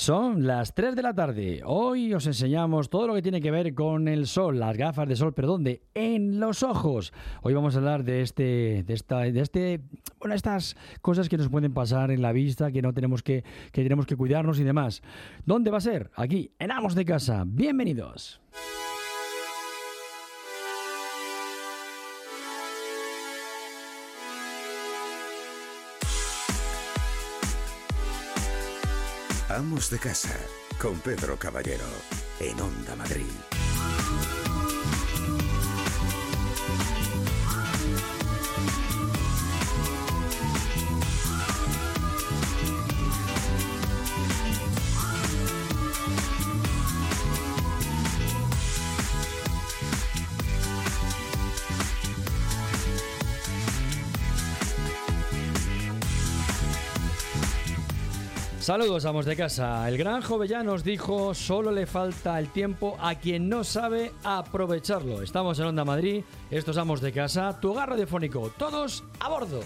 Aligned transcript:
Son 0.00 0.46
las 0.46 0.74
3 0.74 0.96
de 0.96 1.02
la 1.02 1.12
tarde. 1.12 1.60
Hoy 1.62 2.14
os 2.14 2.26
enseñamos 2.26 2.88
todo 2.88 3.06
lo 3.06 3.14
que 3.14 3.20
tiene 3.20 3.42
que 3.42 3.50
ver 3.50 3.74
con 3.74 4.08
el 4.08 4.26
sol, 4.26 4.58
las 4.58 4.74
gafas 4.74 5.06
de 5.06 5.14
sol, 5.14 5.34
pero 5.34 5.48
¿dónde? 5.48 5.82
En 5.92 6.40
los 6.40 6.62
ojos. 6.62 7.12
Hoy 7.42 7.52
vamos 7.52 7.74
a 7.74 7.80
hablar 7.80 8.02
de 8.02 8.22
este, 8.22 8.82
de 8.82 8.94
esta, 8.94 9.18
de 9.18 9.38
este, 9.38 9.82
bueno, 10.18 10.34
estas 10.34 10.74
cosas 11.02 11.28
que 11.28 11.36
nos 11.36 11.50
pueden 11.50 11.74
pasar 11.74 12.10
en 12.12 12.22
la 12.22 12.32
vista, 12.32 12.72
que 12.72 12.80
no 12.80 12.94
tenemos 12.94 13.22
que, 13.22 13.44
que 13.72 13.82
tenemos 13.82 14.06
que 14.06 14.16
cuidarnos 14.16 14.58
y 14.58 14.64
demás. 14.64 15.02
¿Dónde 15.44 15.70
va 15.70 15.76
a 15.76 15.82
ser? 15.82 16.10
Aquí, 16.14 16.50
en 16.58 16.70
Amos 16.70 16.94
de 16.94 17.04
Casa. 17.04 17.44
Bienvenidos. 17.46 18.40
Amos 29.56 29.90
de 29.90 29.98
Casa, 29.98 30.38
con 30.80 31.00
Pedro 31.00 31.36
Caballero, 31.36 31.84
en 32.38 32.60
Onda 32.60 32.94
Madrid. 32.94 33.24
Saludos, 58.70 59.04
amos 59.04 59.26
de 59.26 59.34
casa. 59.34 59.88
El 59.88 59.98
gran 59.98 60.22
Jovellán 60.22 60.66
nos 60.66 60.84
dijo, 60.84 61.34
solo 61.34 61.72
le 61.72 61.86
falta 61.86 62.38
el 62.38 62.50
tiempo 62.50 62.96
a 63.00 63.16
quien 63.16 63.48
no 63.48 63.64
sabe 63.64 64.12
aprovecharlo. 64.22 65.22
Estamos 65.22 65.58
en 65.58 65.66
Onda 65.66 65.84
Madrid, 65.84 66.22
estos 66.52 66.76
amos 66.76 67.00
de 67.00 67.10
casa, 67.10 67.58
tu 67.58 67.72
hogar 67.72 67.88
radiofónico, 67.88 68.52
todos 68.56 69.02
a 69.18 69.28
bordo. 69.28 69.60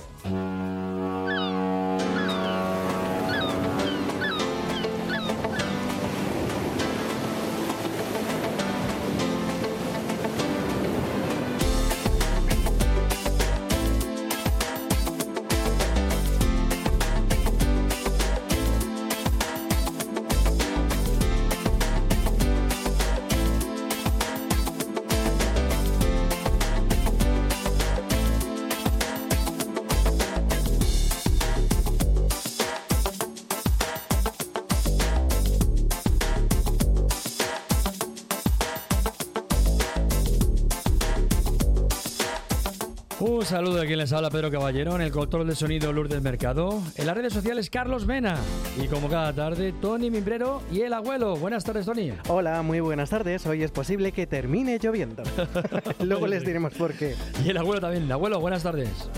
Un 43.45 43.51
saludo 43.51 43.83
a 43.83 43.85
quien 43.85 43.99
les 43.99 44.11
habla 44.11 44.31
Pedro 44.31 44.51
Caballero, 44.51 44.95
en 44.97 45.03
el 45.03 45.11
control 45.11 45.47
de 45.47 45.55
sonido 45.55 45.93
Lourdes 45.93 46.23
Mercado, 46.23 46.83
en 46.97 47.07
las 47.07 47.15
redes 47.15 47.35
sociales 47.35 47.69
Carlos 47.69 48.07
Mena 48.07 48.39
y 48.83 48.87
como 48.87 49.11
cada 49.11 49.35
tarde 49.35 49.75
Tony 49.83 50.11
Mimbrero 50.11 50.63
y 50.73 50.81
el 50.81 50.95
abuelo. 50.95 51.37
Buenas 51.37 51.63
tardes 51.63 51.85
Tony. 51.85 52.11
Hola, 52.29 52.63
muy 52.63 52.81
buenas 52.81 53.11
tardes. 53.11 53.45
Hoy 53.45 53.63
es 53.63 53.71
posible 53.71 54.13
que 54.13 54.27
termine 54.27 54.79
lloviendo. 54.79 55.25
Luego 56.01 56.27
les 56.27 56.43
diremos 56.43 56.73
por 56.73 56.95
qué. 56.95 57.17
Y 57.45 57.51
el 57.51 57.59
abuelo 57.59 57.83
también. 57.83 58.11
Abuelo, 58.11 58.41
buenas 58.41 58.63
tardes. 58.63 59.11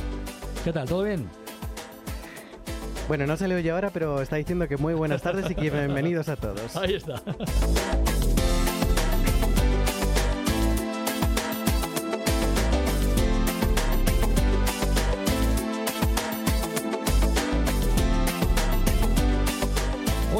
¿Qué 0.64 0.72
tal? 0.72 0.88
¿Todo 0.88 1.04
bien? 1.04 1.28
Bueno, 3.06 3.28
no 3.28 3.36
se 3.36 3.46
le 3.46 3.54
oye 3.54 3.70
ahora, 3.70 3.90
pero 3.90 4.20
está 4.22 4.34
diciendo 4.34 4.66
que 4.66 4.76
muy 4.76 4.94
buenas 4.94 5.22
tardes 5.22 5.48
y 5.48 5.54
que 5.54 5.70
bienvenidos 5.70 6.28
a 6.28 6.34
todos. 6.34 6.74
Ahí 6.74 6.94
está. 6.94 7.22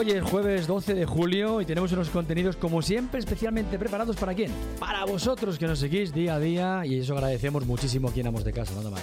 Hoy 0.06 0.12
es 0.12 0.22
jueves 0.22 0.69
12 0.69 0.94
de 0.94 1.05
julio 1.05 1.61
y 1.61 1.65
tenemos 1.65 1.91
unos 1.91 2.11
contenidos 2.11 2.55
como 2.55 2.81
siempre 2.81 3.19
especialmente 3.19 3.77
preparados 3.77 4.15
para 4.15 4.34
quién? 4.34 4.53
Para 4.78 5.05
vosotros 5.05 5.59
que 5.59 5.67
nos 5.67 5.81
seguís 5.81 6.15
día 6.15 6.37
a 6.37 6.39
día 6.39 6.83
y 6.87 7.00
eso 7.00 7.15
agradecemos 7.15 7.67
muchísimo 7.67 8.06
aquí 8.06 8.21
en 8.21 8.28
Amos 8.28 8.44
de 8.44 8.53
Casa, 8.53 8.72
¿no, 8.81 8.89
Madre? 8.89 9.03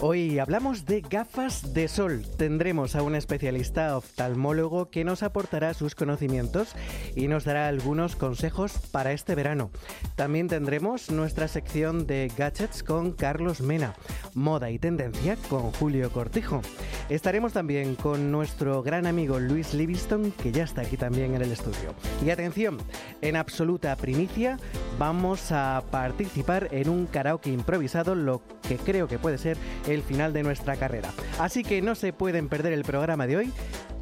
Hoy 0.00 0.38
hablamos 0.38 0.86
de 0.86 1.00
gafas 1.00 1.74
de 1.74 1.88
sol. 1.88 2.24
Tendremos 2.36 2.94
a 2.94 3.02
un 3.02 3.16
especialista 3.16 3.96
oftalmólogo 3.96 4.90
que 4.90 5.02
nos 5.02 5.24
aportará 5.24 5.74
sus 5.74 5.96
conocimientos 5.96 6.76
y 7.16 7.26
nos 7.26 7.44
dará 7.44 7.66
algunos 7.66 8.14
consejos 8.14 8.78
para 8.92 9.10
este 9.10 9.34
verano. 9.34 9.72
También 10.14 10.46
tendremos 10.46 11.10
nuestra 11.10 11.48
sección 11.48 12.06
de 12.06 12.30
gadgets 12.36 12.84
con 12.84 13.10
Carlos 13.10 13.60
Mena, 13.60 13.94
moda 14.34 14.70
y 14.70 14.78
tendencia 14.78 15.36
con 15.48 15.72
Julio 15.72 16.12
Cortijo. 16.12 16.62
Estaremos 17.08 17.52
también 17.52 17.96
con 17.96 18.30
nuestro 18.30 18.84
gran 18.84 19.04
amigo 19.04 19.40
Luis 19.40 19.74
Livingston 19.74 20.30
que 20.30 20.52
ya 20.52 20.62
está 20.62 20.82
aquí 20.82 20.96
también 20.96 21.34
en 21.34 21.42
el 21.42 21.50
estudio. 21.50 21.92
Y 22.24 22.30
atención, 22.30 22.78
en 23.20 23.34
absoluta 23.34 23.96
primicia 23.96 24.58
vamos 24.96 25.50
a 25.50 25.82
participar 25.90 26.68
en 26.70 26.88
un 26.88 27.06
karaoke 27.06 27.50
improvisado, 27.50 28.14
lo 28.14 28.42
que 28.68 28.76
creo 28.76 29.08
que 29.08 29.18
puede 29.18 29.38
ser 29.38 29.56
el 29.88 30.02
final 30.02 30.32
de 30.32 30.42
nuestra 30.42 30.76
carrera. 30.76 31.10
Así 31.38 31.62
que 31.62 31.82
no 31.82 31.94
se 31.94 32.12
pueden 32.12 32.48
perder 32.48 32.72
el 32.72 32.84
programa 32.84 33.26
de 33.26 33.36
hoy, 33.36 33.52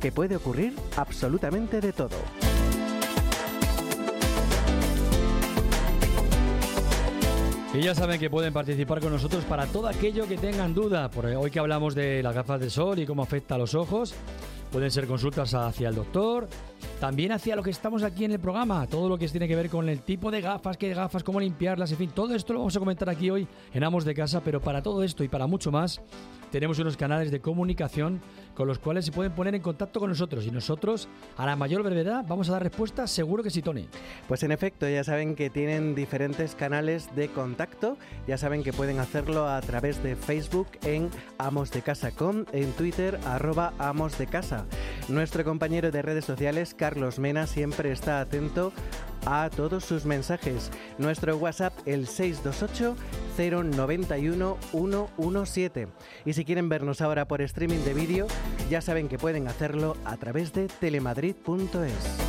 que 0.01 0.13
puede 0.13 0.37
ocurrir 0.37 0.75
absolutamente 0.97 1.81
de 1.81 1.93
todo. 1.93 2.17
Y 7.77 7.83
ya 7.83 7.95
saben 7.95 8.19
que 8.19 8.31
pueden 8.31 8.55
participar 8.55 9.01
con 9.01 9.13
nosotros 9.13 9.45
para 9.45 9.67
todo 9.67 9.87
aquello 9.87 10.27
que 10.27 10.39
tengan 10.39 10.73
duda. 10.73 11.11
Por 11.11 11.27
hoy 11.27 11.51
que 11.51 11.59
hablamos 11.59 11.95
de 11.95 12.23
las 12.23 12.35
gafas 12.35 12.59
de 12.59 12.71
sol 12.71 12.99
y 12.99 13.05
cómo 13.05 13.23
afecta 13.23 13.57
a 13.57 13.59
los 13.59 13.75
ojos, 13.75 14.15
pueden 14.73 14.91
ser 14.91 15.07
consultas 15.07 15.53
hacia 15.53 15.91
el 15.91 15.95
doctor, 15.95 16.49
también 17.01 17.33
hacia 17.33 17.57
lo 17.57 17.63
que 17.63 17.71
estamos 17.71 18.03
aquí 18.03 18.25
en 18.25 18.33
el 18.33 18.39
programa, 18.39 18.87
todo 18.87 19.09
lo 19.09 19.19
que 19.19 19.29
tiene 19.29 19.49
que 19.49 19.57
ver 19.57 19.69
con 19.71 19.89
el 19.89 20.01
tipo 20.01 20.31
de 20.31 20.41
gafas, 20.41 20.77
qué 20.77 20.93
gafas, 20.95 21.23
cómo 21.23 21.41
limpiarlas, 21.41 21.91
en 21.93 21.99
fin, 21.99 22.11
todo 22.15 22.35
esto 22.35 22.53
lo 22.53 22.61
vamos 22.61 22.77
a 22.77 22.79
comentar 22.79 23.09
aquí 23.09 23.31
hoy 23.31 23.47
en 23.73 23.85
Amos 23.85 24.05
de 24.05 24.15
Casa, 24.15 24.41
pero 24.45 24.61
para 24.61 24.83
todo 24.83 25.03
esto 25.03 25.25
y 25.25 25.29
para 25.29 25.47
mucho 25.47 25.71
más, 25.71 26.01
tenemos 26.51 26.79
unos 26.79 26.97
canales 26.97 27.31
de 27.31 27.41
comunicación 27.41 28.21
con 28.55 28.67
los 28.67 28.79
cuales 28.79 29.05
se 29.05 29.13
pueden 29.13 29.33
poner 29.33 29.55
en 29.55 29.61
contacto 29.61 30.01
con 30.01 30.09
nosotros 30.09 30.47
y 30.47 30.51
nosotros, 30.51 31.09
a 31.37 31.45
la 31.45 31.57
mayor 31.57 31.83
brevedad, 31.83 32.25
vamos 32.27 32.49
a 32.49 32.53
dar 32.53 32.63
respuesta, 32.63 33.07
seguro 33.07 33.43
que 33.43 33.51
sí, 33.51 33.61
Tony. 33.61 33.89
Pues 34.27 34.43
en 34.43 34.53
efecto, 34.53 34.89
ya 34.89 35.05
saben 35.05 35.35
que 35.35 35.51
tienen 35.51 35.95
diferentes 35.95 36.55
canales 36.55 37.15
de 37.15 37.29
contacto, 37.29 37.99
ya 38.27 38.39
saben 38.39 38.63
que 38.63 38.73
pueden 38.73 38.99
hacerlo 38.99 39.47
a 39.47 39.61
través 39.61 40.03
de 40.03 40.17
Facebook 40.17 40.69
en 40.85 41.11
Amos 41.37 41.71
de 41.71 41.83
Casa 41.83 42.11
en 42.53 42.73
Twitter 42.73 43.19
arroba 43.27 43.75
Amos 43.79 44.17
de 44.17 44.27
Casa. 44.27 44.65
Nuestro 45.09 45.45
compañero 45.45 45.91
de 45.91 46.03
redes 46.03 46.25
sociales, 46.25 46.66
Carlos 46.75 47.19
Mena, 47.19 47.47
siempre 47.47 47.93
está 47.93 48.21
atento 48.21 48.73
a 49.27 49.51
todos 49.51 49.85
sus 49.85 50.07
mensajes. 50.07 50.71
Nuestro 50.99 51.37
WhatsApp 51.37 51.73
el 51.87 52.07
628 52.07 52.97
091 53.37 54.59
117. 54.71 55.89
Y 56.25 56.33
si 56.33 56.45
quieren 56.45 56.69
vernos 56.69 57.01
ahora 57.01 57.29
por 57.29 57.43
streaming 57.43 57.85
de 57.85 57.95
vídeo, 57.95 58.27
ya 58.71 58.81
saben 58.81 59.09
que 59.09 59.19
pueden 59.19 59.49
hacerlo 59.49 59.97
a 60.05 60.17
través 60.17 60.53
de 60.53 60.69
telemadrid.es. 60.69 62.27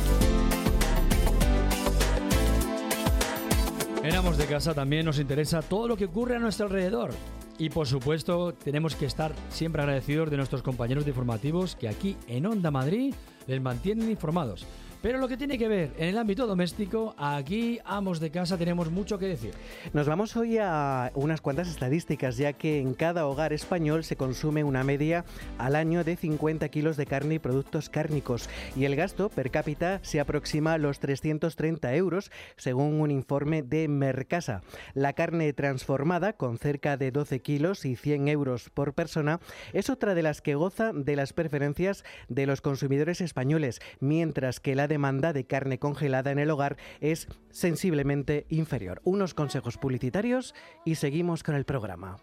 En 4.02 4.14
Amos 4.14 4.38
de 4.38 4.46
Casa 4.46 4.74
también 4.74 5.04
nos 5.04 5.18
interesa 5.18 5.60
todo 5.60 5.88
lo 5.88 5.96
que 5.96 6.06
ocurre 6.06 6.36
a 6.36 6.38
nuestro 6.38 6.66
alrededor. 6.66 7.10
Y 7.58 7.70
por 7.70 7.88
supuesto, 7.88 8.54
tenemos 8.54 8.94
que 8.94 9.06
estar 9.06 9.34
siempre 9.50 9.82
agradecidos 9.82 10.30
de 10.30 10.36
nuestros 10.36 10.62
compañeros 10.62 11.04
de 11.04 11.10
informativos 11.10 11.74
que 11.74 11.88
aquí 11.88 12.16
en 12.28 12.46
Onda 12.46 12.70
Madrid 12.70 13.14
les 13.48 13.60
mantienen 13.60 14.10
informados. 14.10 14.64
Pero 15.00 15.18
lo 15.18 15.28
que 15.28 15.36
tiene 15.36 15.58
que 15.58 15.68
ver 15.68 15.92
en 15.96 16.08
el 16.08 16.18
ámbito 16.18 16.48
doméstico, 16.48 17.14
aquí, 17.18 17.78
amos 17.84 18.18
de 18.18 18.32
casa, 18.32 18.58
tenemos 18.58 18.90
mucho 18.90 19.16
que 19.16 19.26
decir. 19.26 19.54
Nos 19.92 20.08
vamos 20.08 20.36
hoy 20.36 20.58
a 20.58 21.12
unas 21.14 21.40
cuantas 21.40 21.68
estadísticas, 21.68 22.36
ya 22.36 22.52
que 22.52 22.80
en 22.80 22.94
cada 22.94 23.26
hogar 23.26 23.52
español 23.52 24.02
se 24.02 24.16
consume 24.16 24.64
una 24.64 24.82
media 24.82 25.24
al 25.56 25.76
año 25.76 26.02
de 26.02 26.16
50 26.16 26.68
kilos 26.70 26.96
de 26.96 27.06
carne 27.06 27.36
y 27.36 27.38
productos 27.38 27.88
cárnicos, 27.90 28.50
y 28.74 28.86
el 28.86 28.96
gasto 28.96 29.28
per 29.28 29.52
cápita 29.52 30.00
se 30.02 30.18
aproxima 30.18 30.72
a 30.72 30.78
los 30.78 30.98
330 30.98 31.94
euros, 31.94 32.32
según 32.56 33.00
un 33.00 33.12
informe 33.12 33.62
de 33.62 33.86
Mercasa. 33.86 34.62
La 34.94 35.12
carne 35.12 35.52
transformada, 35.52 36.32
con 36.32 36.58
cerca 36.58 36.96
de 36.96 37.12
12 37.12 37.38
kilos 37.38 37.84
y 37.84 37.94
100 37.94 38.26
euros 38.26 38.68
por 38.70 38.94
persona, 38.94 39.38
es 39.72 39.90
otra 39.90 40.16
de 40.16 40.22
las 40.22 40.42
que 40.42 40.56
goza 40.56 40.92
de 40.92 41.14
las 41.14 41.32
preferencias 41.32 42.02
de 42.28 42.46
los 42.46 42.60
consumidores 42.60 43.20
españoles, 43.20 43.80
mientras 44.00 44.58
que 44.58 44.74
la 44.74 44.87
demanda 44.88 45.32
de 45.32 45.44
carne 45.44 45.78
congelada 45.78 46.32
en 46.32 46.38
el 46.38 46.50
hogar 46.50 46.76
es 47.00 47.28
sensiblemente 47.50 48.46
inferior. 48.48 49.00
Unos 49.04 49.34
consejos 49.34 49.78
publicitarios 49.78 50.54
y 50.84 50.96
seguimos 50.96 51.42
con 51.42 51.54
el 51.54 51.64
programa. 51.64 52.18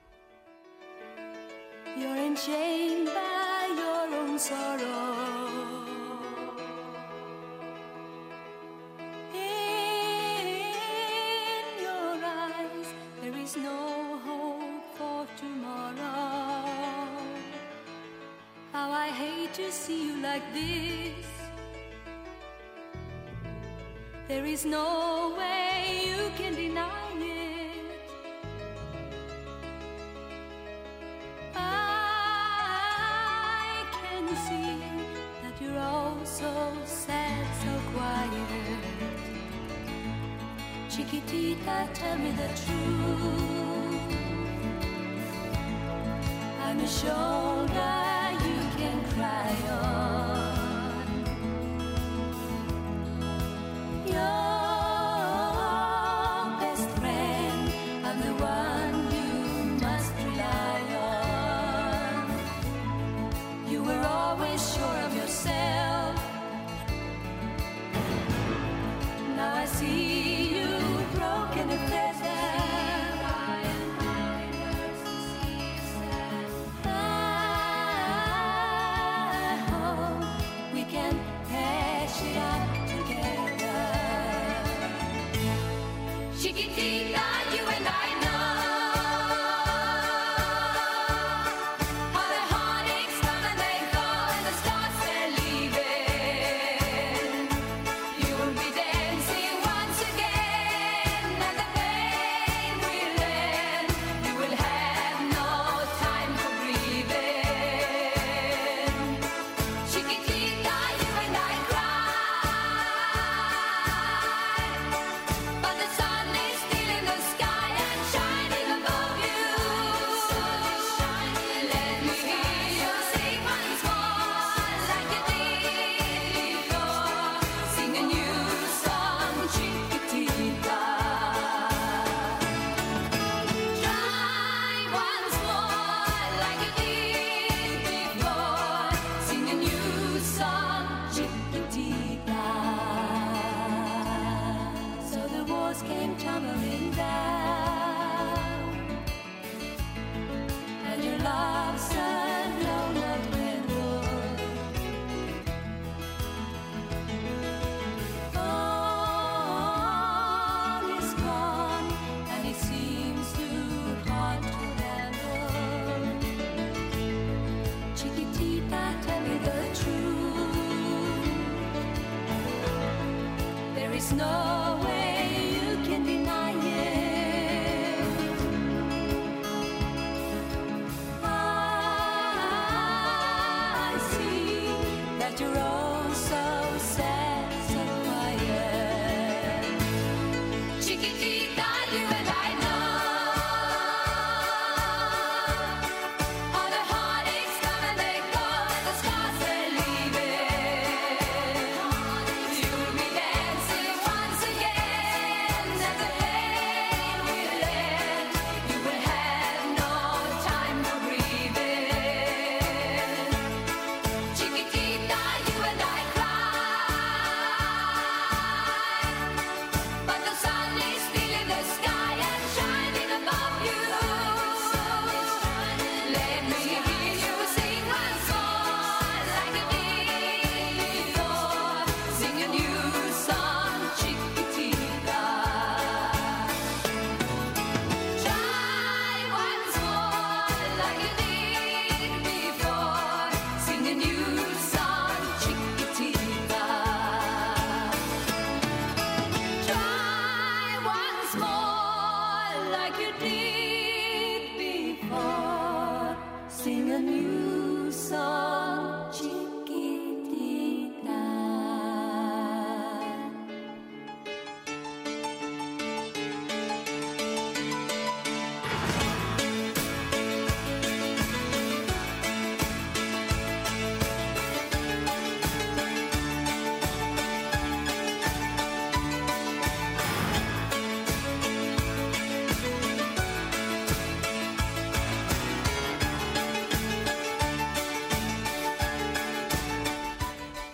To 19.56 19.71
see 19.71 20.07
you 20.07 20.21
like 20.21 20.44
this. 20.53 21.55
There 24.27 24.44
is 24.44 24.66
no 24.66 25.36
way 25.38 26.01
you 26.07 26.31
can 26.36 26.56
deny 26.56 27.12
it. 27.13 27.86
I 31.56 31.66
can 33.94 34.27
see 34.48 34.81
that 35.44 35.62
you're 35.62 35.77
all 35.77 36.18
so 36.25 36.74
sad, 36.86 37.45
so 37.62 37.69
quiet. 37.94 38.81
Chiquitita, 40.89 41.88
tell 41.94 42.18
me 42.18 42.31
the 42.31 42.50
truth. 42.66 44.16
I'm 46.63 46.80
a 46.80 46.88
shoulder 46.88 48.31
you 48.44 48.57
can 48.75 49.04
cry 49.13 49.56
on. 49.69 50.05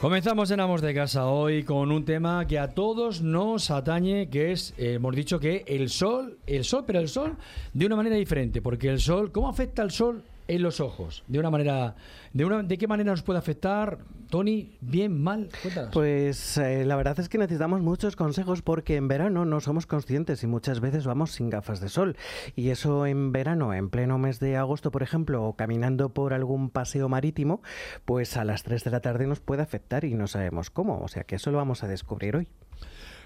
Comenzamos 0.01 0.49
en 0.49 0.59
Amos 0.59 0.81
de 0.81 0.95
Casa 0.95 1.27
hoy 1.27 1.61
con 1.61 1.91
un 1.91 2.03
tema 2.05 2.47
que 2.47 2.57
a 2.57 2.69
todos 2.69 3.21
nos 3.21 3.69
atañe, 3.69 4.29
que 4.31 4.51
es, 4.51 4.73
eh, 4.79 4.93
hemos 4.93 5.15
dicho 5.15 5.39
que 5.39 5.63
el 5.67 5.91
sol, 5.91 6.39
el 6.47 6.63
sol, 6.63 6.85
pero 6.87 6.97
el 6.97 7.07
sol 7.07 7.37
de 7.71 7.85
una 7.85 7.95
manera 7.95 8.15
diferente, 8.15 8.63
porque 8.63 8.89
el 8.89 8.99
sol, 8.99 9.31
¿cómo 9.31 9.47
afecta 9.47 9.83
el 9.83 9.91
sol 9.91 10.23
en 10.47 10.63
los 10.63 10.79
ojos? 10.79 11.23
De 11.27 11.37
una 11.37 11.51
manera, 11.51 11.93
de 12.33 12.43
una, 12.43 12.63
¿de 12.63 12.79
qué 12.79 12.87
manera 12.87 13.11
nos 13.11 13.21
puede 13.21 13.37
afectar, 13.37 13.99
Tony? 14.31 14.77
Bien, 14.81 15.21
mal, 15.21 15.49
cuéntanos. 15.61 15.91
Pues 15.93 16.57
eh, 16.57 16.85
la 16.85 16.95
verdad 16.95 17.19
es 17.19 17.29
que 17.29 17.37
necesitamos 17.37 17.81
muchos 17.81 18.15
consejos 18.15 18.63
porque 18.63 18.95
en 18.95 19.07
verano 19.07 19.45
no 19.45 19.59
somos 19.59 19.85
conscientes 19.85 20.41
y 20.41 20.47
muchas 20.47 20.79
veces 20.79 21.05
vamos 21.05 21.31
sin 21.31 21.51
gafas 21.51 21.81
de 21.81 21.89
sol. 21.89 22.17
Y 22.55 22.69
eso 22.69 23.05
en 23.05 23.31
verano, 23.31 23.73
en 23.75 23.89
pleno 23.89 24.17
mes 24.17 24.39
de 24.39 24.57
agosto, 24.57 24.89
por 24.89 25.03
ejemplo, 25.03 25.43
o 25.43 25.55
caminando 25.55 26.09
por 26.09 26.33
algún 26.33 26.71
paseo 26.71 27.09
marítimo, 27.09 27.61
pues 28.05 28.37
a 28.37 28.45
las 28.45 28.63
3 28.63 28.83
de 28.85 28.91
la 28.91 29.01
tarde 29.01 29.27
nos 29.27 29.41
puede 29.41 29.61
afectar 29.61 30.05
y 30.05 30.15
no 30.15 30.25
sabemos 30.25 30.71
cómo. 30.71 31.01
O 31.01 31.07
sea 31.07 31.25
que 31.25 31.35
eso 31.35 31.51
lo 31.51 31.57
vamos 31.57 31.83
a 31.83 31.87
descubrir 31.87 32.37
hoy. 32.37 32.47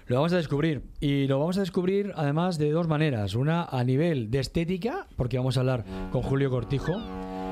Lo 0.08 0.16
vamos 0.16 0.32
a 0.32 0.36
descubrir. 0.36 0.82
Y 1.00 1.26
lo 1.26 1.40
vamos 1.40 1.56
a 1.56 1.60
descubrir 1.60 2.12
además 2.14 2.58
de 2.58 2.70
dos 2.70 2.86
maneras. 2.86 3.34
Una 3.34 3.64
a 3.64 3.82
nivel 3.82 4.30
de 4.30 4.38
estética, 4.38 5.08
porque 5.16 5.36
vamos 5.36 5.56
a 5.56 5.60
hablar 5.60 5.84
con 6.12 6.22
Julio 6.22 6.48
Cortijo, 6.48 6.92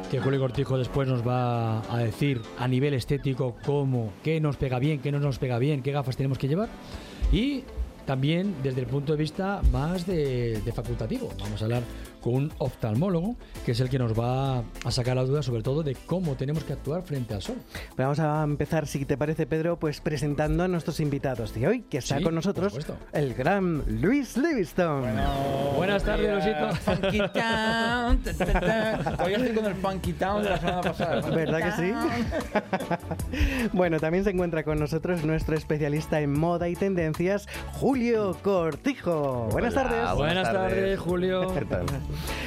que 0.09 0.21
Julio 0.21 0.39
Cortijo 0.39 0.79
después 0.79 1.09
nos 1.09 1.27
va 1.27 1.81
a 1.93 1.99
decir 1.99 2.41
a 2.59 2.69
nivel 2.69 2.95
estético 2.95 3.57
cómo, 3.67 4.13
qué 4.23 4.41
nos 4.41 4.57
pega 4.57 4.79
bien, 4.79 5.01
qué 5.01 5.11
no 5.11 5.19
nos 5.19 5.41
pega 5.41 5.59
bien, 5.59 5.83
qué 5.83 5.91
gafas 5.91 6.17
tenemos 6.17 6.39
que 6.39 6.47
llevar. 6.47 6.69
Y 7.33 7.65
también 8.07 8.55
desde 8.63 8.83
el 8.83 8.87
punto 8.87 9.13
de 9.15 9.19
vista 9.19 9.61
más 9.73 10.07
de, 10.07 10.61
de 10.61 10.73
facultativo. 10.73 11.31
Vamos 11.41 11.61
a 11.61 11.65
hablar 11.65 11.83
con 12.25 12.35
un 12.35 12.53
oftalmólogo, 12.57 13.37
que 13.67 13.73
es 13.73 13.81
el 13.81 13.91
que 13.91 13.99
nos 13.99 14.19
va 14.19 14.61
a 14.61 14.91
sacar 14.91 15.15
la 15.15 15.25
duda 15.25 15.43
sobre 15.43 15.63
todo 15.63 15.83
de 15.83 15.95
cómo 15.95 16.37
tenemos 16.37 16.65
que 16.65 16.73
actuar 16.73 17.03
frente 17.03 17.35
al 17.35 17.43
sol. 17.43 17.57
Vamos 17.99 18.19
a 18.19 18.43
empezar, 18.43 18.87
si 18.87 19.05
te 19.05 19.19
parece, 19.19 19.47
Pedro, 19.47 19.79
pues 19.79 20.01
presentando 20.01 20.65
a 20.65 20.69
nuestros 20.69 21.01
invitados 21.01 21.53
de 21.53 21.69
hoy, 21.69 21.83
que 21.83 21.99
está 21.99 22.17
Sí, 22.17 22.25
con 22.25 22.35
nosotros 22.35 22.79
el 23.13 23.35
gran 23.35 23.85
Luis 24.01 24.39
Livingston. 24.39 25.05
Buenas 25.77 26.03
tardes, 26.03 26.33
Luisito. 26.33 26.75
Funky 26.77 27.19
Town. 27.19 28.19
ta, 28.23 28.33
ta, 28.39 28.61
ta. 28.61 29.17
Todavía 29.17 29.37
estoy 29.37 29.55
con 29.55 29.67
el 29.67 29.75
Funky 29.75 30.13
Town 30.15 30.43
de 30.45 30.49
la 30.49 30.59
semana 30.59 30.81
pasada. 30.81 31.31
¿Verdad 31.31 31.77
que 31.77 31.83
sí? 31.83 33.69
bueno, 33.75 34.01
también 34.01 34.25
se 34.25 34.31
encuentra 34.31 34.65
con 34.65 34.79
nosotros 34.79 35.25
nuestro 35.25 35.57
especialista 35.57 36.23
en 36.23 36.33
moda 36.33 36.71
y 36.71 36.75
tendencias, 36.75 37.47
Julio 37.75 38.35
Cortijo. 38.43 39.49
Buenas 39.53 39.75
Hola, 39.75 39.83
tardes. 39.83 40.17
Buenas 40.17 40.51
tardes, 40.51 40.99
Julio. 40.99 41.53
¿Qué 41.53 41.67
tal? 41.67 41.85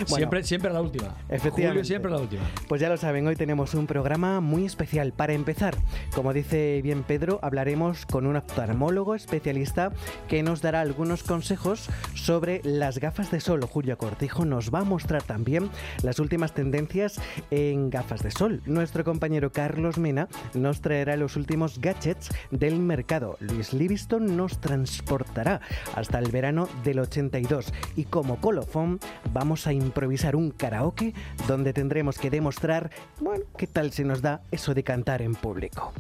Siempre, 0.06 0.44
siempre 0.44 0.72
la 0.72 0.82
última. 0.82 1.16
Efectivamente. 1.30 1.68
Julio 1.68 1.84
siempre 1.86 2.12
la 2.12 2.18
última. 2.18 2.44
Pues 2.68 2.82
ya 2.82 2.90
lo 2.90 2.98
saben, 2.98 3.28
hoy 3.28 3.36
tenemos 3.36 3.74
un 3.74 3.88
programa 3.88 4.42
muy 4.42 4.66
especial. 4.66 5.14
Para 5.14 5.34
empezar, 5.34 5.76
como 6.14 6.34
dice 6.34 6.82
bien 6.84 7.04
Pedro, 7.04 7.40
hablaremos 7.42 8.06
con 8.06 8.26
un 8.26 8.36
oftalmólogo 8.36 9.16
especialista 9.16 9.92
que 10.28 10.44
nos 10.44 10.62
dará 10.62 10.82
algunos 10.82 11.24
consejos 11.24 11.90
sobre 12.14 12.62
las 12.64 13.00
gafas 13.00 13.32
de 13.32 13.40
sol. 13.40 13.64
Julio 13.66 13.98
Cortijo 13.98 14.46
nos 14.46 14.74
va 14.74 14.80
a 14.80 14.84
mostrar 14.84 15.24
también 15.24 15.70
las 16.04 16.20
últimas 16.20 16.54
tendencias 16.54 17.20
en 17.52 17.90
gafas 17.90 18.22
de 18.24 18.32
sol. 18.32 18.62
Nuestro 18.66 19.04
compañero 19.04 19.52
Carlos 19.52 19.98
Mena 19.98 20.28
nos 20.54 20.82
traerá 20.82 21.16
los 21.16 21.36
últimos 21.36 21.80
gadgets 21.80 22.30
del 22.52 22.80
mercado. 22.80 23.38
Luis 23.40 23.74
Livingston 23.74 24.38
nos 24.38 24.60
transportará 24.60 25.62
hasta 25.96 26.20
el 26.20 26.32
verano 26.32 26.68
del 26.84 27.00
82 27.00 27.74
y 27.96 28.06
como 28.06 28.38
colofón 28.42 29.00
vamos 29.34 29.57
a 29.66 29.74
improvisar 29.74 30.36
un 30.36 30.52
karaoke 30.52 31.14
donde 31.48 31.74
tendremos 31.74 32.20
que 32.20 32.30
demostrar, 32.30 32.92
bueno, 33.20 33.46
qué 33.58 33.66
tal 33.66 33.92
se 33.92 34.04
nos 34.04 34.22
da 34.22 34.42
eso 34.52 34.76
de 34.76 34.84
cantar 34.84 35.24
en 35.24 35.34
público. 35.34 35.94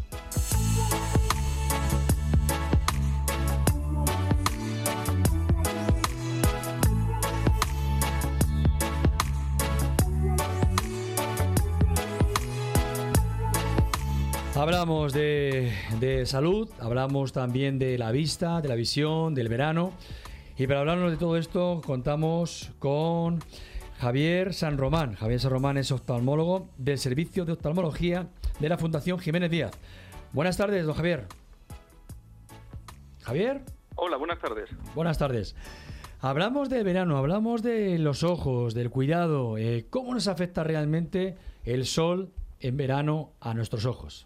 Hablamos 14.55 15.13
de, 15.13 15.71
de 15.99 16.25
salud, 16.25 16.67
hablamos 16.79 17.31
también 17.31 17.77
de 17.77 17.97
la 17.99 18.11
vista, 18.11 18.59
de 18.59 18.67
la 18.67 18.75
visión, 18.75 19.35
del 19.35 19.49
verano. 19.49 19.93
Y 20.57 20.65
para 20.67 20.79
hablarnos 20.79 21.11
de 21.11 21.17
todo 21.17 21.37
esto, 21.37 21.81
contamos 21.85 22.71
con 22.79 23.39
Javier 23.99 24.53
San 24.53 24.77
Román. 24.77 25.13
Javier 25.15 25.39
San 25.39 25.51
Román 25.51 25.77
es 25.77 25.91
oftalmólogo 25.91 26.67
del 26.77 26.97
Servicio 26.97 27.45
de 27.45 27.53
Oftalmología 27.53 28.27
de 28.59 28.69
la 28.69 28.77
Fundación 28.77 29.19
Jiménez 29.19 29.51
Díaz. 29.51 29.71
Buenas 30.33 30.57
tardes, 30.57 30.85
don 30.85 30.95
Javier. 30.95 31.27
Javier, 33.21 33.61
Hola, 33.95 34.17
buenas 34.17 34.39
tardes. 34.39 34.69
buenas 34.95 35.17
tardes. 35.17 35.55
Hablamos 36.21 36.69
del 36.69 36.83
verano, 36.83 37.17
hablamos 37.17 37.61
de 37.61 37.99
los 37.99 38.23
ojos, 38.23 38.73
del 38.73 38.89
cuidado. 38.89 39.57
eh, 39.59 39.85
¿Cómo 39.91 40.13
nos 40.15 40.27
afecta 40.27 40.63
realmente 40.63 41.35
el 41.65 41.85
sol 41.85 42.31
en 42.59 42.77
verano 42.77 43.33
a 43.39 43.53
nuestros 43.53 43.85
ojos? 43.85 44.25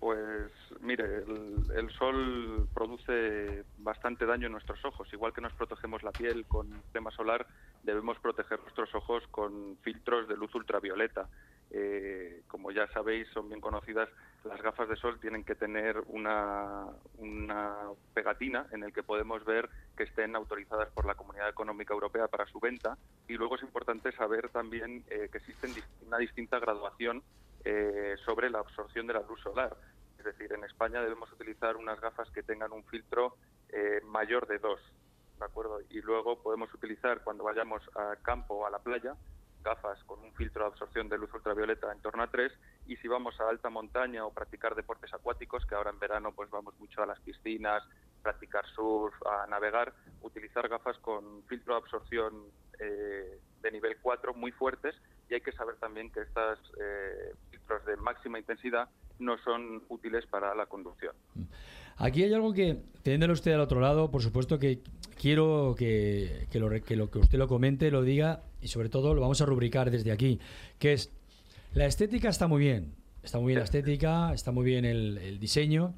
Pues 0.00 0.50
mire, 0.80 1.04
el, 1.04 1.64
el 1.76 1.90
sol 1.90 2.68
produce 2.74 3.64
bastante 3.78 4.26
daño 4.26 4.46
en 4.46 4.52
nuestros 4.52 4.84
ojos. 4.84 5.12
Igual 5.12 5.32
que 5.32 5.40
nos 5.40 5.52
protegemos 5.54 6.02
la 6.02 6.12
piel 6.12 6.46
con 6.46 6.82
crema 6.92 7.10
solar, 7.10 7.46
debemos 7.82 8.18
proteger 8.18 8.60
nuestros 8.60 8.94
ojos 8.94 9.22
con 9.30 9.76
filtros 9.82 10.28
de 10.28 10.36
luz 10.36 10.54
ultravioleta. 10.54 11.28
Eh, 11.72 12.42
como 12.48 12.72
ya 12.72 12.88
sabéis, 12.88 13.28
son 13.28 13.48
bien 13.48 13.60
conocidas, 13.60 14.08
las 14.44 14.60
gafas 14.60 14.88
de 14.88 14.96
sol 14.96 15.20
tienen 15.20 15.44
que 15.44 15.54
tener 15.54 16.02
una, 16.08 16.86
una 17.18 17.76
pegatina 18.12 18.66
en 18.72 18.82
el 18.82 18.92
que 18.92 19.04
podemos 19.04 19.44
ver 19.44 19.68
que 19.96 20.04
estén 20.04 20.34
autorizadas 20.34 20.88
por 20.90 21.06
la 21.06 21.14
Comunidad 21.14 21.48
Económica 21.48 21.94
Europea 21.94 22.26
para 22.26 22.46
su 22.46 22.58
venta. 22.58 22.98
Y 23.28 23.34
luego 23.34 23.56
es 23.56 23.62
importante 23.62 24.10
saber 24.12 24.48
también 24.48 25.04
eh, 25.10 25.28
que 25.30 25.38
existe 25.38 25.68
una 26.06 26.18
distinta 26.18 26.58
graduación 26.58 27.22
eh, 27.64 28.16
sobre 28.24 28.50
la 28.50 28.58
absorción 28.58 29.06
de 29.06 29.14
la 29.14 29.22
luz 29.22 29.40
solar. 29.40 29.76
Es 30.20 30.24
decir, 30.24 30.52
en 30.52 30.64
España 30.64 31.00
debemos 31.00 31.32
utilizar 31.32 31.78
unas 31.78 31.98
gafas 31.98 32.30
que 32.30 32.42
tengan 32.42 32.72
un 32.72 32.84
filtro 32.84 33.38
eh, 33.70 34.02
mayor 34.04 34.46
de 34.46 34.58
2, 34.58 34.78
¿de 35.38 35.44
acuerdo? 35.46 35.80
Y 35.88 36.02
luego 36.02 36.42
podemos 36.42 36.72
utilizar 36.74 37.22
cuando 37.24 37.42
vayamos 37.42 37.80
a 37.96 38.16
campo 38.16 38.56
o 38.56 38.66
a 38.66 38.70
la 38.70 38.80
playa 38.80 39.16
gafas 39.64 40.02
con 40.04 40.22
un 40.22 40.34
filtro 40.34 40.64
de 40.64 40.72
absorción 40.72 41.08
de 41.08 41.16
luz 41.16 41.32
ultravioleta 41.32 41.90
en 41.90 42.02
torno 42.02 42.22
a 42.22 42.30
3 42.30 42.52
y 42.86 42.96
si 42.96 43.08
vamos 43.08 43.40
a 43.40 43.48
alta 43.48 43.70
montaña 43.70 44.26
o 44.26 44.32
practicar 44.32 44.74
deportes 44.74 45.12
acuáticos, 45.14 45.64
que 45.64 45.74
ahora 45.74 45.90
en 45.90 45.98
verano 45.98 46.32
pues 46.34 46.50
vamos 46.50 46.78
mucho 46.78 47.02
a 47.02 47.06
las 47.06 47.20
piscinas, 47.20 47.82
practicar 48.22 48.66
surf, 48.74 49.14
a 49.26 49.46
navegar, 49.46 49.94
utilizar 50.20 50.68
gafas 50.68 50.98
con 50.98 51.44
filtro 51.44 51.74
de 51.74 51.80
absorción 51.80 52.44
eh, 52.78 53.40
de 53.62 53.70
nivel 53.70 53.96
4 54.02 54.34
muy 54.34 54.52
fuertes 54.52 54.94
y 55.30 55.34
hay 55.34 55.40
que 55.40 55.52
saber 55.52 55.76
también 55.76 56.10
que 56.12 56.20
estos 56.20 56.58
filtros 57.50 57.86
de 57.86 57.96
máxima 57.96 58.38
intensidad 58.38 58.90
no 59.20 59.38
son 59.38 59.82
útiles 59.88 60.26
para 60.26 60.54
la 60.54 60.66
conducción. 60.66 61.12
Aquí 61.96 62.22
hay 62.24 62.32
algo 62.32 62.52
que, 62.52 62.78
teniéndolo 63.02 63.34
usted 63.34 63.52
al 63.52 63.60
otro 63.60 63.80
lado, 63.80 64.10
por 64.10 64.22
supuesto 64.22 64.58
que 64.58 64.80
quiero 65.20 65.74
que, 65.78 66.46
que 66.50 66.58
lo, 66.58 66.70
que 67.10 67.18
usted 67.18 67.38
lo 67.38 67.46
comente, 67.46 67.90
lo 67.90 68.02
diga 68.02 68.42
y 68.62 68.68
sobre 68.68 68.88
todo 68.88 69.14
lo 69.14 69.20
vamos 69.20 69.40
a 69.42 69.46
rubricar 69.46 69.90
desde 69.90 70.10
aquí, 70.10 70.40
que 70.78 70.94
es, 70.94 71.12
la 71.74 71.86
estética 71.86 72.30
está 72.30 72.48
muy 72.48 72.60
bien, 72.60 72.94
está 73.22 73.38
muy 73.38 73.48
bien 73.48 73.58
la 73.58 73.64
estética, 73.64 74.32
está 74.32 74.50
muy 74.50 74.64
bien 74.64 74.86
el, 74.86 75.18
el 75.18 75.38
diseño, 75.38 75.94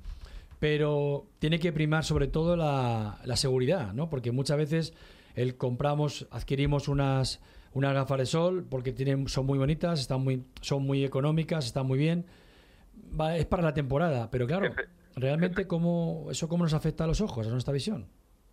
pero 0.58 1.26
tiene 1.38 1.60
que 1.60 1.72
primar 1.72 2.04
sobre 2.04 2.26
todo 2.26 2.56
la, 2.56 3.20
la 3.24 3.36
seguridad, 3.36 3.92
¿no? 3.94 4.10
Porque 4.10 4.32
muchas 4.32 4.56
veces 4.56 4.94
el 5.34 5.56
compramos, 5.56 6.26
adquirimos 6.30 6.88
unas, 6.88 7.40
unas 7.74 7.94
gafas 7.94 8.18
de 8.18 8.26
sol 8.26 8.66
porque 8.68 8.92
tienen, 8.92 9.28
son 9.28 9.46
muy 9.46 9.58
bonitas, 9.58 10.00
están 10.00 10.22
muy, 10.22 10.44
son 10.60 10.82
muy 10.82 11.04
económicas, 11.04 11.66
están 11.66 11.86
muy 11.86 11.98
bien, 11.98 12.26
va- 13.18 13.36
es 13.36 13.46
para 13.46 13.62
la 13.62 13.74
temporada, 13.74 14.30
pero 14.30 14.46
claro, 14.46 14.66
Efe- 14.66 14.88
realmente 15.16 15.66
cómo 15.66 16.28
eso 16.30 16.48
cómo 16.48 16.64
nos 16.64 16.74
afecta 16.74 17.04
a 17.04 17.06
los 17.06 17.20
ojos, 17.20 17.46
a 17.46 17.50
nuestra 17.50 17.72
visión. 17.72 18.06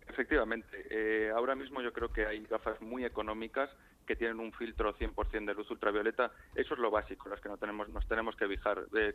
Efectivamente, 0.08 0.86
eh, 0.90 1.30
ahora 1.34 1.54
mismo 1.54 1.80
yo 1.82 1.92
creo 1.92 2.12
que 2.12 2.26
hay 2.26 2.44
gafas 2.46 2.80
muy 2.80 3.04
económicas 3.04 3.70
que 4.10 4.16
tienen 4.16 4.40
un 4.40 4.52
filtro 4.52 4.92
100% 4.92 5.44
de 5.44 5.54
luz 5.54 5.70
ultravioleta. 5.70 6.32
Eso 6.56 6.74
es 6.74 6.80
lo 6.80 6.90
básico, 6.90 7.28
los 7.28 7.40
que 7.40 7.48
no 7.48 7.58
tenemos, 7.58 7.88
nos 7.90 8.08
tenemos 8.08 8.34
que 8.34 8.48
fijar, 8.48 8.82
eh. 8.96 9.14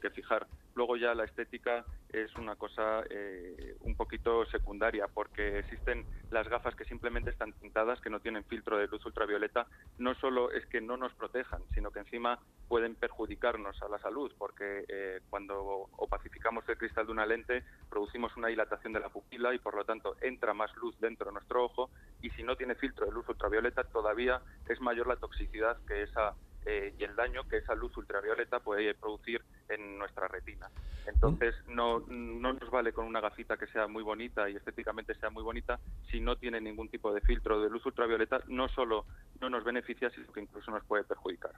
Luego 0.74 0.96
ya 0.96 1.14
la 1.14 1.26
estética 1.26 1.84
es 2.14 2.34
una 2.36 2.56
cosa 2.56 3.04
eh, 3.10 3.76
un 3.82 3.98
poquito 3.98 4.46
secundaria, 4.46 5.08
porque 5.14 5.60
existen 5.60 6.06
las 6.32 6.48
gafas 6.48 6.76
que 6.76 6.86
simplemente 6.86 7.30
están 7.30 7.52
tintadas, 7.60 8.00
que 8.00 8.10
no 8.10 8.22
tienen 8.22 8.46
filtro 8.46 8.78
de 8.78 8.88
luz 8.88 9.06
ultravioleta. 9.06 9.68
No 9.98 10.16
solo 10.16 10.50
es 10.52 10.66
que 10.68 10.80
no 10.80 10.96
nos 10.96 11.14
protejan, 11.14 11.62
sino 11.74 11.92
que 11.92 12.00
encima 12.00 12.40
pueden 12.70 12.96
perjudicarnos 12.96 13.82
a 13.82 13.90
la 13.90 14.00
salud, 14.00 14.32
porque 14.38 14.86
eh, 14.88 15.20
cuando 15.30 15.90
opacificamos 15.98 16.64
el 16.70 16.78
cristal 16.78 17.06
de 17.06 17.12
una 17.12 17.26
lente, 17.26 17.64
producimos 17.90 18.36
una 18.38 18.48
dilatación 18.48 18.94
de 18.94 19.02
la 19.02 19.10
pupila 19.10 19.54
y 19.54 19.60
por 19.60 19.76
lo 19.76 19.84
tanto 19.84 20.16
entra 20.22 20.54
más 20.54 20.74
luz 20.78 20.98
dentro 21.02 21.28
de 21.28 21.34
nuestro 21.34 21.66
ojo 21.66 21.90
y 22.22 22.30
si 22.32 22.44
no 22.44 22.56
tiene 22.56 22.76
filtro 22.76 23.06
de 23.06 23.12
luz 23.12 23.28
ultravioleta 23.28 23.84
todavía 23.84 24.42
es 24.74 24.82
mayor 24.82 25.08
la 25.08 25.16
toxicidad 25.18 25.78
que 25.88 26.04
esa 26.04 26.34
eh, 26.68 26.96
y 26.98 27.04
el 27.04 27.16
daño 27.16 27.44
que 27.48 27.58
esa 27.58 27.76
luz 27.76 27.96
ultravioleta 27.96 28.60
puede 28.60 28.96
producir 28.96 29.40
en 29.70 30.00
nuestra 30.00 30.28
retina. 30.28 30.68
Entonces, 31.06 31.54
no, 31.68 32.00
no 32.10 32.54
nos 32.54 32.72
vale 32.72 32.92
con 32.92 33.06
una 33.06 33.22
gafita 33.22 33.56
que 33.56 33.68
sea 33.68 33.88
muy 33.88 34.02
bonita 34.02 34.50
y 34.50 34.56
estéticamente 34.56 35.14
sea 35.14 35.30
muy 35.30 35.44
bonita 35.44 35.80
si 36.10 36.20
no 36.20 36.36
tiene 36.38 36.60
ningún 36.60 36.90
tipo 36.90 37.14
de 37.14 37.22
filtro 37.22 37.62
de 37.62 37.70
luz 37.70 37.86
ultravioleta, 37.86 38.42
no 38.48 38.68
solo 38.70 39.06
no 39.40 39.50
nos 39.52 39.64
beneficia, 39.64 40.10
sino 40.10 40.26
que 40.34 40.42
incluso 40.42 40.72
nos 40.72 40.84
puede 40.86 41.04
perjudicar. 41.04 41.52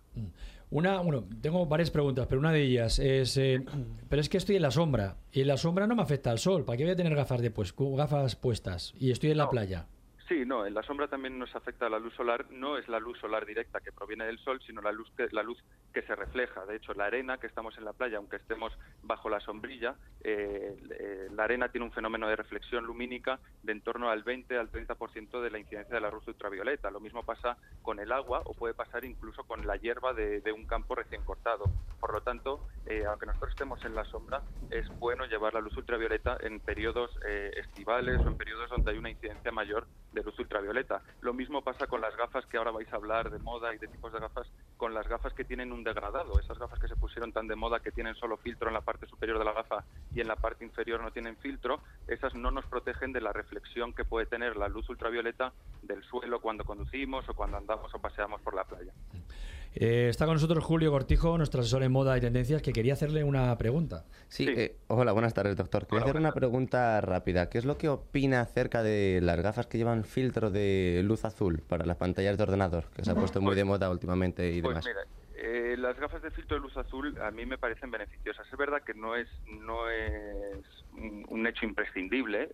Una, 0.71 0.99
bueno, 0.99 1.23
tengo 1.41 1.65
varias 1.65 1.89
preguntas, 1.89 2.27
pero 2.27 2.41
una 2.41 2.51
de 2.51 2.63
ellas 2.63 2.99
es, 2.99 3.37
eh, 3.37 3.63
pero 4.09 4.19
es 4.19 4.27
que 4.27 4.35
estoy 4.37 4.57
en 4.57 4.63
la 4.63 4.71
sombra 4.71 5.15
y 5.31 5.39
en 5.39 5.47
la 5.47 5.55
sombra 5.55 5.87
no 5.87 5.95
me 5.95 6.01
afecta 6.01 6.33
el 6.33 6.39
sol. 6.39 6.65
¿Para 6.65 6.75
qué 6.75 6.83
voy 6.83 6.91
a 6.91 6.97
tener 6.97 7.15
gafas 7.15 7.41
de 7.41 7.49
pues, 7.51 7.73
gafas 7.77 8.35
puestas 8.35 8.93
y 8.99 9.11
estoy 9.11 9.31
en 9.31 9.37
la 9.37 9.45
No. 9.45 9.51
playa? 9.51 9.87
Sí, 10.27 10.45
no, 10.45 10.65
en 10.65 10.73
la 10.73 10.83
sombra 10.83 11.07
también 11.07 11.39
nos 11.39 11.55
afecta 11.55 11.87
la 11.87 11.99
luz 11.99 12.13
solar. 12.13 12.51
No 12.51 12.77
es 12.77 12.89
la 12.89 12.99
luz 12.99 13.17
solar 13.19 13.45
directa 13.45 13.79
que 13.79 13.93
proviene 13.93 14.25
del 14.25 14.39
sol, 14.39 14.59
sino 14.65 14.81
la 14.81 14.91
luz 14.91 15.09
que, 15.15 15.27
la 15.31 15.41
luz 15.41 15.57
que 15.93 16.01
se 16.01 16.15
refleja. 16.15 16.65
De 16.65 16.75
hecho, 16.75 16.93
la 16.93 17.05
arena 17.05 17.37
que 17.37 17.47
estamos 17.47 17.77
en 17.77 17.85
la 17.85 17.93
playa, 17.93 18.17
aunque 18.17 18.35
estemos 18.35 18.77
bajo 19.03 19.29
la 19.29 19.39
sombrilla, 19.39 19.95
eh, 20.25 20.75
eh, 20.99 21.27
la 21.31 21.45
arena 21.45 21.69
tiene 21.69 21.85
un 21.85 21.93
fenómeno 21.93 22.27
de 22.27 22.35
reflexión 22.35 22.85
lumínica 22.85 23.39
de 23.63 23.71
en 23.71 23.81
torno 23.81 24.09
al 24.09 24.23
20 24.23 24.57
al 24.57 24.69
30% 24.69 25.41
de 25.41 25.49
la 25.49 25.59
incidencia 25.59 25.95
de 25.95 26.01
la 26.01 26.11
luz 26.11 26.27
ultravioleta. 26.27 26.91
Lo 26.91 26.99
mismo 26.99 27.23
pasa 27.23 27.55
con 27.81 27.99
el 27.99 28.11
agua 28.11 28.41
o 28.43 28.53
puede 28.53 28.73
pasar 28.73 29.05
incluso 29.05 29.45
con 29.45 29.65
la 29.65 29.77
hierba 29.77 30.13
de, 30.13 30.41
de 30.41 30.51
un 30.51 30.65
campo 30.65 30.95
recién 30.95 31.23
cortado. 31.23 31.63
Por 32.01 32.11
lo 32.11 32.21
tanto, 32.21 32.67
eh, 32.85 33.03
aunque 33.05 33.25
nosotros 33.25 33.51
estemos 33.51 33.83
en 33.83 33.95
la 33.95 34.05
sombra, 34.05 34.41
es 34.69 34.87
bueno 34.99 35.25
llevar 35.25 35.53
la 35.53 35.61
luz 35.61 35.75
ultravioleta 35.75 36.37
en 36.41 36.59
periodos 36.59 37.11
eh, 37.27 37.51
estivales 37.57 38.19
o 38.23 38.27
en 38.27 38.37
periodos 38.37 38.69
donde 38.69 38.91
hay 38.91 38.97
una 38.97 39.09
incidencia 39.09 39.51
mayor 39.51 39.87
de 40.17 40.23
luz 40.23 40.37
ultravioleta. 40.39 41.01
Lo 41.21 41.33
mismo 41.33 41.61
pasa 41.61 41.87
con 41.87 42.01
las 42.01 42.15
gafas 42.15 42.45
que 42.47 42.57
ahora 42.57 42.71
vais 42.71 42.91
a 42.91 42.95
hablar 42.95 43.29
de 43.29 43.39
moda 43.39 43.73
y 43.73 43.77
de 43.77 43.87
tipos 43.87 44.11
de 44.11 44.19
gafas, 44.19 44.47
con 44.75 44.93
las 44.93 45.07
gafas 45.07 45.33
que 45.33 45.45
tienen 45.45 45.71
un 45.71 45.83
degradado, 45.83 46.39
esas 46.39 46.57
gafas 46.57 46.79
que 46.79 46.87
se 46.87 46.95
pusieron 46.95 47.31
tan 47.31 47.47
de 47.47 47.55
moda 47.55 47.79
que 47.79 47.91
tienen 47.91 48.15
solo 48.15 48.37
filtro 48.37 48.67
en 48.67 48.73
la 48.73 48.81
parte 48.81 49.07
superior 49.07 49.37
de 49.39 49.45
la 49.45 49.53
gafa 49.53 49.83
y 50.13 50.21
en 50.21 50.27
la 50.27 50.35
parte 50.35 50.65
inferior 50.65 51.01
no 51.01 51.11
tienen 51.11 51.37
filtro, 51.37 51.81
esas 52.07 52.33
no 52.35 52.51
nos 52.51 52.65
protegen 52.65 53.13
de 53.13 53.21
la 53.21 53.31
reflexión 53.31 53.93
que 53.93 54.05
puede 54.05 54.25
tener 54.25 54.57
la 54.57 54.67
luz 54.67 54.89
ultravioleta 54.89 55.53
del 55.81 56.03
suelo 56.03 56.41
cuando 56.41 56.65
conducimos 56.65 57.27
o 57.29 57.33
cuando 57.33 57.57
andamos 57.57 57.93
o 57.93 57.99
paseamos 57.99 58.41
por 58.41 58.55
la 58.55 58.63
playa. 58.63 58.93
Eh, 59.79 60.07
está 60.09 60.25
con 60.25 60.33
nosotros 60.33 60.63
Julio 60.63 60.89
Cortijo, 60.89 61.37
nuestro 61.37 61.61
asesor 61.61 61.83
en 61.83 61.91
moda 61.91 62.17
y 62.17 62.21
tendencias, 62.21 62.63
que 62.63 62.73
quería 62.73 62.93
hacerle 62.93 63.23
una 63.23 63.55
pregunta. 63.59 64.05
Sí, 64.27 64.45
Sí. 64.45 64.53
eh, 64.57 64.75
hola, 64.87 65.11
buenas 65.11 65.35
tardes, 65.35 65.55
doctor. 65.55 65.85
Quería 65.85 65.97
Hola, 65.97 66.05
hacer 66.09 66.19
una 66.19 66.31
pregunta 66.31 66.99
rápida. 67.01 67.47
¿Qué 67.49 67.59
es 67.59 67.65
lo 67.65 67.77
que 67.77 67.87
opina 67.87 68.41
acerca 68.41 68.81
de 68.81 69.19
las 69.21 69.39
gafas 69.39 69.67
que 69.67 69.77
llevan 69.77 70.03
filtro 70.03 70.49
de 70.49 71.01
luz 71.05 71.25
azul 71.25 71.61
para 71.61 71.85
las 71.85 71.97
pantallas 71.97 72.37
de 72.37 72.43
ordenador, 72.43 72.85
que 72.95 73.05
se 73.05 73.11
ha 73.11 73.15
puesto 73.15 73.39
muy 73.39 73.53
de 73.55 73.65
moda 73.65 73.91
últimamente 73.91 74.51
y 74.51 74.61
Pues 74.63 74.83
demás? 74.83 74.85
mira, 74.87 75.01
eh, 75.35 75.75
las 75.77 75.99
gafas 75.99 76.23
de 76.23 76.31
filtro 76.31 76.55
de 76.57 76.61
luz 76.63 76.75
azul 76.75 77.15
a 77.21 77.29
mí 77.29 77.45
me 77.45 77.59
parecen 77.59 77.91
beneficiosas. 77.91 78.47
Es 78.51 78.57
verdad 78.57 78.81
que 78.83 78.95
no 78.95 79.15
es 79.15 79.27
no 79.45 79.87
es 79.91 80.65
un, 80.97 81.47
hecho 81.47 81.65
imprescindible 81.65 82.49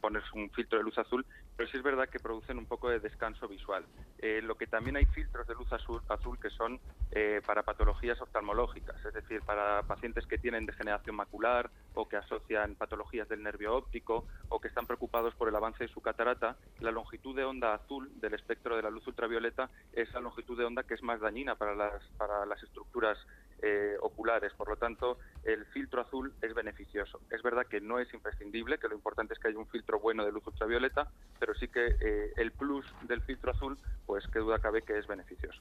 ponerse 0.00 0.28
un 0.34 0.50
filtro 0.50 0.78
de 0.78 0.84
luz 0.84 0.98
azul, 0.98 1.24
pero 1.56 1.68
sí 1.68 1.76
es 1.76 1.82
verdad 1.82 2.08
que 2.08 2.18
producen 2.18 2.58
un 2.58 2.66
poco 2.66 2.88
de 2.88 3.00
descanso 3.00 3.48
visual. 3.48 3.84
Eh, 4.18 4.40
lo 4.42 4.56
que 4.56 4.66
también 4.66 4.96
hay 4.96 5.06
filtros 5.06 5.46
de 5.46 5.54
luz 5.54 5.72
azul, 5.72 6.00
azul 6.08 6.38
que 6.38 6.50
son 6.50 6.78
eh, 7.12 7.40
para 7.44 7.62
patologías 7.62 8.20
oftalmológicas, 8.20 9.04
es 9.04 9.14
decir, 9.14 9.40
para 9.42 9.82
pacientes 9.82 10.26
que 10.26 10.38
tienen 10.38 10.66
degeneración 10.66 11.16
macular 11.16 11.70
o 11.94 12.08
que 12.08 12.16
asocian 12.16 12.74
patologías 12.74 13.28
del 13.28 13.42
nervio 13.42 13.74
óptico 13.74 14.26
o 14.48 14.60
que 14.60 14.68
están 14.68 14.86
preocupados 14.86 15.34
por 15.34 15.48
el 15.48 15.56
avance 15.56 15.84
de 15.84 15.92
su 15.92 16.00
catarata, 16.00 16.56
la 16.80 16.90
longitud 16.90 17.34
de 17.34 17.44
onda 17.44 17.74
azul 17.74 18.10
del 18.20 18.34
espectro 18.34 18.76
de 18.76 18.82
la 18.82 18.90
luz 18.90 19.06
ultravioleta 19.06 19.70
es 19.92 20.12
la 20.12 20.20
longitud 20.20 20.56
de 20.56 20.64
onda 20.64 20.82
que 20.82 20.94
es 20.94 21.02
más 21.02 21.20
dañina 21.20 21.54
para 21.54 21.74
las, 21.74 22.02
para 22.16 22.46
las 22.46 22.62
estructuras 22.62 23.18
eh, 23.62 23.96
oculares. 24.00 24.52
Por 24.54 24.68
lo 24.68 24.76
tanto, 24.76 25.18
el 25.44 25.64
filtro 25.66 26.00
azul 26.00 26.32
es 26.42 26.54
beneficioso. 26.54 27.20
Es 27.30 27.42
verdad 27.42 27.66
que 27.66 27.80
no 27.80 27.98
es 27.98 28.12
imprescindible, 28.14 28.78
que 28.78 28.88
lo 28.88 28.94
importante 28.94 29.34
es 29.34 29.40
que 29.40 29.48
haya 29.48 29.58
un 29.58 29.66
filtro 29.66 30.00
bueno 30.00 30.24
de 30.24 30.32
luz 30.32 30.46
ultravioleta, 30.46 31.08
pero 31.38 31.54
sí 31.54 31.68
que 31.68 31.96
eh, 32.00 32.32
el 32.36 32.52
plus 32.52 32.86
del 33.02 33.20
filtro 33.22 33.52
azul, 33.52 33.78
pues 34.06 34.26
qué 34.32 34.38
duda 34.38 34.58
cabe 34.58 34.82
que 34.82 34.98
es 34.98 35.06
beneficioso. 35.06 35.60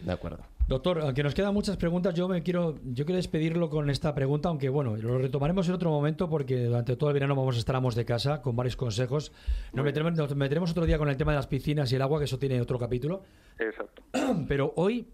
De 0.00 0.12
acuerdo. 0.12 0.38
Doctor, 0.66 1.00
aunque 1.00 1.22
nos 1.22 1.34
quedan 1.34 1.52
muchas 1.52 1.76
preguntas, 1.76 2.14
yo 2.14 2.28
me 2.28 2.42
quiero, 2.42 2.76
yo 2.84 3.04
quiero 3.04 3.16
despedirlo 3.16 3.68
con 3.68 3.90
esta 3.90 4.14
pregunta, 4.14 4.48
aunque 4.48 4.68
bueno, 4.68 4.96
lo 4.96 5.18
retomaremos 5.18 5.68
en 5.68 5.74
otro 5.74 5.90
momento 5.90 6.28
porque 6.30 6.64
durante 6.64 6.96
todo 6.96 7.10
el 7.10 7.14
verano 7.14 7.34
vamos 7.34 7.56
a 7.56 7.58
estar 7.58 7.74
amos 7.74 7.96
de 7.96 8.04
casa 8.04 8.40
con 8.40 8.54
varios 8.54 8.76
consejos. 8.76 9.32
Nos 9.72 9.84
meteremos, 9.84 10.16
nos 10.16 10.34
meteremos 10.36 10.70
otro 10.70 10.86
día 10.86 10.96
con 10.96 11.08
el 11.08 11.16
tema 11.16 11.32
de 11.32 11.36
las 11.36 11.48
piscinas 11.48 11.90
y 11.90 11.96
el 11.96 12.02
agua, 12.02 12.20
que 12.20 12.26
eso 12.26 12.38
tiene 12.38 12.60
otro 12.60 12.78
capítulo. 12.78 13.22
Exacto. 13.58 14.02
Pero 14.48 14.72
hoy, 14.76 15.08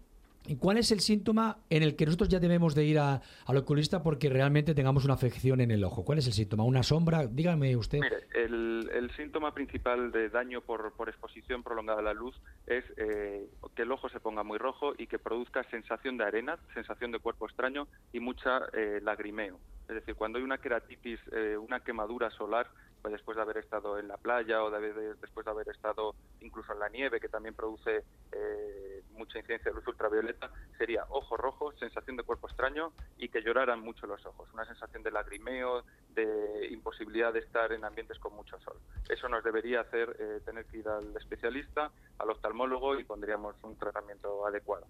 ¿cuál 0.55 0.77
es 0.77 0.91
el 0.91 0.99
síntoma 1.01 1.57
en 1.69 1.83
el 1.83 1.95
que 1.95 2.05
nosotros 2.05 2.29
ya 2.29 2.39
debemos 2.39 2.75
de 2.75 2.85
ir 2.85 2.99
a- 2.99 3.21
al 3.45 3.57
oculista 3.57 4.01
porque 4.01 4.29
realmente 4.29 4.73
tengamos 4.73 5.03
una 5.05 5.13
afección 5.15 5.61
en 5.61 5.71
el 5.71 5.83
ojo? 5.83 6.05
¿Cuál 6.05 6.19
es 6.19 6.27
el 6.27 6.33
síntoma? 6.33 6.63
¿Una 6.63 6.83
sombra? 6.83 7.27
Dígame 7.27 7.75
usted. 7.75 7.99
Mire, 7.99 8.17
el, 8.33 8.89
el 8.93 9.11
síntoma 9.15 9.53
principal 9.53 10.11
de 10.11 10.29
daño 10.29 10.61
por, 10.61 10.91
por 10.93 11.09
exposición 11.09 11.63
prolongada 11.63 11.99
a 11.99 12.03
la 12.03 12.13
luz 12.13 12.35
es 12.65 12.83
eh, 12.97 13.47
que 13.75 13.81
el 13.81 13.91
ojo 13.91 14.09
se 14.09 14.19
ponga 14.19 14.43
muy 14.43 14.57
rojo 14.57 14.93
y 14.97 15.07
que 15.07 15.19
produzca 15.19 15.63
sensación 15.69 16.17
de 16.17 16.23
arena, 16.25 16.57
sensación 16.73 17.11
de 17.11 17.19
cuerpo 17.19 17.45
extraño 17.45 17.87
y 18.13 18.19
mucha 18.19 18.59
eh, 18.73 18.99
lagrimeo. 19.03 19.59
Es 19.89 19.95
decir, 19.95 20.15
cuando 20.15 20.37
hay 20.37 20.43
una 20.43 20.57
queratitis, 20.57 21.19
eh, 21.31 21.57
una 21.57 21.79
quemadura 21.79 22.29
solar, 22.31 22.67
pues 23.01 23.13
después 23.13 23.37
de 23.37 23.41
haber 23.43 23.57
estado 23.57 23.97
en 23.99 24.07
la 24.09 24.17
playa 24.17 24.61
o 24.63 24.69
de 24.69 24.77
haber- 24.77 24.95
de- 24.95 25.13
después 25.15 25.45
de 25.45 25.51
haber 25.51 25.69
estado 25.69 26.13
incluso 26.41 26.73
en 26.73 26.79
la 26.79 26.89
nieve, 26.89 27.19
que 27.21 27.29
también 27.29 27.55
produce 27.55 28.03
eh, 28.33 28.96
mucha 29.17 29.39
incidencia 29.39 29.71
de 29.71 29.75
luz 29.75 29.87
ultravioleta, 29.87 30.51
sería 30.77 31.05
ojo 31.09 31.37
rojo, 31.37 31.71
sensación 31.73 32.17
de 32.17 32.23
cuerpo 32.23 32.47
extraño 32.47 32.93
y 33.17 33.29
que 33.29 33.41
lloraran 33.41 33.81
mucho 33.81 34.07
los 34.07 34.25
ojos. 34.25 34.49
Una 34.53 34.65
sensación 34.65 35.03
de 35.03 35.11
lagrimeo, 35.11 35.83
de 36.13 36.67
imposibilidad 36.71 37.33
de 37.33 37.39
estar 37.39 37.71
en 37.71 37.83
ambientes 37.83 38.19
con 38.19 38.35
mucho 38.35 38.59
sol. 38.59 38.77
Eso 39.09 39.27
nos 39.29 39.43
debería 39.43 39.81
hacer 39.81 40.15
eh, 40.19 40.41
tener 40.45 40.65
que 40.65 40.77
ir 40.77 40.87
al 40.87 41.15
especialista, 41.17 41.91
al 42.19 42.29
oftalmólogo 42.29 42.99
y 42.99 43.03
pondríamos 43.03 43.55
un 43.63 43.77
tratamiento 43.77 44.45
adecuado. 44.45 44.85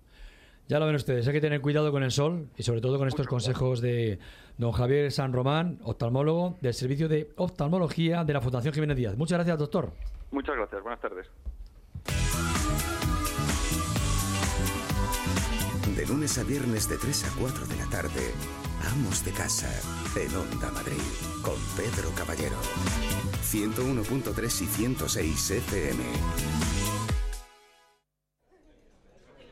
Ya 0.68 0.80
lo 0.80 0.86
ven 0.86 0.96
ustedes, 0.96 1.26
hay 1.26 1.34
que 1.34 1.40
tener 1.40 1.62
cuidado 1.62 1.94
con 1.94 2.04
el 2.04 2.12
sol 2.12 2.50
y 2.58 2.64
sobre 2.64 2.82
todo 2.82 2.98
con 2.98 3.08
estos 3.08 3.26
consejos 3.26 3.80
de 3.80 4.20
don 4.58 4.74
Javier 4.74 5.12
San 5.14 5.32
Román, 5.32 5.80
oftalmólogo 5.84 6.58
del 6.60 6.74
Servicio 6.74 7.08
de 7.08 7.30
Oftalmología 7.38 8.26
de 8.26 8.34
la 8.34 8.42
Fundación 8.42 8.74
Jiménez 8.74 8.98
Díaz. 8.98 9.16
Muchas 9.16 9.38
gracias, 9.38 9.58
doctor. 9.58 9.92
Muchas 10.32 10.58
gracias. 10.58 10.84
Buenas 10.84 11.00
tardes. 11.00 11.28
De 15.98 16.06
lunes 16.06 16.38
a 16.38 16.44
viernes 16.44 16.88
de 16.88 16.96
3 16.96 17.24
a 17.24 17.36
4 17.40 17.66
de 17.66 17.76
la 17.76 17.90
tarde, 17.90 18.32
Amos 18.92 19.26
de 19.26 19.32
Casa, 19.32 19.68
en 20.16 20.36
Onda 20.36 20.70
Madrid, 20.70 21.02
con 21.42 21.56
Pedro 21.76 22.12
Caballero. 22.16 22.56
101.3 23.42 24.46
y 24.62 24.66
106 24.68 25.52
FM. 25.52 26.04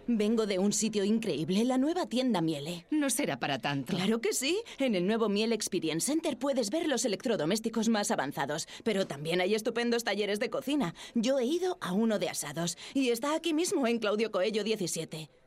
Vengo 0.06 0.46
de 0.46 0.60
un 0.60 0.72
sitio 0.72 1.04
increíble, 1.04 1.64
la 1.66 1.80
nueva 1.80 2.06
tienda 2.06 2.42
Miele. 2.42 2.86
No 2.92 3.10
será 3.10 3.40
para 3.40 3.58
tanto. 3.58 3.96
Claro 3.96 4.22
que 4.22 4.32
sí. 4.32 4.62
En 4.78 4.94
el 4.94 5.08
nuevo 5.08 5.30
Miele 5.30 5.56
Experience 5.56 6.06
Center 6.06 6.38
puedes 6.38 6.70
ver 6.70 6.88
los 6.88 7.06
electrodomésticos 7.06 7.90
más 7.90 8.12
avanzados, 8.12 8.68
pero 8.84 9.08
también 9.08 9.42
hay 9.42 9.56
estupendos 9.56 10.04
talleres 10.04 10.40
de 10.40 10.52
cocina. 10.52 10.94
Yo 11.16 11.40
he 11.40 11.46
ido 11.46 11.80
a 11.82 11.94
uno 11.94 12.20
de 12.20 12.30
asados 12.30 12.78
y 12.94 13.10
está 13.10 13.34
aquí 13.34 13.56
mismo 13.56 13.88
en 13.88 13.98
Claudio 13.98 14.32
Coello 14.32 14.64
17. 14.64 15.28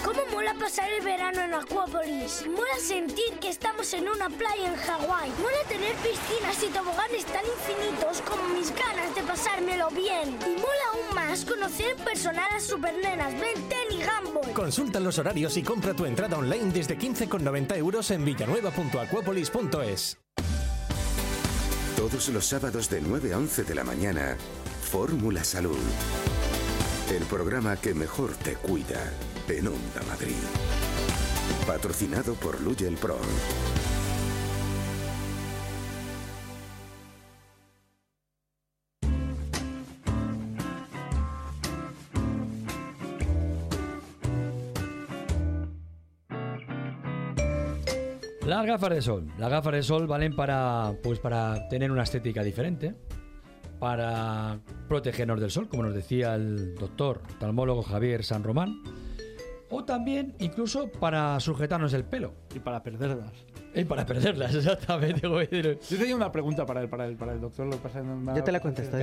¿Cómo 0.00 0.20
mola 0.32 0.54
pasar 0.54 0.90
el 0.90 1.04
verano 1.04 1.42
en 1.42 1.54
Acuópolis? 1.54 2.46
Mola 2.48 2.78
sentir 2.80 3.38
que 3.40 3.50
estamos 3.50 3.92
en 3.92 4.08
una 4.08 4.30
playa 4.30 4.72
en 4.72 4.76
Hawái. 4.76 5.30
Mola 5.40 5.58
tener 5.68 5.94
piscinas 5.96 6.62
y 6.62 6.68
toboganes 6.68 7.26
tan 7.26 7.44
infinitos 7.44 8.22
como 8.22 8.48
mis 8.48 8.70
ganas 8.74 9.14
de 9.14 9.22
pasármelo 9.22 9.90
bien. 9.90 10.38
Y 10.46 10.60
mola 10.60 10.86
aún 10.92 11.14
más 11.14 11.44
conocer 11.44 11.96
en 11.96 12.04
persona 12.04 12.46
a 12.46 12.54
las 12.54 12.64
supernenas 12.64 13.32
Ben 13.34 13.68
10 13.68 13.80
y 13.90 14.02
Gumball. 14.02 14.52
Consulta 14.54 14.98
los 14.98 15.18
horarios 15.18 15.56
y 15.56 15.62
compra 15.62 15.94
tu 15.94 16.06
entrada 16.06 16.38
online 16.38 16.72
desde 16.72 16.98
15,90 16.98 17.76
euros 17.76 18.10
en 18.10 18.24
villanueva.aquapolis.es. 18.24 20.18
Todos 21.96 22.28
los 22.30 22.46
sábados 22.46 22.88
de 22.88 23.00
9 23.00 23.34
a 23.34 23.38
11 23.38 23.64
de 23.64 23.74
la 23.74 23.84
mañana, 23.84 24.36
Fórmula 24.90 25.44
Salud. 25.44 25.78
El 27.10 27.24
programa 27.24 27.76
que 27.76 27.94
mejor 27.94 28.34
te 28.36 28.54
cuida 28.54 29.12
en 29.58 29.68
Onda 29.68 30.02
Madrid. 30.08 30.32
Patrocinado 31.66 32.34
por 32.34 32.60
Luyel 32.60 32.96
Pro. 32.96 33.18
Las 48.46 48.66
gafas 48.66 48.90
de 48.90 49.02
sol. 49.02 49.32
Las 49.38 49.50
gafas 49.50 49.72
de 49.72 49.82
sol 49.82 50.06
valen 50.06 50.34
para, 50.34 50.94
pues 51.02 51.18
para 51.18 51.68
tener 51.68 51.90
una 51.90 52.02
estética 52.02 52.42
diferente, 52.42 52.94
para 53.78 54.60
protegernos 54.88 55.40
del 55.40 55.50
sol, 55.50 55.68
como 55.68 55.82
nos 55.82 55.94
decía 55.94 56.34
el 56.34 56.74
doctor 56.74 57.22
oftalmólogo 57.28 57.82
Javier 57.82 58.24
San 58.24 58.44
Román 58.44 59.01
o 59.72 59.84
también 59.84 60.34
incluso 60.38 60.88
para 60.88 61.40
sujetarnos 61.40 61.92
el 61.94 62.04
pelo. 62.04 62.34
Y 62.54 62.60
para 62.60 62.82
perderlas. 62.82 63.32
Y 63.74 63.84
para 63.84 64.04
perderlas, 64.04 64.54
exactamente. 64.54 65.20
Yo 65.22 65.98
tenía 65.98 66.14
una 66.16 66.30
pregunta 66.30 66.66
para 66.66 66.80
el, 66.82 66.88
para 66.88 67.06
el, 67.06 67.16
para 67.16 67.32
el 67.32 67.40
doctor. 67.40 67.66
Lo 67.66 67.72
que 67.72 67.78
pasa 67.78 68.00
ha- 68.00 68.34
Yo 68.36 68.44
te 68.44 68.52
la 68.52 68.60
contesto. 68.60 68.96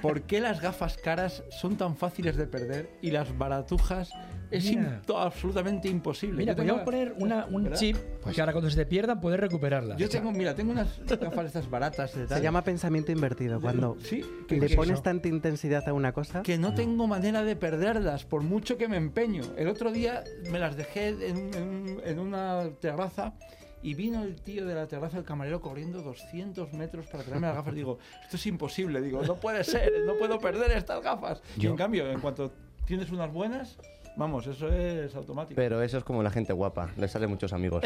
¿Por 0.00 0.22
qué 0.22 0.40
las 0.40 0.60
gafas 0.60 0.96
caras 0.96 1.42
son 1.50 1.76
tan 1.76 1.96
fáciles 1.96 2.36
de 2.36 2.46
perder 2.46 2.88
y 3.02 3.10
las 3.10 3.36
baratujas 3.36 4.10
es 4.50 4.72
absolutamente 5.14 5.88
imposible? 5.88 6.38
Mira, 6.38 6.54
podríamos 6.54 6.82
poner 6.82 7.14
una- 7.18 7.46
un 7.46 7.64
¿verdad? 7.64 7.78
chip 7.78 7.96
que 8.32 8.40
ahora 8.40 8.52
cuando 8.52 8.70
se 8.70 8.76
te 8.76 8.86
pierdan 8.86 9.20
puedes 9.20 9.38
recuperarlas. 9.38 9.98
Yo 9.98 10.08
tengo, 10.08 10.32
mira, 10.32 10.54
tengo 10.54 10.72
unas 10.72 11.00
gafas 11.06 11.46
estas 11.46 11.68
baratas 11.68 12.14
de 12.14 12.26
tal. 12.26 12.38
Se 12.38 12.42
llama 12.44 12.62
pensamiento 12.64 13.12
invertido. 13.12 13.60
Cuando 13.60 13.96
Sí, 14.02 14.24
le 14.48 14.68
pones 14.76 14.94
eso. 14.94 15.02
tanta 15.02 15.28
intensidad 15.28 15.86
a 15.88 15.92
una 15.92 16.12
cosa. 16.12 16.42
que 16.42 16.56
no 16.58 16.74
tengo 16.74 17.06
manera 17.06 17.42
de 17.42 17.56
perderlas, 17.56 18.24
por 18.24 18.42
mucho 18.42 18.78
que 18.78 18.88
me 18.88 18.96
empeño. 18.96 19.42
El 19.56 19.68
otro 19.68 19.92
día 19.92 20.24
me 20.50 20.58
las 20.58 20.76
dejé 20.76 21.08
en, 21.08 21.54
en 21.54 21.82
en 22.04 22.18
una 22.18 22.68
terraza 22.80 23.34
y 23.82 23.94
vino 23.94 24.22
el 24.22 24.36
tío 24.40 24.64
de 24.66 24.74
la 24.74 24.86
terraza, 24.86 25.18
el 25.18 25.24
camarero, 25.24 25.60
corriendo 25.60 26.02
200 26.02 26.72
metros 26.72 27.06
para 27.06 27.24
traerme 27.24 27.46
las 27.48 27.56
gafas. 27.56 27.74
Digo, 27.74 27.98
esto 28.22 28.36
es 28.36 28.46
imposible. 28.46 29.00
Digo, 29.00 29.22
no 29.22 29.36
puede 29.36 29.64
ser, 29.64 29.92
no 30.06 30.14
puedo 30.16 30.38
perder 30.38 30.70
estas 30.72 31.02
gafas. 31.02 31.42
Y 31.56 31.62
Yo- 31.62 31.70
en 31.70 31.76
cambio, 31.76 32.10
en 32.10 32.20
cuanto 32.20 32.52
tienes 32.86 33.10
unas 33.10 33.32
buenas, 33.32 33.78
vamos, 34.16 34.46
eso 34.46 34.68
es 34.72 35.14
automático. 35.16 35.56
Pero 35.56 35.82
eso 35.82 35.98
es 35.98 36.04
como 36.04 36.22
la 36.22 36.30
gente 36.30 36.52
guapa, 36.52 36.90
le 36.96 37.08
salen 37.08 37.30
muchos 37.30 37.52
amigos. 37.52 37.82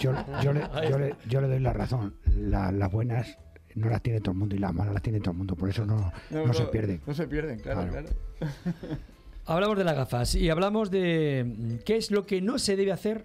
Yo, 0.00 0.12
yo, 0.42 0.52
le, 0.52 0.60
yo, 0.90 0.98
le, 0.98 1.14
yo 1.28 1.40
le 1.40 1.48
doy 1.48 1.60
la 1.60 1.72
razón. 1.72 2.14
La- 2.26 2.70
las 2.72 2.90
buenas 2.92 3.38
no 3.74 3.88
las 3.88 4.02
tiene 4.02 4.20
todo 4.20 4.32
el 4.32 4.38
mundo 4.38 4.54
y 4.54 4.58
las 4.58 4.74
malas 4.74 4.92
las 4.92 5.02
tiene 5.02 5.18
todo 5.20 5.30
el 5.30 5.38
mundo. 5.38 5.56
Por 5.56 5.70
eso 5.70 5.86
no, 5.86 6.12
no, 6.30 6.52
se 6.52 6.64
pierden. 6.66 7.00
No 7.06 7.14
se 7.14 7.26
pierden, 7.26 7.58
claro, 7.60 7.88
Claro. 7.88 8.08
claro. 8.38 8.52
Hablamos 9.46 9.76
de 9.76 9.84
las 9.84 9.96
gafas 9.96 10.34
y 10.36 10.50
hablamos 10.50 10.90
de 10.90 11.80
qué 11.84 11.96
es 11.96 12.10
lo 12.12 12.26
que 12.26 12.40
no 12.40 12.58
se 12.58 12.76
debe 12.76 12.92
hacer 12.92 13.24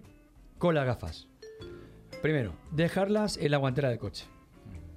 con 0.58 0.74
las 0.74 0.86
gafas. 0.86 1.28
Primero, 2.22 2.54
dejarlas 2.72 3.38
en 3.38 3.52
la 3.52 3.58
guantera 3.58 3.90
del 3.90 4.00
coche. 4.00 4.26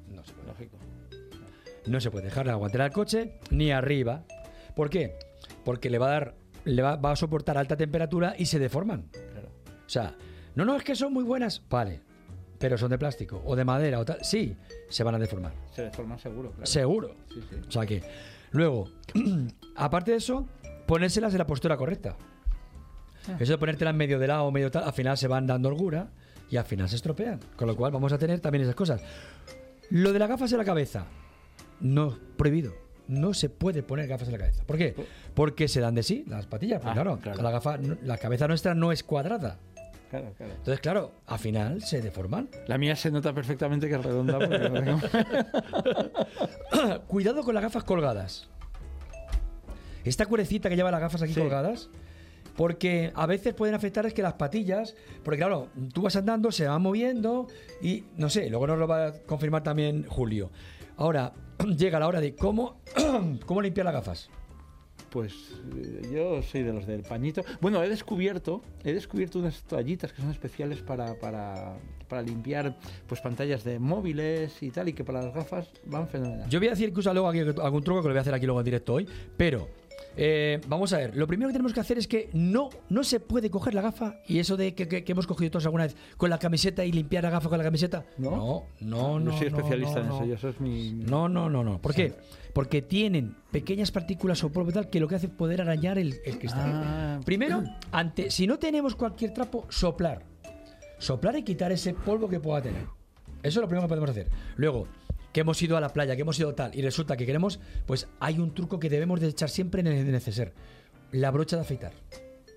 No 0.09 0.24
se 0.24 0.33
puede. 0.33 0.48
Lógico. 0.48 0.76
No 1.87 2.00
se 2.00 2.11
puede 2.11 2.24
dejar 2.26 2.46
en 2.46 2.52
la 2.52 2.56
guantera 2.56 2.85
del 2.85 2.92
coche 2.92 3.38
ni 3.50 3.70
arriba. 3.70 4.24
¿Por 4.74 4.90
qué? 4.90 5.18
Porque 5.64 5.90
le 5.90 5.98
va 5.98 6.06
a 6.06 6.11
dar, 6.11 6.35
le 6.64 6.83
va, 6.83 6.96
va 6.96 7.12
a 7.12 7.16
soportar 7.16 7.59
alta 7.59 7.76
temperatura 7.76 8.35
y 8.38 8.46
se 8.46 8.59
deforman. 8.59 9.09
Claro. 9.12 9.48
O 9.87 9.88
sea, 9.88 10.16
no, 10.54 10.64
no, 10.64 10.76
es 10.76 10.83
que 10.83 10.94
son 10.94 11.12
muy 11.12 11.24
buenas. 11.24 11.62
Vale. 11.68 12.00
Pero 12.59 12.76
son 12.76 12.90
de 12.90 12.98
plástico 12.98 13.42
o 13.44 13.56
de 13.56 13.64
madera 13.64 13.98
o 13.98 14.04
tal. 14.04 14.18
Sí, 14.22 14.56
se 14.88 15.02
van 15.02 15.14
a 15.14 15.18
deformar. 15.18 15.52
Se 15.72 15.83
deforman 15.83 16.18
seguro, 16.18 16.50
claro. 16.50 16.66
Seguro. 16.66 17.16
Sí, 17.33 17.42
sí. 17.48 17.56
O 17.66 17.70
sea 17.70 17.87
que, 17.87 18.02
luego, 18.50 18.90
aparte 19.76 20.11
de 20.11 20.18
eso, 20.18 20.46
ponérselas 20.87 21.33
en 21.33 21.38
la 21.38 21.46
postura 21.46 21.76
correcta. 21.76 22.16
Ah. 23.28 23.37
Eso 23.40 23.52
de 23.52 23.59
ponértelas 23.59 23.94
medio 23.94 24.18
de 24.18 24.26
lado 24.26 24.44
o 24.44 24.50
medio 24.50 24.70
tal, 24.70 24.85
al 24.85 24.92
final 24.92 25.16
se 25.16 25.28
van 25.28 25.46
dando 25.46 25.68
holgura 25.68 26.11
y 26.50 26.56
al 26.56 26.64
final 26.64 26.88
se 26.88 26.96
estropean. 26.96 27.40
Con 27.56 27.68
lo 27.68 27.76
cual 27.76 27.92
vamos 27.92 28.12
a 28.12 28.18
tener 28.18 28.40
también 28.40 28.62
esas 28.62 28.74
cosas. 28.74 29.00
Lo 29.90 30.12
de 30.12 30.18
las 30.18 30.28
gafas 30.28 30.50
en 30.52 30.58
la 30.58 30.64
cabeza, 30.64 31.06
no, 31.80 32.18
prohibido. 32.36 32.72
No 33.08 33.34
se 33.34 33.48
puede 33.48 33.82
poner 33.82 34.06
gafas 34.06 34.28
en 34.28 34.32
la 34.32 34.38
cabeza. 34.38 34.62
¿Por 34.64 34.78
qué? 34.78 34.94
Porque 35.34 35.66
se 35.66 35.80
dan 35.80 35.94
de 35.96 36.02
sí 36.04 36.24
las 36.28 36.46
patillas. 36.46 36.78
Porque 36.80 36.90
Ah, 36.90 37.02
claro, 37.02 37.18
claro. 37.20 37.42
La, 37.42 37.50
gafa, 37.50 37.76
la 38.04 38.18
cabeza 38.18 38.46
nuestra 38.46 38.74
no 38.74 38.92
es 38.92 39.02
cuadrada. 39.02 39.58
Claro, 40.10 40.32
claro. 40.36 40.52
Entonces, 40.52 40.80
claro, 40.80 41.12
al 41.26 41.38
final 41.38 41.82
se 41.82 42.00
deforman. 42.02 42.48
La 42.68 42.78
mía 42.78 42.94
se 42.96 43.10
nota 43.10 43.32
perfectamente 43.32 43.88
que 43.88 43.94
es 43.94 44.02
redonda. 44.02 44.38
porque 44.38 44.96
Cuidado 47.08 47.42
con 47.42 47.54
las 47.54 47.62
gafas 47.64 47.84
colgadas. 47.84 48.48
Esta 50.04 50.26
cuerecita 50.26 50.68
que 50.68 50.76
lleva 50.76 50.90
las 50.90 51.00
gafas 51.00 51.22
aquí 51.22 51.34
Sí. 51.34 51.40
colgadas, 51.40 51.90
porque 52.61 53.11
a 53.14 53.25
veces 53.25 53.55
pueden 53.55 53.75
afectar 53.75 54.05
es 54.05 54.12
que 54.12 54.20
las 54.20 54.35
patillas, 54.35 54.94
porque 55.25 55.38
claro, 55.38 55.68
tú 55.94 56.03
vas 56.03 56.14
andando, 56.16 56.53
se 56.53 56.68
van 56.68 56.83
moviendo 56.83 57.46
y 57.81 58.05
no 58.18 58.29
sé, 58.29 58.51
luego 58.51 58.66
nos 58.66 58.79
lo 58.79 58.87
va 58.87 59.07
a 59.07 59.12
confirmar 59.23 59.62
también 59.62 60.05
Julio. 60.07 60.51
Ahora, 60.99 61.33
llega 61.79 61.99
la 61.99 62.07
hora 62.07 62.20
de 62.20 62.35
cómo, 62.35 62.83
cómo 63.46 63.62
limpiar 63.62 63.87
las 63.87 63.94
gafas. 63.94 64.29
Pues 65.09 65.33
eh, 65.75 66.11
yo 66.12 66.42
soy 66.42 66.62
de 66.62 66.75
los 66.75 66.87
del 66.87 67.03
pañito. 67.03 67.42
Bueno, 67.62 67.83
he 67.83 67.88
descubierto, 67.88 68.61
he 68.85 68.92
descubierto 68.92 69.38
unas 69.38 69.62
toallitas 69.62 70.12
que 70.12 70.20
son 70.20 70.31
especiales 70.31 70.83
para, 70.83 71.18
para, 71.18 71.79
para 72.11 72.20
limpiar 72.20 72.77
pues 73.07 73.23
pantallas 73.23 73.64
de 73.64 73.79
móviles 73.79 74.62
y 74.62 74.70
tal, 74.70 74.90
y 74.90 74.92
que 74.92 75.03
para 75.03 75.23
las 75.23 75.35
gafas 75.35 75.70
van 75.87 76.09
fenomenal. 76.09 76.46
Yo 76.51 76.59
voy 76.59 76.68
a 76.68 76.73
decir 76.73 76.92
que 76.92 77.01
usa 77.01 77.14
luego 77.14 77.31
aquí 77.31 77.38
algún 77.38 77.83
truco 77.83 78.03
que 78.03 78.09
lo 78.09 78.12
voy 78.12 78.18
a 78.18 78.20
hacer 78.20 78.35
aquí 78.35 78.44
luego 78.44 78.61
en 78.61 78.66
directo 78.66 78.92
hoy, 78.92 79.09
pero 79.38 79.66
eh, 80.16 80.61
vamos 80.68 80.92
a 80.92 80.99
ver, 80.99 81.16
lo 81.16 81.27
primero 81.27 81.49
que 81.49 81.53
tenemos 81.53 81.73
que 81.73 81.81
hacer 81.81 81.99
es 81.99 82.07
que 82.09 82.29
no, 82.33 82.68
no 82.88 83.05
se 83.05 83.20
puede 83.20 83.49
coger 83.51 83.75
la 83.75 83.81
gafa 83.83 84.16
y 84.27 84.38
eso 84.38 84.57
de 84.57 84.75
que, 84.75 84.88
que- 84.88 85.05
que 85.05 85.12
hemos 85.12 85.27
cogido 85.27 85.51
todos 85.53 85.64
alguna 85.66 85.85
vez 85.85 85.96
con 86.16 86.31
la 86.31 86.38
camiseta 86.38 86.85
y 86.85 86.92
limpiar 86.92 87.23
la 87.25 87.31
gafa 87.31 87.49
con 87.49 87.59
la 87.59 87.64
camiseta. 87.64 88.05
¿No? 88.18 88.31
no, 88.31 88.66
no. 88.81 89.20
no 89.20 89.38
soy 89.38 89.46
especialista 89.49 90.03
no, 90.03 90.18
en 90.18 90.25
eso, 90.33 90.35
eso 90.35 90.49
es 90.51 90.61
mi... 90.61 90.92
No, 90.92 91.29
no, 91.29 91.49
no, 91.49 91.62
no. 91.64 91.81
¿Por 91.81 91.94
qué? 91.94 92.12
Porque 92.53 92.83
tienen 92.83 93.37
pequeñas 93.53 93.92
partículas 93.92 94.42
o 94.42 94.51
polvo 94.51 94.70
y 94.70 94.73
tal 94.73 94.90
que 94.90 94.99
lo 95.01 95.07
que 95.09 95.14
hace 95.14 95.27
es 95.27 95.33
poder 95.33 95.61
arañar 95.62 95.99
el, 95.99 96.20
el 96.25 96.38
cristal. 96.38 96.70
Ah. 96.75 97.20
Primero, 97.25 97.62
ante, 97.92 98.31
si 98.31 98.46
no 98.46 98.59
tenemos 98.59 98.96
cualquier 98.96 99.33
trapo, 99.33 99.66
soplar. 99.68 100.25
Soplar 100.99 101.37
y 101.37 101.44
quitar 101.44 101.70
ese 101.73 101.94
polvo 101.94 102.29
que 102.29 102.40
pueda 102.40 102.61
tener. 102.61 102.83
Eso 103.42 103.61
es 103.61 103.62
lo 103.62 103.68
primero 103.68 103.83
que 103.87 103.88
podemos 103.88 104.11
hacer. 104.11 104.29
Luego, 104.57 104.87
que 105.33 105.40
hemos 105.40 105.61
ido 105.62 105.77
a 105.77 105.81
la 105.81 105.90
playa, 105.90 106.16
que 106.16 106.23
hemos 106.23 106.38
ido 106.40 106.55
tal, 106.55 106.75
y 106.75 106.83
resulta 106.83 107.16
que 107.16 107.27
queremos, 107.27 107.61
pues 107.87 108.09
hay 108.21 108.38
un 108.38 108.53
truco 108.55 108.79
que 108.81 108.88
debemos 108.90 109.21
de 109.21 109.29
echar 109.29 109.49
siempre 109.51 109.81
en 109.81 109.87
el 109.88 110.11
neceser. 110.11 110.53
La 111.12 111.31
brocha 111.31 111.57
de 111.57 111.62
afeitar. 111.62 111.93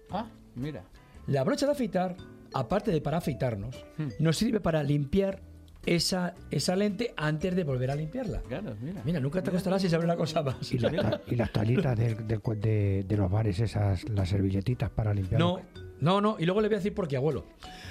Ah, 0.09 0.27
mira. 0.55 0.83
La 1.27 1.43
brocha 1.43 1.65
de 1.65 1.71
afeitar, 1.71 2.15
aparte 2.53 2.91
de 2.91 3.01
para 3.01 3.17
afeitarnos, 3.17 3.75
nos 4.19 4.37
sirve 4.37 4.59
para 4.59 4.83
limpiar 4.83 5.39
esa, 5.85 6.33
esa 6.49 6.75
lente 6.75 7.13
antes 7.17 7.55
de 7.55 7.63
volver 7.63 7.91
a 7.91 7.95
limpiarla. 7.95 8.41
Claro, 8.47 8.75
mira. 8.81 9.01
Mira, 9.03 9.19
nunca 9.19 9.41
te 9.43 9.49
acostarás 9.49 9.81
sin 9.81 9.91
saber 9.91 10.05
una 10.05 10.15
cosa 10.15 10.41
más. 10.41 10.71
Y, 10.71 10.77
las 10.79 10.91
ta- 10.95 11.21
y 11.27 11.35
las 11.35 11.51
toallitas 11.51 11.97
del- 11.97 12.27
del 12.27 12.39
cu- 12.41 12.55
de, 12.55 13.03
de 13.07 13.17
los 13.17 13.29
bares, 13.29 13.59
esas, 13.59 14.07
las 14.09 14.29
servilletitas 14.29 14.89
para 14.89 15.13
limpiar. 15.13 15.39
No, 15.39 15.59
no, 16.03 16.19
no. 16.19 16.35
Y 16.37 16.45
luego 16.45 16.59
le 16.59 16.67
voy 16.67 16.75
a 16.75 16.79
decir 16.79 16.93
por 16.93 17.07
qué, 17.07 17.15
abuelo. 17.15 17.45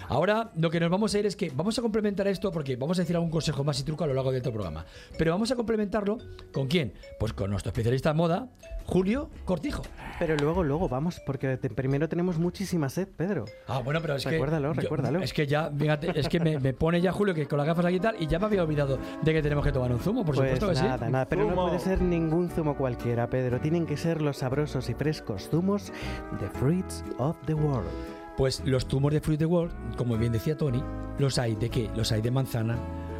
Ahora 0.08 0.52
lo 0.56 0.70
que 0.70 0.78
nos 0.78 0.90
vamos 0.90 1.14
a 1.14 1.18
ir 1.18 1.24
es 1.24 1.34
que 1.34 1.50
vamos 1.54 1.78
a 1.78 1.82
complementar 1.82 2.28
esto 2.28 2.52
porque 2.52 2.76
vamos 2.76 2.98
a 2.98 3.02
decir 3.02 3.16
algún 3.16 3.30
consejo 3.30 3.64
más 3.64 3.80
y 3.80 3.84
truco 3.84 4.04
a 4.04 4.06
lo 4.06 4.12
largo 4.12 4.30
de 4.30 4.40
todo 4.40 4.50
el 4.50 4.54
programa. 4.54 4.84
Pero 5.16 5.32
vamos 5.32 5.50
a 5.50 5.56
complementarlo 5.56 6.18
con 6.52 6.68
quién? 6.68 6.92
Pues 7.18 7.32
con 7.32 7.50
nuestro 7.50 7.70
especialista 7.70 8.10
en 8.10 8.16
moda, 8.16 8.48
Julio 8.92 9.30
Cortijo. 9.46 9.82
Pero 10.18 10.36
luego, 10.36 10.62
luego 10.62 10.86
vamos, 10.86 11.18
porque 11.24 11.56
te- 11.56 11.70
primero 11.70 12.08
tenemos 12.10 12.38
muchísima 12.38 12.90
sed, 12.90 13.08
Pedro. 13.16 13.46
Ah, 13.66 13.80
bueno, 13.82 14.00
pero 14.02 14.16
es 14.16 14.24
Recuérdalo, 14.24 14.70
que. 14.72 14.76
yo- 14.76 14.82
recuérdalo. 14.82 15.20
Es 15.20 15.32
que 15.32 15.46
ya, 15.46 15.70
fíjate, 15.70 16.12
es 16.20 16.28
que 16.28 16.38
me, 16.38 16.58
me 16.58 16.74
pone 16.74 17.00
ya 17.00 17.10
Julio 17.10 17.34
que 17.34 17.48
con 17.48 17.56
las 17.56 17.66
gafas 17.66 17.86
aquí 17.86 17.96
y 17.96 18.00
tal, 18.00 18.16
y 18.20 18.26
ya 18.26 18.38
me 18.38 18.44
había 18.46 18.62
olvidado 18.62 18.98
de 19.22 19.32
que 19.32 19.40
tenemos 19.42 19.64
que 19.64 19.72
tomar 19.72 19.90
un 19.90 19.98
zumo, 19.98 20.24
por 20.26 20.34
pues 20.36 20.50
supuesto 20.50 20.68
que 20.68 20.86
nada, 20.88 21.06
sí. 21.06 21.12
nada, 21.12 21.24
pero 21.26 21.46
no 21.48 21.54
puede 21.54 21.78
ser 21.78 22.02
ningún 22.02 22.50
zumo 22.50 22.76
cualquiera, 22.76 23.28
Pedro. 23.30 23.60
Tienen 23.60 23.86
que 23.86 23.96
ser 23.96 24.20
los 24.20 24.36
sabrosos 24.36 24.90
y 24.90 24.94
frescos 24.94 25.48
zumos 25.48 25.90
de 26.38 26.48
Fruits 26.50 27.02
of 27.16 27.36
the 27.46 27.54
World. 27.54 27.88
Pues 28.36 28.62
los 28.66 28.86
zumos 28.86 29.12
de 29.12 29.20
Fruit 29.20 29.38
the 29.38 29.46
World, 29.46 29.72
como 29.96 30.16
bien 30.18 30.32
decía 30.32 30.56
Tony, 30.56 30.82
los 31.18 31.38
hay 31.38 31.54
de 31.56 31.70
qué? 31.70 31.90
Los 31.96 32.12
hay 32.12 32.20
de 32.20 32.30
manzana, 32.30 32.76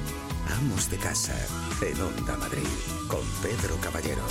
Amos 0.61 0.89
de 0.89 0.97
Casa, 0.97 1.35
en 1.83 2.01
Onda 2.01 2.37
Madrid, 2.37 2.63
con 3.09 3.21
Pedro 3.43 3.77
Caballero. 3.83 4.23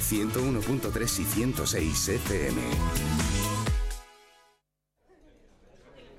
101.3 0.00 1.20
y 1.20 1.24
106 1.24 2.08
FM. 2.08 2.60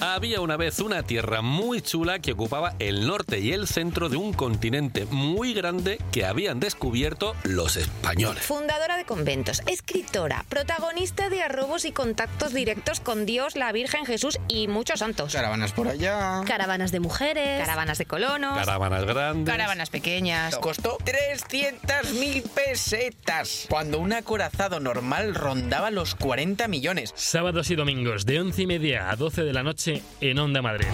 Había 0.00 0.40
una 0.40 0.56
vez 0.56 0.80
una 0.80 1.02
tierra 1.02 1.42
muy 1.42 1.82
chula 1.82 2.20
que 2.20 2.32
ocupaba 2.32 2.74
el 2.78 3.06
norte 3.06 3.40
y 3.40 3.52
el 3.52 3.66
centro 3.66 4.08
de 4.08 4.16
un 4.16 4.32
continente 4.32 5.04
muy 5.04 5.52
grande 5.52 5.98
que 6.10 6.24
habían 6.24 6.58
descubierto 6.58 7.34
los 7.42 7.76
españoles. 7.76 8.42
Fundadora 8.42 8.96
de 8.96 9.04
conventos, 9.04 9.60
escritora, 9.66 10.46
protagonista 10.48 11.28
de 11.28 11.42
arrobos 11.42 11.84
y 11.84 11.92
contactos 11.92 12.54
directos 12.54 13.00
con 13.00 13.26
Dios, 13.26 13.56
la 13.56 13.72
Virgen, 13.72 14.06
Jesús 14.06 14.38
y 14.48 14.68
muchos 14.68 15.00
santos. 15.00 15.34
Caravanas 15.34 15.72
por 15.72 15.88
allá. 15.88 16.44
Caravanas 16.46 16.92
de 16.92 17.00
mujeres. 17.00 17.60
Caravanas 17.60 17.98
de 17.98 18.06
colonos. 18.06 18.56
Caravanas 18.56 19.04
grandes. 19.04 19.52
Caravanas 19.52 19.90
pequeñas. 19.90 20.56
Costó 20.56 20.96
300.000 20.98 22.48
pesetas, 22.48 23.66
cuando 23.68 23.98
un 23.98 24.14
acorazado 24.14 24.80
normal 24.80 25.34
rondaba 25.34 25.90
los 25.90 26.14
40 26.14 26.68
millones. 26.68 27.12
Sábados 27.16 27.70
y 27.70 27.76
domingos 27.76 28.24
de 28.24 28.40
11 28.40 28.62
y 28.62 28.66
media 28.66 29.10
a 29.10 29.16
12 29.16 29.44
de 29.44 29.52
la 29.52 29.62
noche 29.62 29.89
en 30.20 30.38
Onda 30.38 30.62
Madrid. 30.62 30.86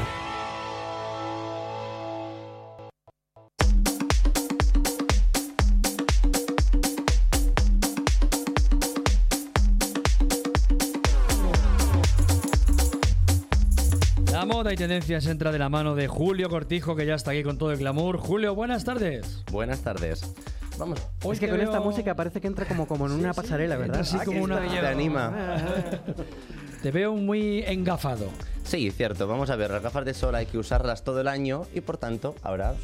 La 14.32 14.44
moda 14.46 14.72
y 14.72 14.76
tendencias 14.76 15.26
entra 15.26 15.52
de 15.52 15.59
la 15.59 15.68
mano 15.68 15.94
de 15.94 16.09
Julio 16.09 16.48
Cortijo, 16.48 16.96
que 16.96 17.04
ya 17.04 17.14
está 17.14 17.32
aquí 17.32 17.42
con 17.42 17.59
todo 17.59 17.72
el 17.72 17.78
glamour. 17.78 18.16
Julio, 18.18 18.54
buenas 18.54 18.85
tardes. 18.85 19.42
Buenas 19.50 19.80
tardes. 19.80 20.32
Vamos. 20.78 21.00
es 21.32 21.40
que 21.40 21.48
con 21.48 21.61
esta 21.61 21.80
música 21.80 22.14
parece 22.14 22.40
que 22.40 22.46
entra 22.46 22.66
como, 22.66 22.87
como 22.87 23.06
en 23.06 23.12
una 23.12 23.32
pasarela, 23.32 23.76
¿verdad? 23.76 24.00
Así 24.00 24.18
como 24.18 24.42
una... 24.42 24.61
Te 24.61 24.87
anima. 24.87 25.32
Te 26.82 26.90
veo 26.90 27.14
muy 27.14 27.62
engafado. 27.66 28.28
Sí, 28.64 28.90
cierto. 28.90 29.26
Vamos 29.26 29.50
a 29.50 29.56
ver, 29.56 29.70
las 29.70 29.82
gafas 29.82 30.04
de 30.04 30.14
sol 30.14 30.34
hay 30.34 30.46
que 30.46 30.58
usarlas 30.58 31.02
todo 31.04 31.20
el 31.20 31.28
año 31.28 31.66
y 31.74 31.80
por 31.80 31.96
tanto 31.98 32.34
ahora 32.42 32.74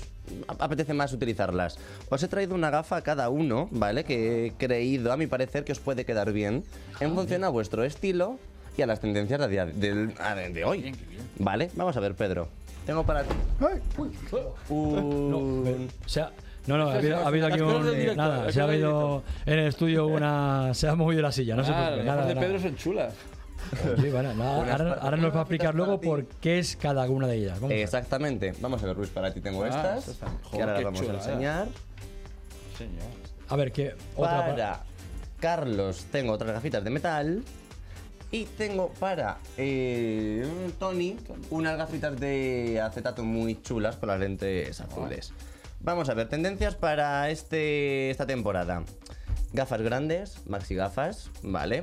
apetece 0.59 0.94
más 0.94 1.12
utilizarlas. 1.12 1.78
Os 2.09 2.22
he 2.22 2.28
traído 2.28 2.55
una 2.55 2.70
gafa 2.70 2.96
a 2.96 3.02
cada 3.02 3.28
uno, 3.28 3.68
¿vale? 3.70 4.05
Que 4.05 4.46
he 4.46 4.52
creído, 4.52 5.12
a 5.12 5.16
mi 5.16 5.26
parecer, 5.26 5.64
que 5.64 5.72
os 5.72 5.81
puede 5.81 6.05
quedar 6.05 6.33
bien 6.33 6.64
en 7.00 7.14
función 7.14 7.44
a 7.44 7.48
vuestro 7.48 7.85
estilo 7.85 8.38
y 8.76 8.83
a 8.83 8.87
las 8.87 9.00
tendencias 9.00 9.40
de, 9.40 9.66
del- 9.72 10.14
a- 10.18 10.35
de 10.35 10.64
hoy. 10.64 10.94
¿Vale? 11.38 11.70
Vamos 11.74 11.96
a 11.96 12.00
ver, 12.00 12.14
Pedro. 12.14 12.48
Tengo 12.87 13.05
para 13.05 13.22
ti 13.24 13.35
un... 14.68 15.88
O 16.05 16.09
sea, 16.09 16.31
no, 16.66 16.76
no, 16.78 16.88
ha 16.90 16.94
habido, 16.94 17.16
ha 17.18 17.26
habido 17.26 17.46
aquí 17.46 17.61
un... 17.61 17.85
director, 17.90 18.16
nada, 18.16 18.52
se 18.52 18.61
ha 18.61 18.64
habido 18.64 19.22
en 19.46 19.59
el 19.59 19.66
estudio 19.68 20.07
una... 20.07 20.72
Se 20.74 20.88
ha 20.88 20.94
movido 20.94 21.22
la 21.22 21.33
silla, 21.33 21.55
no 21.57 21.64
se 21.64 21.70
Ah, 21.72 21.87
preocupe, 21.87 21.96
las 22.05 22.07
nada, 22.16 22.26
de 22.28 22.35
nada. 22.35 22.46
Pedro 22.46 22.61
son 22.61 22.76
chulas. 22.76 23.14
Sí, 24.01 24.11
bueno, 24.11 24.31
ahora, 24.42 25.16
nos 25.16 25.33
va 25.35 25.38
a 25.38 25.42
explicar 25.42 25.75
luego 25.75 26.01
por 26.01 26.27
qué 26.27 26.59
es 26.59 26.77
cada 26.77 27.09
una 27.09 27.27
de 27.27 27.37
ellas. 27.37 27.55
Vamos 27.55 27.70
a 27.70 27.75
ver. 27.75 27.79
Exactamente. 27.85 28.55
Vamos 28.61 28.83
a 28.83 28.87
ver, 28.87 28.96
Luis, 28.96 29.11
para 29.11 29.33
ti 29.33 29.40
tengo 29.40 29.64
Ah, 29.64 29.96
estas. 29.98 30.18
que 30.51 30.61
ahora 30.61 30.75
las 30.75 30.85
vamos 30.85 31.01
a 31.03 31.12
enseñar. 31.14 31.68
Señor. 32.77 33.03
A 33.48 33.57
ver, 33.57 33.72
¿qué 33.72 33.94
otra 34.16 34.31
pa- 34.38 34.46
Para 34.46 34.81
Carlos 35.40 36.07
tengo 36.12 36.33
otras 36.33 36.53
gafitas 36.53 36.83
de 36.85 36.90
metal. 36.90 37.42
Y 38.31 38.44
tengo 38.46 38.88
para 38.98 39.37
eh, 39.59 40.46
Tony 40.79 41.18
unas 41.51 41.77
gafitas 41.77 42.18
de 42.18 42.81
acetato 42.81 43.22
muy 43.25 43.61
chulas 43.61 43.96
con 43.96 44.09
las 44.09 44.18
lentes 44.20 44.81
azules. 44.81 45.35
Vamos 45.81 46.09
a 46.09 46.14
ver, 46.14 46.31
tendencias 46.31 46.75
para 46.75 47.29
este, 47.29 48.11
esta 48.11 48.25
temporada. 48.27 48.85
Gafas 49.53 49.83
grandes, 49.83 50.38
maxi 50.46 50.75
gafas, 50.75 51.29
¿vale? 51.42 51.83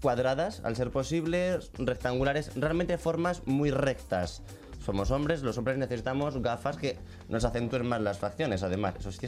Cuadradas, 0.00 0.62
al 0.64 0.76
ser 0.76 0.90
posible, 0.90 1.58
rectangulares, 1.78 2.52
realmente 2.56 2.96
formas 2.96 3.46
muy 3.46 3.70
rectas. 3.70 4.42
Somos 4.84 5.10
hombres, 5.10 5.42
los 5.42 5.58
hombres 5.58 5.76
necesitamos 5.76 6.40
gafas 6.40 6.78
que 6.78 6.96
nos 7.28 7.44
acentúen 7.44 7.86
más 7.86 8.00
las 8.00 8.18
facciones, 8.18 8.62
además. 8.62 8.94
Eso 8.98 9.12
sí 9.12 9.26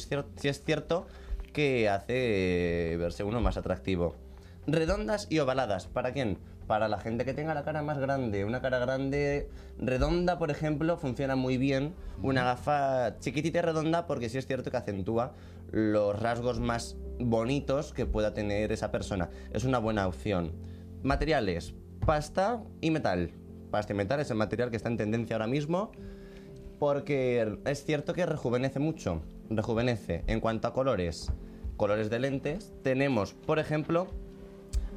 es, 0.48 0.64
cierto 0.64 1.06
que 1.52 1.90
hace 1.90 2.96
verse 2.98 3.22
uno 3.22 3.42
más 3.42 3.58
atractivo. 3.58 4.16
Redondas 4.66 5.26
y 5.28 5.40
ovaladas, 5.40 5.88
¿para 5.88 6.12
quién? 6.12 6.38
Para 6.66 6.88
la 6.88 6.98
gente 6.98 7.26
que 7.26 7.34
tenga 7.34 7.52
la 7.52 7.64
cara 7.64 7.82
más 7.82 7.98
grande. 7.98 8.46
Una 8.46 8.62
cara 8.62 8.78
grande 8.78 9.50
redonda, 9.78 10.38
por 10.38 10.50
ejemplo, 10.50 10.96
funciona 10.96 11.36
muy 11.36 11.58
bien. 11.58 11.92
Una 12.22 12.44
gafa 12.44 13.18
chiquitita 13.18 13.58
y 13.58 13.62
redonda 13.62 14.06
porque 14.06 14.30
sí 14.30 14.38
es 14.38 14.46
cierto 14.46 14.70
que 14.70 14.78
acentúa 14.78 15.34
los 15.72 16.20
rasgos 16.20 16.60
más 16.60 16.96
bonitos 17.18 17.92
que 17.92 18.06
pueda 18.06 18.34
tener 18.34 18.70
esa 18.70 18.92
persona. 18.92 19.30
Es 19.52 19.64
una 19.64 19.78
buena 19.78 20.06
opción. 20.06 20.52
Materiales, 21.02 21.74
pasta 22.06 22.62
y 22.80 22.90
metal. 22.90 23.32
Pasta 23.70 23.92
y 23.92 23.96
metal 23.96 24.20
es 24.20 24.30
el 24.30 24.36
material 24.36 24.70
que 24.70 24.76
está 24.76 24.88
en 24.88 24.98
tendencia 24.98 25.36
ahora 25.36 25.46
mismo 25.46 25.90
porque 26.82 27.58
es 27.64 27.84
cierto 27.84 28.12
que 28.12 28.26
rejuvenece 28.26 28.80
mucho. 28.80 29.22
Rejuvenece 29.48 30.24
en 30.26 30.40
cuanto 30.40 30.66
a 30.66 30.72
colores. 30.72 31.30
Colores 31.76 32.10
de 32.10 32.18
lentes. 32.18 32.72
Tenemos, 32.82 33.34
por 33.34 33.60
ejemplo, 33.60 34.08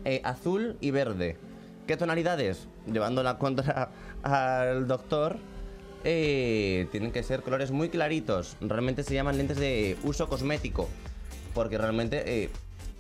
eh, 0.04 0.20
azul 0.24 0.78
y 0.82 0.90
verde. 0.90 1.38
¿Qué 1.86 1.96
tonalidades? 1.96 2.68
Llevando 2.92 3.22
la 3.22 3.38
contra 3.38 3.92
al 4.24 4.88
doctor, 4.88 5.38
eh, 6.06 6.88
tienen 6.92 7.12
que 7.12 7.24
ser 7.24 7.42
colores 7.42 7.72
muy 7.72 7.90
claritos. 7.90 8.56
Realmente 8.62 9.04
se 9.04 9.16
llaman 9.16 9.38
lentes 9.38 9.58
de 9.58 9.98
uso 10.04 10.30
cosmético. 10.30 10.88
Porque 11.54 11.78
realmente 11.78 12.44
eh, 12.44 12.50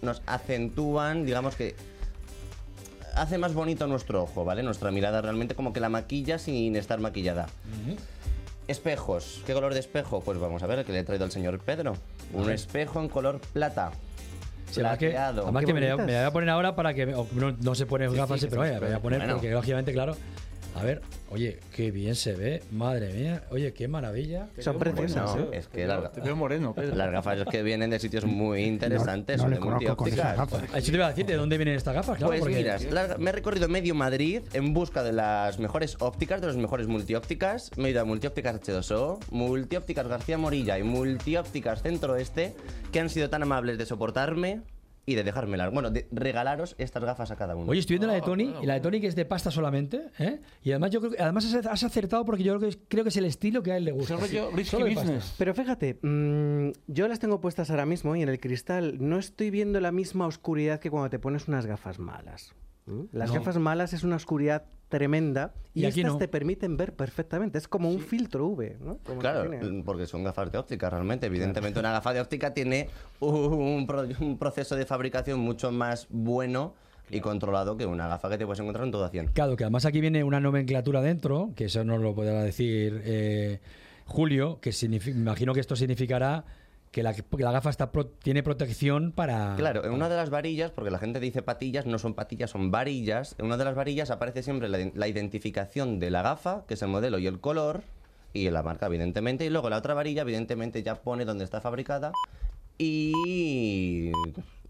nos 0.01 0.21
acentúan, 0.25 1.25
digamos 1.25 1.55
que 1.55 1.75
hace 3.15 3.37
más 3.37 3.53
bonito 3.53 3.85
nuestro 3.87 4.23
ojo, 4.23 4.43
¿vale? 4.43 4.63
Nuestra 4.63 4.91
mirada 4.91 5.21
realmente 5.21 5.55
como 5.55 5.71
que 5.71 5.79
la 5.79 5.89
maquilla 5.89 6.39
sin 6.39 6.75
estar 6.75 6.99
maquillada. 6.99 7.47
Espejos. 8.67 9.43
¿Qué 9.45 9.53
color 9.53 9.73
de 9.73 9.81
espejo? 9.81 10.21
Pues 10.21 10.39
vamos 10.39 10.63
a 10.63 10.67
ver 10.67 10.79
el 10.79 10.85
que 10.85 10.91
le 10.91 10.99
he 10.99 11.03
traído 11.03 11.25
al 11.25 11.31
señor 11.31 11.59
Pedro. 11.59 11.95
Un 12.33 12.49
espejo 12.49 12.99
en 12.99 13.09
color 13.09 13.39
plata. 13.53 13.91
Sí, 14.71 14.79
además 14.79 14.97
que, 14.97 15.15
además 15.15 15.61
Qué 15.61 15.67
que 15.67 15.73
me, 15.73 15.95
me 15.95 16.03
voy 16.03 16.15
a 16.15 16.31
poner 16.31 16.49
ahora 16.49 16.75
para 16.75 16.93
que... 16.93 17.05
no, 17.05 17.27
no 17.61 17.75
se 17.75 17.85
pone 17.85 18.09
Sí, 18.09 18.15
gafas, 18.15 18.41
sí, 18.41 18.47
pero 18.49 18.63
sí, 18.63 18.69
vaya, 18.69 18.79
me 18.79 18.87
voy 18.87 18.95
a 18.95 18.99
poner 18.99 19.19
bueno. 19.19 19.33
porque 19.35 19.51
lógicamente, 19.51 19.93
claro... 19.93 20.17
A 20.75 20.83
ver, 20.83 21.01
oye, 21.29 21.59
qué 21.73 21.89
bien 21.89 22.15
se 22.15 22.33
ve, 22.33 22.61
madre 22.71 23.13
mía. 23.13 23.43
Oye, 23.49 23.71
qué 23.73 23.87
maravilla. 23.87 24.49
Son 24.59 24.77
preciosas, 24.77 25.31
Bueno, 25.31 25.47
¿eh? 25.53 25.57
es 25.59 25.67
que 25.69 25.87
las, 25.87 26.11
Te 26.11 26.19
veo 26.19 26.35
moreno, 26.35 26.73
Pedro. 26.73 26.95
las 26.95 27.11
gafas 27.11 27.39
es 27.39 27.45
que 27.45 27.63
vienen 27.63 27.89
de 27.89 27.97
sitios 27.99 28.25
muy 28.25 28.63
interesantes, 28.63 29.37
no 29.37 29.43
son 29.43 29.51
le 29.51 29.55
de 29.55 29.61
conozco 29.61 29.95
con 29.95 30.07
esas 30.09 30.37
multiópticas. 30.37 30.75
Eso 30.77 30.91
te 30.91 30.97
iba 30.97 31.05
a 31.05 31.09
decir, 31.09 31.25
¿de 31.25 31.35
dónde 31.37 31.57
vienen 31.57 31.75
estas 31.75 31.93
gafas? 31.93 32.17
Claro, 32.17 32.27
Pues 32.31 32.41
porque... 32.41 32.55
mira, 32.57 32.77
la- 32.91 33.17
me 33.17 33.29
he 33.29 33.33
recorrido 33.33 33.69
medio 33.69 33.95
Madrid 33.95 34.41
en 34.51 34.73
busca 34.73 35.01
de 35.01 35.13
las 35.13 35.59
mejores 35.59 35.95
ópticas, 36.01 36.41
de 36.41 36.47
las 36.47 36.57
mejores 36.57 36.87
multiópticas. 36.87 37.71
Me 37.77 37.87
he 37.87 37.91
ido 37.91 38.01
a 38.01 38.05
Multiópticas 38.05 38.59
H2O, 38.61 39.19
Multiópticas 39.31 40.07
García 40.09 40.37
Morilla 40.37 40.77
y 40.77 40.83
Multiópticas 40.83 41.81
Centro 41.83 42.17
Este, 42.17 42.53
que 42.91 42.99
han 42.99 43.09
sido 43.09 43.29
tan 43.29 43.43
amables 43.43 43.77
de 43.77 43.85
soportarme 43.85 44.61
y 45.05 45.15
de 45.15 45.23
dejármelas. 45.23 45.71
Bueno, 45.71 45.91
de 45.91 46.07
regalaros 46.11 46.75
estas 46.77 47.03
gafas 47.03 47.31
a 47.31 47.35
cada 47.35 47.55
uno. 47.55 47.69
Oye, 47.71 47.79
estoy 47.79 47.95
viendo 47.95 48.07
la 48.07 48.13
de 48.13 48.21
Tony, 48.21 48.53
y 48.61 48.65
la 48.65 48.73
de 48.75 48.79
Tony 48.81 48.99
que 49.01 49.07
es 49.07 49.15
de 49.15 49.25
pasta 49.25 49.51
solamente, 49.51 50.07
¿eh? 50.19 50.39
Y 50.63 50.71
además 50.71 50.91
yo 50.91 50.99
creo 50.99 51.11
que 51.13 51.21
además 51.21 51.53
has- 51.53 51.83
acertado 51.83 52.25
porque 52.25 52.43
yo 52.43 52.57
creo 52.57 52.69
que, 52.69 52.77
creo 52.87 53.03
que 53.03 53.09
es 53.09 53.17
el 53.17 53.25
estilo 53.25 53.61
que 53.63 53.71
a 53.71 53.77
él 53.77 53.85
le 53.85 53.91
gusta. 53.91 54.17
Sí, 54.25 54.37
solo 54.65 54.85
de 54.85 54.95
pasta. 54.95 55.19
Pero 55.37 55.53
fíjate, 55.53 55.99
mm, 56.01 56.69
yo 56.87 57.07
las 57.07 57.19
tengo 57.19 57.39
puestas 57.39 57.69
ahora 57.69 57.85
mismo 57.85 58.15
y 58.15 58.21
en 58.23 58.29
el 58.29 58.39
cristal 58.39 58.97
no 58.99 59.19
estoy 59.19 59.51
viendo 59.51 59.79
la 59.79 59.91
misma 59.91 60.25
oscuridad 60.27 60.79
que 60.79 60.89
cuando 60.89 61.09
te 61.09 61.19
pones 61.19 61.47
unas 61.47 61.65
gafas 61.65 61.99
malas. 61.99 62.53
Las 63.11 63.29
No. 63.29 63.35
gafas 63.39 63.57
malas 63.57 63.93
es 63.93 64.03
una 64.03 64.15
oscuridad 64.15 64.63
tremenda 64.89 65.53
y, 65.73 65.81
Y 65.81 65.85
aquí 65.87 66.01
estas 66.01 66.13
no. 66.13 66.19
te 66.19 66.27
permiten 66.27 66.77
ver 66.77 66.93
perfectamente. 66.93 67.57
Es 67.57 67.67
como 67.67 67.89
un 67.89 67.99
filtro 67.99 68.45
V, 68.47 68.77
¿no? 68.79 68.97
Como 68.99 69.19
Claro, 69.19 69.49
porque 69.83 70.05
son 70.05 70.23
gafas 70.23 70.51
de 70.51 70.57
óptica 70.59 70.89
realmente. 70.89 71.25
Evidentemente 71.25 71.79
una 71.79 71.91
gafa 71.91 72.13
de 72.13 72.21
óptica 72.21 72.53
tiene 72.53 72.87
un, 73.19 73.87
pro- 73.87 74.05
un 74.19 74.37
proceso 74.37 74.75
de 74.75 74.85
fabricación 74.85 75.39
mucho 75.39 75.71
más 75.71 76.05
bueno 76.09 76.75
y 77.09 77.19
controlado 77.21 77.75
que 77.75 77.85
una 77.87 78.07
gafa 78.07 78.29
que 78.29 78.37
te 78.37 78.45
puedes 78.45 78.59
encontrar 78.59 78.85
en 78.85 78.91
todo 78.91 79.05
a 79.05 79.09
100. 79.09 79.27
Claro, 79.29 79.55
que 79.55 79.63
además 79.63 79.85
aquí 79.85 79.99
viene 79.99 80.23
una 80.23 80.39
nomenclatura 80.39 81.01
dentro, 81.01 81.51
que 81.55 81.65
eso 81.65 81.83
no 81.83 81.97
lo 81.97 82.13
podrá 82.13 82.43
decir 82.43 83.01
eh, 83.03 83.59
Julio, 84.05 84.59
que 84.61 84.71
me 84.87 84.97
imagino 85.11 85.53
que 85.55 85.59
esto 85.59 85.75
significará 85.75 86.45
que 86.95 87.03
la, 87.03 87.13
que 87.13 87.23
la 87.39 87.51
gafa 87.51 87.69
está 87.69 87.91
pro- 87.91 88.07
tiene 88.07 88.41
protección 88.41 89.11
para... 89.11 89.55
Claro, 89.57 89.83
en 89.83 89.91
una 89.91 90.07
de 90.07 90.15
las 90.15 90.29
varillas, 90.29 90.71
porque 90.71 90.89
la 90.91 90.97
gente 90.97 91.19
dice 91.19 91.41
patillas, 91.41 91.85
no 91.85 91.99
son 91.99 92.13
patillas, 92.13 92.51
son 92.51 92.71
varillas. 92.71 93.35
En 93.37 93.47
una 93.47 93.57
de 93.57 93.65
las 93.65 93.75
varillas 93.75 94.11
aparece 94.11 94.43
siempre 94.43 94.69
la, 94.69 94.77
la 94.93 95.07
identificación 95.09 95.99
de 95.99 96.09
la 96.09 96.21
gafa, 96.21 96.63
que 96.65 96.75
es 96.75 96.81
el 96.81 96.87
modelo 96.87 97.19
y 97.19 97.27
el 97.27 97.41
color, 97.41 97.83
y 98.31 98.49
la 98.49 98.63
marca, 98.63 98.85
evidentemente. 98.85 99.45
Y 99.45 99.49
luego 99.49 99.69
la 99.69 99.75
otra 99.75 99.93
varilla, 99.93 100.21
evidentemente, 100.21 100.83
ya 100.83 100.95
pone 100.95 101.25
dónde 101.25 101.43
está 101.43 101.59
fabricada 101.59 102.13
y 102.77 104.11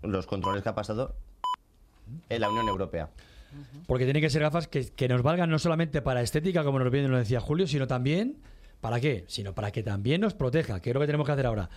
los 0.01 0.25
controles 0.25 0.63
que 0.63 0.69
ha 0.69 0.73
pasado 0.73 1.13
en 2.29 2.41
la 2.41 2.49
Unión 2.49 2.67
Europea. 2.67 3.11
Porque 3.85 4.05
tienen 4.05 4.23
que 4.23 4.31
ser 4.31 4.41
gafas 4.41 4.67
que, 4.67 4.87
que 4.87 5.07
nos 5.07 5.21
valgan 5.21 5.51
no 5.51 5.59
solamente 5.59 6.01
para 6.01 6.23
estética, 6.23 6.63
como 6.63 6.79
nos 6.79 6.91
bien 6.91 7.11
lo 7.11 7.17
decía 7.19 7.39
Julio, 7.39 7.67
sino 7.67 7.85
también, 7.85 8.37
¿para 8.81 8.99
qué? 8.99 9.25
Sino 9.27 9.53
para 9.53 9.71
que 9.71 9.83
también 9.83 10.21
nos 10.21 10.33
proteja, 10.33 10.79
que 10.79 10.89
es 10.89 10.93
lo 10.93 10.99
que 10.99 11.05
tenemos 11.07 11.25
que 11.25 11.31
hacer 11.33 11.45
ahora. 11.45 11.69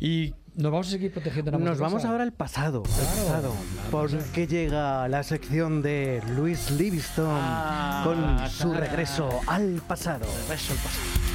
Y 0.00 0.34
nos 0.54 0.72
vamos 0.72 0.88
a 0.88 0.90
seguir 0.90 1.12
protegiendo. 1.12 1.56
Nos 1.58 1.78
vamos 1.78 2.04
ahora 2.04 2.22
al 2.24 2.32
pasado, 2.32 2.82
al 2.84 2.90
pasado, 2.90 3.54
porque 3.90 4.46
llega 4.46 5.06
la 5.08 5.22
sección 5.22 5.82
de 5.82 6.22
Luis 6.36 6.70
Livingston 6.72 7.26
Ah, 7.30 8.02
con 8.04 8.48
su 8.50 8.70
claro. 8.70 8.80
regreso 8.86 9.28
al 9.46 9.82
pasado. 9.86 10.26
Regreso 10.48 10.72
al 10.72 10.78
pasado. 10.78 11.27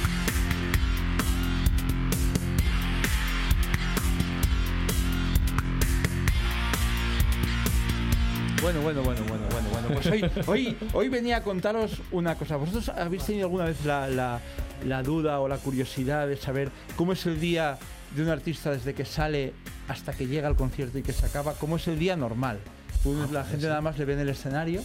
Bueno, 8.64 8.80
bueno, 8.80 9.02
bueno, 9.02 9.20
bueno, 9.28 9.44
bueno, 9.50 9.68
bueno. 9.70 9.88
Pues 9.92 10.06
hoy, 10.06 10.24
hoy, 10.46 10.76
hoy 10.94 11.08
venía 11.10 11.36
a 11.36 11.42
contaros 11.42 12.00
una 12.12 12.34
cosa. 12.36 12.56
¿Vosotros 12.56 12.88
habéis 12.88 13.24
tenido 13.24 13.44
alguna 13.46 13.66
vez 13.66 13.84
la, 13.84 14.08
la- 14.08 14.40
la 14.86 15.02
duda 15.02 15.40
o 15.40 15.48
la 15.48 15.58
curiosidad 15.58 16.26
de 16.26 16.36
saber 16.38 16.70
cómo 16.96 17.12
es 17.12 17.26
el 17.26 17.38
día 17.40 17.78
de 18.16 18.22
un 18.22 18.28
artista 18.30 18.70
desde 18.70 18.94
que 18.94 19.04
sale 19.04 19.52
hasta 19.88 20.12
que 20.14 20.26
llega 20.26 20.48
al 20.48 20.56
concierto 20.56 20.98
y 20.98 21.02
que 21.02 21.12
se 21.12 21.26
acaba? 21.26 21.52
¿Cómo 21.54 21.76
es 21.76 21.86
el 21.88 21.98
día 21.98 22.16
normal? 22.16 22.58
Tú, 23.02 23.14
la 23.30 23.44
gente 23.44 23.66
nada 23.68 23.82
más 23.82 23.98
le 23.98 24.06
ve 24.06 24.14
en 24.14 24.20
el 24.20 24.28
escenario. 24.30 24.82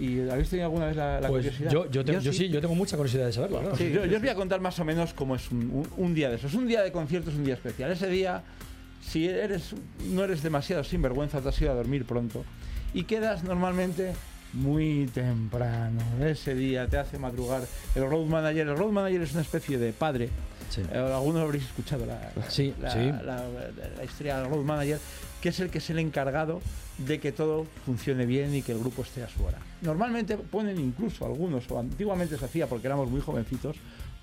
¿Y 0.00 0.28
habéis 0.28 0.48
tenido 0.48 0.66
alguna 0.66 0.86
vez 0.86 0.96
la, 0.96 1.20
la 1.20 1.28
Pues 1.28 1.44
curiosidad? 1.44 1.70
yo, 1.70 1.88
yo, 1.88 2.32
sí, 2.32 2.48
yo 2.48 2.60
tengo 2.60 2.74
mucha 2.74 2.96
curiosidad 2.96 3.26
de 3.26 3.32
saberlo. 3.32 3.60
claro. 3.60 3.76
Sí, 3.76 3.92
yo, 3.92 4.02
os 4.02 4.20
voy 4.20 4.28
a 4.28 4.34
contar 4.34 4.60
más 4.60 4.76
o 4.80 4.84
menos 4.84 5.14
cómo 5.14 5.36
es 5.36 5.48
un, 5.52 5.70
un- 5.70 5.88
un 5.96 6.14
día 6.14 6.30
de 6.30 6.36
esos. 6.36 6.52
Un 6.54 6.66
día 6.66 6.82
de 6.82 6.90
concierto 6.90 7.30
es 7.30 7.36
un 7.36 7.44
día 7.44 7.54
especial. 7.54 7.92
Ese 7.92 8.08
día, 8.08 8.42
si 9.06 9.28
eres, 9.28 9.72
no 10.10 10.24
eres 10.24 10.42
demasiado 10.42 10.82
sinvergüenza, 10.82 11.40
te 11.40 11.48
has 11.48 11.60
ido 11.60 11.70
a 11.70 11.74
dormir 11.74 12.04
pronto 12.04 12.44
y 12.94 13.04
quedas 13.04 13.42
normalmente 13.44 14.12
muy 14.52 15.08
temprano. 15.14 16.00
Ese 16.24 16.54
día 16.54 16.86
te 16.86 16.98
hace 16.98 17.18
madrugar 17.18 17.62
el 17.94 18.02
road 18.08 18.26
manager. 18.26 18.68
El 18.68 18.76
road 18.76 18.90
manager 18.92 19.22
es 19.22 19.32
una 19.32 19.40
especie 19.42 19.78
de 19.78 19.92
padre. 19.92 20.28
Eh, 20.76 20.96
algunos 20.96 21.42
habréis 21.42 21.64
escuchado 21.64 22.06
la, 22.06 22.32
Sí, 22.48 22.74
la, 22.80 22.90
sí. 22.90 22.98
la- 23.24 23.44
la 23.96 24.04
historia 24.04 24.38
del 24.40 24.48
road 24.50 24.62
manager, 24.64 24.98
que 25.40 25.48
es 25.50 25.60
el 25.60 25.70
que 25.70 25.78
es 25.78 25.90
el 25.90 25.98
encargado 25.98 26.60
de 26.98 27.18
que 27.20 27.32
todo 27.32 27.66
funcione 27.84 28.24
bien 28.26 28.54
y 28.54 28.62
que 28.62 28.72
el 28.72 28.78
grupo 28.78 29.02
esté 29.02 29.22
a 29.22 29.28
su 29.28 29.42
hora. 29.44 29.58
Normalmente 29.82 30.36
ponen 30.36 30.78
incluso 30.78 31.26
algunos, 31.26 31.70
o 31.70 31.78
antiguamente 31.78 32.36
se 32.38 32.44
hacía 32.44 32.66
porque 32.66 32.86
éramos 32.86 33.10
muy 33.10 33.20
jovencitos, 33.20 33.76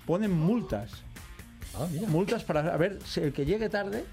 ponen 0.06 0.32
multas. 0.32 0.90
multas 2.08 2.42
para 2.44 2.76
ver 2.76 2.98
si 3.04 3.20
el 3.20 3.32
que 3.32 3.44
llegue 3.44 3.68
tarde. 3.68 4.04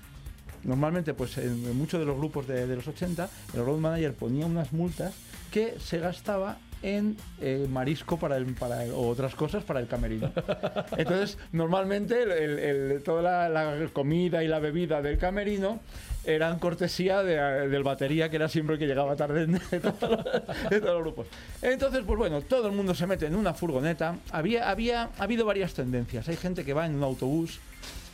Normalmente, 0.67 1.13
pues 1.15 1.37
en, 1.39 1.75
muchos 1.77 1.99
de 1.99 2.05
los 2.05 2.17
grupos 2.17 2.45
de, 2.47 2.67
de 2.67 2.75
los 2.75 2.87
80, 2.87 3.27
el 3.55 3.65
road 3.65 3.77
manager 3.79 4.13
ponía 4.13 4.45
unas 4.45 4.71
multas 4.73 5.13
que 5.51 5.75
se 5.79 5.97
gastaba 5.99 6.57
en 6.83 7.17
eh, 7.41 7.65
marisco 7.71 8.19
para 8.19 8.37
el, 8.37 8.53
para 8.53 8.83
el- 8.83 8.91
o 8.91 9.07
otras 9.07 9.33
cosas 9.33 9.63
para 9.63 9.79
el 9.79 9.87
camerino. 9.87 10.31
Entonces, 10.97 11.37
normalmente 11.51 12.21
el- 12.21 13.01
toda 13.03 13.21
la, 13.23 13.49
la 13.49 13.87
comida 13.93 14.43
y 14.43 14.47
la 14.47 14.59
bebida 14.59 15.01
del 15.01 15.17
camerino 15.17 15.79
eran 16.25 16.59
cortesía 16.59 17.23
de- 17.23 17.67
del 17.69 17.81
batería, 17.83 18.29
que 18.29 18.35
era 18.35 18.47
siempre 18.49 18.73
el 18.75 18.79
que 18.79 18.85
llegaba 18.85 19.15
tarde 19.15 19.43
en- 19.43 19.53
de 19.53 19.79
todos, 19.79 20.01
los, 20.01 20.69
de 20.69 20.79
todos 20.81 20.93
los 20.95 21.01
grupos. 21.01 21.27
Entonces, 21.63 22.03
pues 22.05 22.19
bueno, 22.19 22.41
todo 22.41 22.67
el 22.67 22.73
mundo 22.75 22.93
se 22.93 23.07
mete 23.07 23.25
en 23.25 23.35
una 23.35 23.53
furgoneta. 23.55 24.17
Había, 24.31 24.69
había 24.69 25.09
ha 25.17 25.23
habido 25.23 25.45
varias 25.45 25.73
tendencias. 25.73 26.27
Hay 26.27 26.35
gente 26.35 26.63
que 26.65 26.73
va 26.73 26.85
en 26.85 26.93
un 26.95 27.03
autobús, 27.03 27.59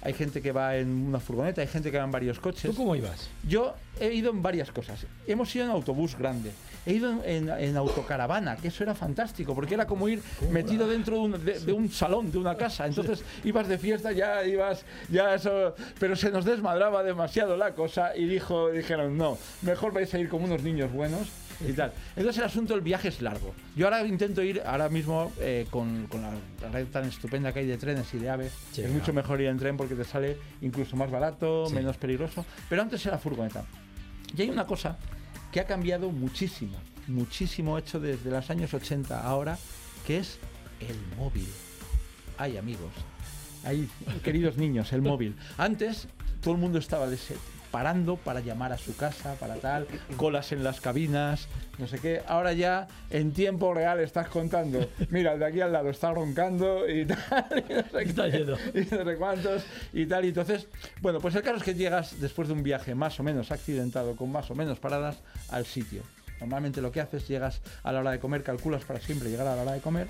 hay 0.04 0.14
gente 0.14 0.42
que 0.42 0.52
va 0.52 0.76
en 0.78 0.90
una 1.08 1.20
furgoneta, 1.20 1.62
hay 1.62 1.68
gente 1.68 1.90
que 1.92 1.98
va 1.98 2.04
en 2.04 2.12
varios 2.12 2.40
coches. 2.40 2.70
¿Tú 2.70 2.76
cómo 2.76 2.96
ibas? 2.96 3.30
Yo 3.48 3.74
he 4.00 4.14
ido 4.14 4.32
en 4.32 4.42
varias 4.42 4.70
cosas. 4.72 5.06
Hemos 5.26 5.56
ido 5.56 5.66
en 5.66 5.72
autobús 5.72 6.18
grande. 6.18 6.52
He 6.86 6.94
ido 6.96 7.10
en, 7.24 7.48
en- 7.48 7.50
en 7.50 7.78
autocaravana, 7.78 8.58
que 8.58 8.68
eso 8.68 8.84
era 8.84 8.94
fantástico, 8.94 9.56
porque 9.56 9.76
era 9.76 9.88
como 9.88 10.10
ir 10.10 10.22
metido 10.52 10.86
dentro 10.88 11.16
de 11.16 11.22
un, 11.22 11.46
de- 11.46 11.60
de 11.62 11.72
un 11.72 11.90
salón, 11.90 12.30
de 12.32 12.38
una 12.38 12.58
casa. 12.58 12.86
Entonces 12.86 13.24
ibas 13.46 13.70
de 13.70 13.78
fiesta, 13.78 14.12
ya 14.12 14.44
ibas, 14.46 14.84
ya 15.10 15.34
eso. 15.34 15.74
Pero 16.00 16.18
se 16.18 16.30
nos 16.32 16.44
desmadraba 16.44 17.02
demasiado 17.04 17.56
la 17.56 17.74
cosa 17.74 18.16
y 18.18 18.26
dijo, 18.26 18.70
dijeron, 18.72 19.18
no, 19.18 19.38
mejor 19.62 19.94
vais 19.94 20.14
a 20.14 20.20
ir 20.20 20.28
como 20.28 20.44
unos 20.46 20.62
niños 20.64 20.92
buenos 20.92 21.30
y 21.62 21.74
tal. 21.74 21.92
Entonces 22.16 22.40
el 22.40 22.46
asunto 22.46 22.74
del 22.74 22.82
viaje 22.82 23.08
es 23.10 23.22
largo. 23.22 23.54
Yo 23.76 23.86
ahora 23.88 24.06
intento 24.06 24.42
ir 24.42 24.62
ahora 24.66 24.90
mismo 24.90 25.32
eh, 25.40 25.68
con, 25.70 26.08
con 26.08 26.22
la, 26.22 26.32
red 26.72 26.88
tan 26.88 27.06
estupenda 27.06 27.52
que 27.54 27.60
hay 27.60 27.68
de 27.68 27.78
trenes 27.78 28.14
y 28.14 28.18
de 28.20 28.30
aves. 28.30 28.52
Sí, 28.72 28.82
es 28.82 28.88
claro. 28.88 28.94
mucho 28.94 29.14
mejor 29.14 29.42
ir 29.42 29.48
en 29.48 29.58
tren 29.58 29.78
porque 29.78 29.96
te 29.96 30.04
sale 30.04 30.38
incluso 30.62 30.96
más 30.96 31.10
barato, 31.12 31.66
Sí. 31.68 31.74
menos 31.76 31.98
peligroso. 31.98 32.46
Pero 32.70 32.82
antes 32.82 33.06
era 33.06 33.18
furgoneta. 33.18 33.64
Y 34.36 34.42
hay 34.44 34.50
una 34.50 34.66
cosa 34.66 34.98
que 35.52 35.60
ha 35.60 35.66
cambiado 35.66 36.10
muchísimo, 36.12 36.78
muchísimo 37.08 37.78
hecho 37.78 38.00
desde 38.00 38.30
los 38.32 38.50
años 38.50 38.74
80 38.74 39.20
a 39.20 39.24
ahora, 39.28 39.58
que 40.08 40.18
es 40.18 40.40
el 40.80 40.98
móvil. 41.18 41.48
Ay, 42.38 42.58
amigos. 42.58 42.92
Ay, 43.64 43.88
queridos 44.24 44.58
niños, 44.58 44.92
el 44.92 45.02
móvil. 45.02 45.36
Antes 45.58 46.08
todo 46.42 46.56
el 46.56 46.60
mundo 46.60 46.80
estaba 46.80 47.08
dese- 47.08 47.38
parando 47.74 48.18
para 48.18 48.40
llamar 48.40 48.72
a 48.72 48.78
su 48.78 48.96
casa, 48.96 49.34
para 49.40 49.56
tal, 49.56 49.88
colas 50.16 50.52
en 50.52 50.64
las 50.64 50.80
cabinas, 50.80 51.48
no 51.80 51.88
sé 51.88 51.98
qué. 51.98 52.22
Ahora 52.28 52.54
ya 52.54 52.88
en 53.10 53.34
tiempo 53.34 53.74
real 53.74 54.00
estás 54.00 54.28
contando, 54.28 54.88
mira, 55.10 55.34
el 55.34 55.40
de 55.40 55.46
aquí 55.48 55.60
al 55.60 55.74
lado 55.74 55.90
está 55.90 56.14
roncando 56.14 56.88
y 56.88 57.04
tal, 57.08 57.66
y 57.68 57.74
no 57.74 57.82
sé, 57.90 58.04
Está 58.04 58.26
qué, 58.30 58.38
yendo. 58.38 58.58
y 58.76 58.80
no 58.96 59.04
sé 59.04 59.16
cuántos 59.18 59.64
y 59.92 60.06
tal. 60.06 60.24
Y 60.26 60.28
entonces, 60.28 60.68
bueno, 61.02 61.20
pues 61.20 61.34
el 61.34 61.42
caso 61.42 61.58
es 61.58 61.64
que 61.64 61.74
llegas 61.74 62.22
después 62.22 62.48
de 62.48 62.54
un 62.54 62.62
viaje 62.62 62.94
más 62.94 63.20
o 63.20 63.24
menos 63.24 63.52
accidentado, 63.52 64.16
con 64.16 64.32
más 64.32 64.52
o 64.52 64.56
menos 64.56 64.78
paradas, 64.78 65.18
al 65.50 65.66
sitio. 65.66 66.04
Normalmente 66.40 66.80
lo 66.80 66.92
que 66.92 67.02
haces, 67.02 67.28
llegas 67.28 67.60
a 67.82 67.92
la 67.92 68.02
hora 68.02 68.12
de 68.12 68.20
comer, 68.20 68.44
calculas 68.44 68.84
para 68.86 69.00
siempre 69.00 69.32
llegar 69.32 69.48
a 69.48 69.56
la 69.56 69.64
hora 69.64 69.72
de 69.74 69.80
comer, 69.82 70.08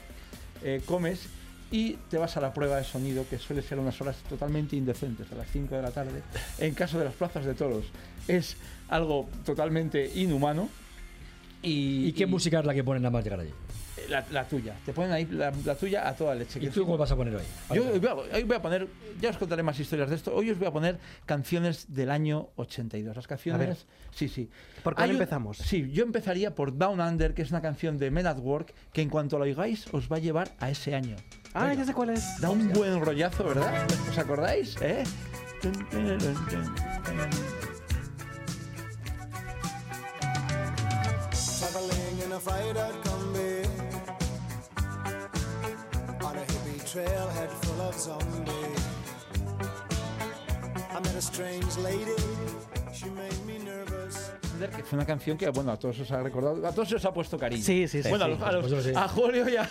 eh, 0.64 0.82
comes 0.86 1.28
y 1.74 1.94
te 2.10 2.18
vas 2.20 2.38
a 2.38 2.42
la 2.42 2.54
prueba 2.54 2.78
de 2.78 2.84
sonido, 2.84 3.26
que 3.28 3.40
suele 3.40 3.64
ser 3.64 3.80
unas 3.80 4.00
horas 4.00 4.18
totalmente 4.30 4.76
indecentes, 4.76 5.32
a 5.32 5.36
las 5.36 5.48
5 5.52 5.76
de 5.76 5.82
la 5.82 5.90
tarde. 5.92 6.22
En 6.60 6.76
caso 6.76 7.00
de 7.00 7.06
las 7.06 7.16
plazas 7.16 7.46
de 7.46 7.56
toros, 7.56 7.86
es 8.28 8.56
algo 8.90 9.28
totalmente 9.44 10.10
inhumano. 10.16 10.70
¿Y, 11.64 12.08
¿Y 12.08 12.14
qué 12.14 12.26
música 12.28 12.60
es 12.60 12.66
la 12.66 12.74
que 12.74 12.84
ponen 12.84 13.02
nada 13.02 13.12
más 13.12 13.24
llegar 13.24 13.40
allí? 13.40 13.50
La, 14.10 14.24
la 14.32 14.46
tuya. 14.48 14.76
Te 14.86 14.92
ponen 14.92 15.14
ahí 15.14 15.26
la, 15.26 15.52
la 15.66 15.76
tuya 15.76 16.08
a 16.08 16.14
toda 16.16 16.36
leche. 16.36 16.60
¿Y 16.62 16.68
tú 16.68 16.84
cómo 16.84 16.98
vas 16.98 17.12
a 17.12 17.16
poner 17.16 17.36
hoy? 17.36 17.44
Yo 17.74 17.90
hoy 17.90 18.00
voy, 18.00 18.10
a, 18.10 18.14
hoy 18.16 18.44
voy 18.44 18.58
a 18.58 18.62
poner, 18.62 18.88
ya 19.22 19.30
os 19.30 19.38
contaré 19.38 19.64
más 19.64 19.80
historias 19.80 20.10
de 20.10 20.16
esto. 20.18 20.36
Hoy 20.36 20.52
os 20.52 20.60
voy 20.60 20.68
a 20.68 20.72
poner 20.72 21.00
canciones 21.26 21.86
del 21.94 22.12
año 22.12 22.50
82. 22.58 23.16
Las 23.16 23.28
canciones. 23.28 23.62
A 23.62 23.66
ver. 23.66 23.78
Sí, 24.14 24.28
sí. 24.28 24.50
¿Por 24.84 24.94
cuál 24.96 25.10
un- 25.12 25.16
empezamos? 25.16 25.58
Sí, 25.58 25.90
yo 25.92 26.04
empezaría 26.04 26.54
por 26.54 26.78
Down 26.78 27.00
Under, 27.00 27.34
que 27.34 27.44
es 27.44 27.50
una 27.52 27.62
canción 27.62 27.98
de 27.98 28.12
Men 28.12 28.28
at 28.28 28.40
Work, 28.40 28.74
que 28.92 29.02
en 29.02 29.10
cuanto 29.10 29.40
la 29.40 29.46
oigáis 29.46 29.86
os 29.94 30.12
va 30.12 30.18
a 30.18 30.20
llevar 30.20 30.52
a 30.60 30.70
ese 30.70 30.94
año. 30.96 31.16
Ah, 31.56 31.74
ya 31.74 31.86
sé 31.86 31.94
cuál 31.94 32.10
es. 32.10 32.40
Da 32.40 32.50
un 32.50 32.72
buen 32.74 33.00
rollazo, 33.00 33.44
¿verdad? 33.44 33.88
¿Os 34.10 34.18
acordáis? 34.18 34.76
¿Eh? 34.82 35.04
Traveling 41.60 42.26
in 42.26 42.34
a 42.34 42.40
freighter 42.40 42.92
combi 43.04 43.64
on 46.24 46.36
a 46.38 46.42
hippie 46.42 46.84
trailhead 46.86 47.50
full 47.62 47.82
of 47.82 47.96
zombies. 47.96 48.84
I 50.92 51.00
met 51.00 51.16
a 51.16 51.22
strange 51.22 51.78
lady, 51.78 52.16
she 52.94 53.10
made 53.10 53.46
me 53.46 53.60
nervous. 53.60 54.23
Que 54.76 54.84
fue 54.84 54.98
una 54.98 55.06
canción 55.06 55.38
que, 55.38 55.50
bueno, 55.50 55.72
a 55.72 55.78
todos 55.78 56.00
os 56.00 56.12
ha 56.12 56.22
recordado, 56.22 56.66
a 56.66 56.72
todos 56.72 56.92
os 56.94 57.04
ha 57.06 57.14
puesto 57.14 57.38
cariño. 57.38 57.64
Sí, 57.64 57.88
sí, 57.88 58.02
sí, 58.04 58.10
Bueno, 58.10 58.26
a 58.26 58.28
sí. 58.28 58.34
los, 58.34 58.42
a, 58.48 58.52
los- 58.52 58.72
Pues 58.72 58.84
sí. 58.86 58.92
a 58.96 59.08
Julio 59.08 59.50
y 59.50 59.56
a, 59.58 59.64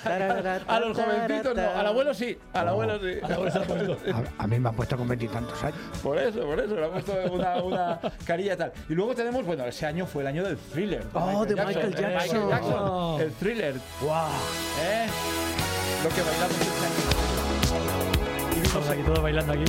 a 0.66 0.80
los 0.80 0.96
jovencitos 0.98 1.54
no. 1.56 1.70
Al 1.70 1.86
abuelo 1.86 2.14
sí, 2.14 2.38
al 2.52 2.68
abuelo 2.68 2.98
sí. 3.00 3.18
A, 4.38 4.42
a 4.42 4.46
mí 4.46 4.58
me 4.58 4.68
han 4.68 4.74
puesto 4.76 4.96
con 4.96 5.08
veintitantos 5.08 5.62
años. 5.62 5.78
Por 6.02 6.18
eso, 6.18 6.40
por 6.42 6.58
eso, 6.60 6.74
le 6.76 6.84
ha 6.84 6.90
puesto 6.90 7.12
una, 7.32 7.62
una 7.62 8.00
carilla 8.26 8.56
tal. 8.56 8.72
Y 8.88 8.94
luego 8.94 9.14
tenemos, 9.14 9.44
bueno, 9.46 9.64
ese 9.64 9.86
año 9.86 10.06
fue 10.06 10.22
el 10.22 10.28
año 10.28 10.44
del 10.44 10.56
thriller. 10.56 11.04
Oh, 11.14 11.44
de 11.46 11.54
Michael 11.54 11.94
Jackson. 11.94 12.50
Oh. 12.74 13.18
el 13.20 13.32
thriller. 13.32 13.74
¡Wow! 14.00 14.10
¿eh? 14.82 15.06
Lo 16.02 16.08
que 16.10 16.22
bailamos 16.22 16.60
ese 16.60 16.86
año. 16.86 17.11
Estamos 18.82 18.98
aquí 18.98 19.02
todos 19.06 19.22
bailando 19.22 19.52
aquí. 19.52 19.64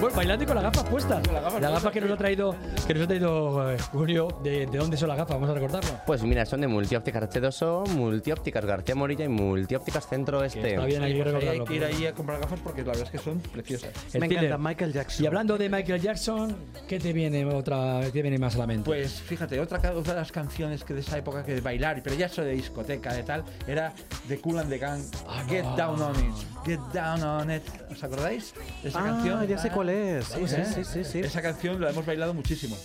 Bueno, 0.00 0.14
bailando 0.16 0.44
y 0.44 0.46
con 0.46 0.56
las 0.56 0.64
gafas 0.64 0.84
puestas. 0.90 1.26
Las 1.32 1.42
gafas 1.42 1.62
las 1.62 1.70
gafas 1.70 1.92
que 1.92 2.00
nos 2.02 2.10
ha 2.10 2.16
traído, 2.16 2.54
que 2.86 2.92
nos 2.94 3.04
ha 3.04 3.06
traído 3.06 3.72
eh, 3.72 3.76
Julio. 3.92 4.28
De, 4.42 4.66
de 4.66 4.78
dónde 4.78 4.96
son 4.96 5.08
las 5.08 5.16
gafas? 5.16 5.36
Vamos 5.36 5.48
a 5.48 5.54
recordarlo. 5.54 5.90
Pues 6.04 6.22
mira, 6.22 6.44
son 6.44 6.60
de 6.60 6.66
Multiópticas 6.66 7.22
H2O, 7.30 7.88
Multiópticas 7.90 8.64
García 8.66 8.94
Morilla 8.94 9.24
y 9.24 9.28
Multiópticas 9.28 10.06
Centro 10.08 10.42
Este. 10.44 10.74
está 10.74 10.84
bien 10.84 11.00
Pues 11.00 11.12
hay 11.14 11.22
recordarlo. 11.22 11.64
que 11.64 11.74
ir 11.76 11.84
ahí 11.84 12.06
a 12.06 12.12
comprar 12.12 12.40
gafas 12.40 12.60
porque 12.60 12.82
la 12.82 12.88
verdad 12.88 13.04
es 13.04 13.10
que 13.10 13.18
son 13.18 13.38
preciosas. 13.40 13.90
El 14.12 14.20
Me 14.20 14.26
thriller. 14.28 14.44
encanta 14.46 14.68
Michael 14.68 14.92
Jackson. 14.92 15.24
Y 15.24 15.26
hablando 15.28 15.56
de 15.56 15.68
Michael 15.70 16.02
Jackson, 16.02 16.56
¿qué 16.88 16.98
te 16.98 17.12
viene 17.14 17.46
otra, 17.46 18.00
qué 18.06 18.10
te 18.10 18.22
viene 18.22 18.38
más 18.38 18.56
a 18.56 18.58
la 18.58 18.66
mente? 18.66 18.84
Pues 18.84 19.12
fíjate, 19.22 19.58
otra, 19.60 19.78
otra 19.94 20.12
de 20.14 20.20
las 20.20 20.32
canciones 20.32 20.84
que 20.84 20.92
de 20.94 21.00
esa 21.00 21.16
época 21.16 21.42
que 21.44 21.54
de 21.54 21.60
bailar, 21.62 22.02
pero 22.02 22.16
ya 22.16 22.26
eso 22.26 22.42
de 22.42 22.52
discoteca, 22.52 23.14
de 23.14 23.22
tal, 23.22 23.44
era 23.66 23.92
The 24.28 24.38
Cool 24.40 24.58
and 24.58 24.68
the 24.68 24.78
Gang, 24.78 25.00
Get 25.48 25.64
Down 25.76 26.02
on 26.02 26.14
It. 26.16 26.34
Get 26.66 26.80
Down 26.92 27.22
on 27.22 27.50
It. 27.50 27.62
¿Os 27.90 28.02
acordáis 28.04 28.52
de 28.82 28.88
esa 28.88 29.00
Ah, 29.00 29.04
canción? 29.04 29.46
ya 29.46 29.58
sé 29.58 29.70
cuál 29.70 29.88
es. 29.90 30.26
Sí, 30.26 30.40
¿Eh? 30.42 30.48
sí, 30.48 30.64
sí, 30.74 30.84
sí, 30.84 31.04
sí. 31.04 31.18
Esa 31.20 31.40
canción 31.42 31.80
la 31.80 31.90
hemos 31.90 32.04
bailado 32.04 32.34
muchísimo. 32.34 32.76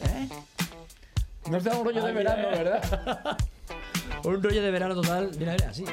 ¿Eh? 0.00 0.28
Nos 1.50 1.62
da 1.64 1.76
un 1.76 1.84
rollo 1.84 2.02
de 2.04 2.10
Ah, 2.10 2.14
verano, 2.14 2.48
eh. 2.48 2.58
¿verdad? 2.64 3.38
Un 4.24 4.42
rollo 4.42 4.62
de 4.62 4.70
verano 4.70 4.94
total. 4.94 5.30
Mira, 5.38 5.52
mira, 5.52 5.68
así. 5.68 5.84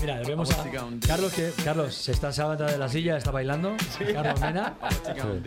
Mira, 0.00 0.20
vemos 0.26 0.50
a 0.50 0.64
Carlos 1.06 1.32
que 1.32 1.52
Carlos 1.64 1.94
se 1.94 2.10
está 2.12 2.30
levantando 2.30 2.72
de 2.72 2.78
la 2.78 2.88
silla, 2.88 3.16
está 3.16 3.30
bailando. 3.30 3.76
Carlos 4.12 4.40
Mena. 4.40 4.74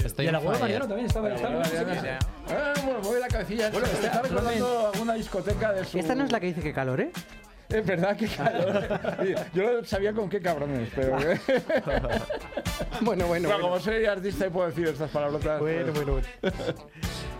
Estoy 0.03 0.25
y 0.25 0.29
el 0.29 0.35
abuelo. 0.35 0.57
Mariano 0.59 0.87
también 0.87 1.05
está 1.07 1.19
bailando. 1.19 1.61
Ah, 2.49 2.73
bueno, 2.83 2.99
mueve 3.03 3.19
la 3.19 3.27
cabecilla. 3.27 3.69
Bueno, 3.69 3.87
está 3.87 4.21
recordando 4.21 4.91
alguna 4.93 5.13
discoteca 5.15 5.73
de 5.73 5.85
su... 5.85 5.99
Esta 5.99 6.15
no 6.15 6.23
es 6.23 6.31
la 6.31 6.39
que 6.39 6.47
dice 6.47 6.61
que 6.61 6.73
calor, 6.73 7.01
¿eh? 7.01 7.11
Es 7.69 7.85
verdad 7.85 8.15
que 8.15 8.27
calor. 8.27 8.87
Yo 9.53 9.83
sabía 9.83 10.13
con 10.13 10.29
qué 10.29 10.39
cabrones, 10.41 10.89
pero... 10.95 11.17
Bueno, 13.01 13.27
bueno, 13.27 13.47
bueno. 13.49 13.61
como 13.61 13.79
soy 13.79 14.05
artista 14.05 14.47
y 14.47 14.49
puedo 14.49 14.67
decir 14.67 14.87
estas 14.87 15.09
palabrotas... 15.11 15.59
Bueno, 15.59 15.91
pues- 15.93 16.05
bueno, 16.05 16.21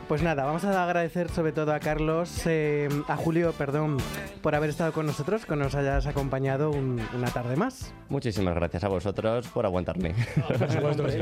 Pues 0.08 0.22
nada, 0.24 0.46
vamos 0.46 0.64
a 0.66 0.84
agradecer 0.84 1.30
sobre 1.30 1.52
todo 1.52 1.74
a 1.74 1.80
Carlos, 1.80 2.42
eh, 2.46 2.88
a 3.08 3.16
Julio, 3.18 3.54
perdón, 3.54 3.98
por 4.42 4.56
haber 4.56 4.70
estado 4.70 4.94
con 4.94 5.06
nosotros, 5.06 5.46
que 5.46 5.56
nos 5.56 5.74
hayas 5.76 6.06
acompañado 6.06 6.70
un- 6.72 7.02
una 7.16 7.30
tarde 7.32 7.56
más. 7.56 7.94
Muchísimas 8.10 8.56
gracias 8.56 8.84
a 8.84 8.88
vosotros 8.88 9.48
por 9.48 9.66
aguantarme. 9.66 10.14
Por 10.48 10.72
supuesto 10.72 11.04
que 11.06 11.12
sí. 11.12 11.20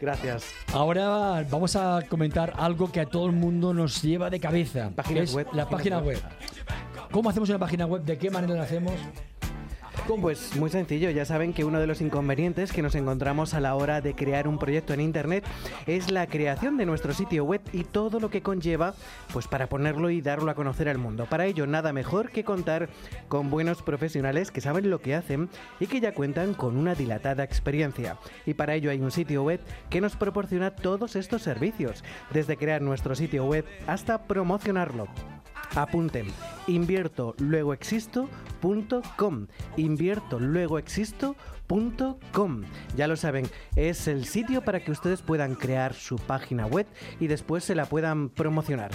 Gracias. 0.00 0.52
Ahora 0.72 1.44
vamos 1.50 1.76
a 1.76 2.00
comentar 2.08 2.52
algo 2.56 2.90
que 2.92 3.00
a 3.00 3.06
todo 3.06 3.26
el 3.26 3.32
mundo 3.32 3.72
nos 3.72 4.02
lleva 4.02 4.30
de 4.30 4.38
cabeza. 4.40 4.90
Es 5.14 5.34
web, 5.34 5.46
La 5.52 5.68
página 5.68 5.98
web. 5.98 6.18
web. 6.18 6.22
¿Cómo 7.14 7.30
hacemos 7.30 7.48
una 7.48 7.60
página 7.60 7.86
web? 7.86 8.02
¿De 8.02 8.18
qué 8.18 8.28
manera 8.28 8.54
la 8.54 8.64
hacemos? 8.64 8.92
Pues 10.20 10.56
muy 10.56 10.68
sencillo, 10.68 11.08
ya 11.10 11.24
saben 11.24 11.52
que 11.52 11.62
uno 11.62 11.78
de 11.78 11.86
los 11.86 12.00
inconvenientes 12.00 12.72
que 12.72 12.82
nos 12.82 12.96
encontramos 12.96 13.54
a 13.54 13.60
la 13.60 13.76
hora 13.76 14.00
de 14.00 14.16
crear 14.16 14.48
un 14.48 14.58
proyecto 14.58 14.94
en 14.94 15.00
Internet 15.00 15.44
es 15.86 16.10
la 16.10 16.26
creación 16.26 16.76
de 16.76 16.86
nuestro 16.86 17.14
sitio 17.14 17.44
web 17.44 17.60
y 17.72 17.84
todo 17.84 18.18
lo 18.18 18.30
que 18.30 18.42
conlleva 18.42 18.94
pues 19.32 19.46
para 19.46 19.68
ponerlo 19.68 20.10
y 20.10 20.22
darlo 20.22 20.50
a 20.50 20.56
conocer 20.56 20.88
al 20.88 20.98
mundo. 20.98 21.26
Para 21.30 21.46
ello 21.46 21.68
nada 21.68 21.92
mejor 21.92 22.32
que 22.32 22.42
contar 22.42 22.88
con 23.28 23.48
buenos 23.48 23.80
profesionales 23.80 24.50
que 24.50 24.60
saben 24.60 24.90
lo 24.90 25.00
que 25.00 25.14
hacen 25.14 25.48
y 25.78 25.86
que 25.86 26.00
ya 26.00 26.14
cuentan 26.14 26.52
con 26.52 26.76
una 26.76 26.96
dilatada 26.96 27.44
experiencia. 27.44 28.18
Y 28.44 28.54
para 28.54 28.74
ello 28.74 28.90
hay 28.90 28.98
un 28.98 29.12
sitio 29.12 29.44
web 29.44 29.60
que 29.88 30.00
nos 30.00 30.16
proporciona 30.16 30.74
todos 30.74 31.14
estos 31.14 31.42
servicios, 31.42 32.02
desde 32.32 32.56
crear 32.56 32.82
nuestro 32.82 33.14
sitio 33.14 33.44
web 33.44 33.64
hasta 33.86 34.26
promocionarlo. 34.26 35.06
Apunten, 35.74 36.26
invierto 36.66 37.34
luego 37.38 37.72
existo.com. 37.72 39.46
Invierto 39.76 40.38
luego 40.38 40.78
existo.com. 40.78 41.63
Ya 42.96 43.08
lo 43.08 43.16
saben, 43.16 43.46
es 43.74 44.06
el 44.06 44.26
sitio 44.26 44.62
para 44.62 44.80
que 44.84 44.90
ustedes 44.92 45.22
puedan 45.22 45.54
crear 45.54 45.94
su 45.94 46.16
página 46.16 46.66
web 46.66 46.86
y 47.20 47.26
después 47.26 47.64
se 47.64 47.74
la 47.74 47.86
puedan 47.86 48.28
promocionar. 48.28 48.90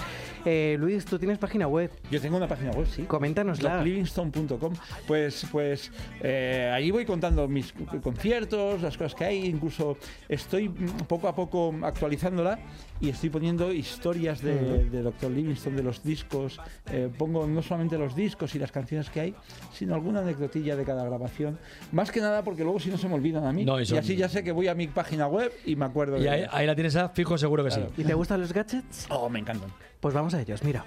Eh, 0.45 0.77
Luis, 0.79 1.05
¿tú 1.05 1.17
tienes 1.19 1.37
página 1.37 1.67
web? 1.67 1.91
Yo 2.11 2.21
tengo 2.21 2.37
una 2.37 2.47
página 2.47 2.71
web, 2.71 2.87
sí. 2.87 3.03
Coméntanosla. 3.03 3.83
Livingston.com. 3.83 4.73
Pues, 5.07 5.45
pues 5.51 5.91
eh, 6.21 6.71
allí 6.73 6.91
voy 6.91 7.05
contando 7.05 7.47
mis 7.47 7.73
conciertos, 8.03 8.81
las 8.81 8.97
cosas 8.97 9.15
que 9.15 9.25
hay, 9.25 9.45
incluso 9.45 9.97
estoy 10.27 10.69
mm, 10.69 11.05
poco 11.07 11.27
a 11.27 11.35
poco 11.35 11.73
actualizándola 11.83 12.59
y 13.01 13.09
estoy 13.09 13.29
poniendo 13.29 13.71
historias 13.73 14.41
de, 14.41 14.53
Ujú. 14.55 14.91
de 14.91 15.01
Dr. 15.01 15.31
Livingston, 15.31 15.75
de 15.75 15.83
los 15.83 16.03
discos. 16.03 16.59
eh, 16.91 17.09
pongo 17.17 17.47
no 17.47 17.61
solamente 17.61 17.97
los 17.97 18.15
discos 18.15 18.55
y 18.55 18.59
las 18.59 18.71
canciones 18.71 19.09
que 19.09 19.19
hay, 19.21 19.35
sino 19.73 19.95
alguna 19.95 20.19
anecdotilla 20.19 20.75
de 20.75 20.83
cada 20.85 21.03
grabación. 21.05 21.57
Más 21.91 22.11
que 22.11 22.19
nada 22.21 22.43
porque 22.43 22.58
luego 22.63 22.79
si 22.79 22.89
no 22.89 22.97
se 22.97 23.07
me 23.07 23.15
olvidan 23.15 23.45
a 23.45 23.51
mí. 23.51 23.65
No, 23.65 23.79
y 23.79 23.83
así 23.83 24.15
ya 24.15 24.29
sé 24.29 24.43
que 24.43 24.51
voy 24.51 24.67
a 24.67 24.75
mi 24.75 24.87
página 24.87 25.27
web 25.27 25.51
y 25.65 25.75
me 25.75 25.85
acuerdo 25.85 26.17
Y 26.17 26.23
de 26.23 26.29
ahí, 26.29 26.45
ahí 26.51 26.67
la 26.67 26.75
tienes 26.75 26.95
a 26.95 27.09
fijo, 27.09 27.37
seguro 27.37 27.63
que 27.63 27.71
sí. 27.71 27.81
¿Y 27.97 28.03
te 28.03 28.13
gustan 28.13 28.41
los 28.41 28.53
gadgets? 28.53 29.07
Oh, 29.09 29.29
me 29.29 29.39
encantan. 29.39 29.69
Pues 29.99 30.13
vamos 30.13 30.33
a 30.33 30.41
ellos, 30.41 30.63
mira. 30.63 30.85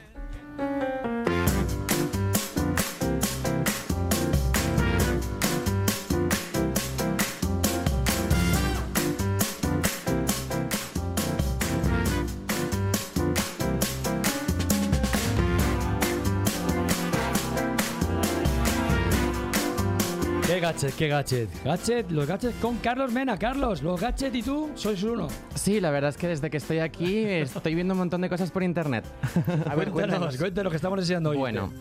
Gadget? 20.63 20.95
¿Qué 20.95 21.09
gadget? 21.09 21.49
Gadget, 21.65 22.11
los 22.13 22.27
gadgets 22.27 22.55
con 22.61 22.77
Carlos 22.77 23.13
Mena. 23.13 23.37
Carlos, 23.37 23.83
los 23.83 24.01
gadgets 24.01 24.35
y 24.37 24.43
tú 24.43 24.71
sois 24.77 25.03
uno. 25.03 25.27
Sí, 25.57 25.81
la 25.81 25.91
verdad 25.91 26.11
es 26.11 26.17
que 26.17 26.29
desde 26.29 26.51
que 26.51 26.59
estoy 26.59 26.79
aquí 26.79 27.25
estoy 27.25 27.75
viendo 27.75 27.95
un 27.95 27.99
montón 27.99 28.21
de 28.21 28.29
cosas 28.29 28.53
por 28.53 28.63
internet. 28.63 29.05
A 29.69 29.75
ver, 29.75 29.91
cuéntanos, 29.91 30.37
cuéntanos 30.37 30.71
que 30.71 30.77
estamos 30.77 31.01
deseando 31.01 31.31
oírte. 31.31 31.41
Bueno, 31.41 31.73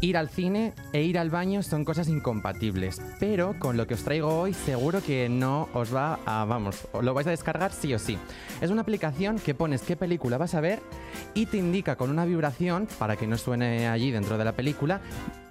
ir 0.00 0.16
al 0.16 0.28
cine 0.28 0.72
e 0.92 1.02
ir 1.02 1.18
al 1.18 1.30
baño 1.30 1.64
son 1.64 1.84
cosas 1.84 2.08
incompatibles, 2.08 3.02
pero 3.18 3.58
con 3.58 3.76
lo 3.76 3.88
que 3.88 3.94
os 3.94 4.04
traigo 4.04 4.40
hoy 4.40 4.54
seguro 4.54 5.02
que 5.02 5.28
no 5.28 5.68
os 5.74 5.92
va 5.92 6.20
a, 6.24 6.44
vamos, 6.44 6.86
os 6.92 7.02
lo 7.02 7.14
vais 7.14 7.26
a 7.26 7.30
descargar 7.30 7.72
sí 7.72 7.92
o 7.92 7.98
sí. 7.98 8.16
Es 8.60 8.70
una 8.70 8.82
aplicación 8.82 9.40
que 9.40 9.54
pones 9.54 9.82
qué 9.82 9.96
película 9.96 10.38
vas 10.38 10.54
a 10.54 10.60
ver 10.60 10.80
y 11.34 11.46
te 11.46 11.56
indica 11.56 11.96
con 11.96 12.08
una 12.10 12.24
vibración, 12.24 12.86
para 13.00 13.16
que 13.16 13.26
no 13.26 13.36
suene 13.36 13.88
allí 13.88 14.12
dentro 14.12 14.38
de 14.38 14.44
la 14.44 14.52
película, 14.52 15.00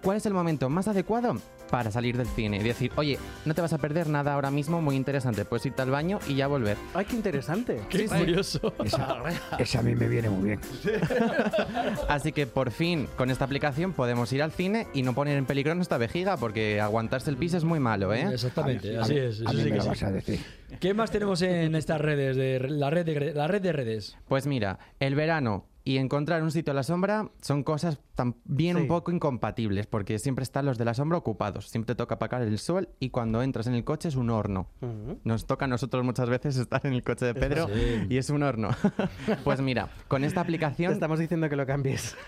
cuál 0.01 0.17
es 0.17 0.25
el 0.25 0.33
momento 0.33 0.69
más 0.69 0.87
adecuado 0.87 1.37
para 1.69 1.91
salir 1.91 2.17
del 2.17 2.27
cine 2.27 2.57
y 2.57 2.63
decir, 2.63 2.91
oye, 2.95 3.19
no 3.45 3.53
te 3.53 3.61
vas 3.61 3.73
a 3.73 3.77
perder 3.77 4.07
nada 4.07 4.33
ahora 4.33 4.51
mismo 4.51 4.81
muy 4.81 4.95
interesante, 4.95 5.43
puedes 5.45 5.65
irte 5.65 5.81
al 5.81 5.91
baño 5.91 6.19
y 6.27 6.35
ya 6.35 6.47
volver. 6.47 6.77
¡Ay, 6.93 7.05
qué 7.05 7.15
interesante! 7.15 7.81
Qué 7.89 8.07
curioso. 8.07 8.73
Esa, 8.83 9.17
esa 9.59 9.79
a 9.79 9.81
mí 9.81 9.95
me 9.95 10.07
viene 10.07 10.29
muy 10.29 10.49
bien. 10.49 10.59
Así 12.07 12.31
que 12.31 12.47
por 12.47 12.71
fin 12.71 13.07
con 13.17 13.29
esta 13.31 13.45
aplicación 13.45 13.93
podemos 13.93 14.31
ir 14.33 14.41
al 14.43 14.51
cine 14.51 14.87
y 14.93 15.03
no 15.03 15.13
poner 15.13 15.37
en 15.37 15.45
peligro 15.45 15.75
nuestra 15.75 15.97
vejiga 15.97 16.37
porque 16.37 16.79
aguantarse 16.79 17.29
el 17.29 17.37
pis 17.37 17.53
es 17.53 17.63
muy 17.63 17.79
malo, 17.79 18.13
¿eh? 18.13 18.27
Exactamente, 18.31 18.97
así 18.97 19.17
es. 19.17 19.41
A 19.41 19.51
Eso 19.51 19.53
mí 19.53 19.57
sí 19.59 19.63
me 19.65 19.71
que 19.71 19.77
lo 19.77 19.83
sí. 19.83 19.89
vas 19.89 20.03
a 20.03 20.11
decir. 20.11 20.39
¿Qué 20.79 20.93
más 20.93 21.11
tenemos 21.11 21.41
en 21.41 21.75
estas 21.75 21.99
redes? 21.99 22.35
De, 22.37 22.59
la, 22.59 22.89
red 22.89 23.05
de, 23.05 23.33
la 23.33 23.47
red 23.47 23.61
de 23.61 23.73
redes. 23.73 24.17
Pues 24.27 24.47
mira, 24.47 24.79
el 24.99 25.15
verano 25.15 25.65
y 25.83 25.97
encontrar 25.97 26.43
un 26.43 26.51
sitio 26.51 26.71
a 26.71 26.75
la 26.75 26.83
sombra 26.83 27.29
son 27.41 27.63
cosas 27.63 27.99
también 28.17 28.75
Sí. 28.75 28.81
un 28.81 28.87
poco 28.89 29.11
incompatibles 29.11 29.87
porque 29.87 30.19
siempre 30.19 30.43
están 30.43 30.65
los 30.65 30.77
de 30.77 30.83
la 30.83 30.93
sombra 30.93 31.17
ocupados. 31.17 31.69
Siempre 31.69 31.93
te 31.93 31.97
toca 31.97 32.15
apagar 32.15 32.41
el 32.41 32.57
sol 32.57 32.89
y 32.99 33.11
cuando 33.11 33.41
entras 33.41 33.67
en 33.67 33.75
el 33.75 33.85
coche 33.85 34.09
es 34.09 34.15
un 34.15 34.29
horno. 34.29 34.67
Ujú. 34.81 35.19
Nos 35.23 35.45
toca 35.45 35.63
a 35.65 35.67
nosotros 35.69 36.03
muchas 36.03 36.27
veces 36.29 36.57
estar 36.57 36.85
en 36.85 36.93
el 36.93 37.03
coche 37.03 37.25
de 37.27 37.33
Pedro 37.35 37.67
Sí. 37.67 38.07
y 38.09 38.17
es 38.17 38.29
un 38.29 38.43
horno. 38.43 38.69
pues 39.45 39.61
mira, 39.61 39.87
con 40.09 40.23
esta 40.25 40.41
Te 40.41 40.47
aplicación... 40.47 40.91
estamos 40.91 41.19
diciendo 41.19 41.47
que 41.47 41.55
lo 41.55 41.65
cambies. 41.65 42.17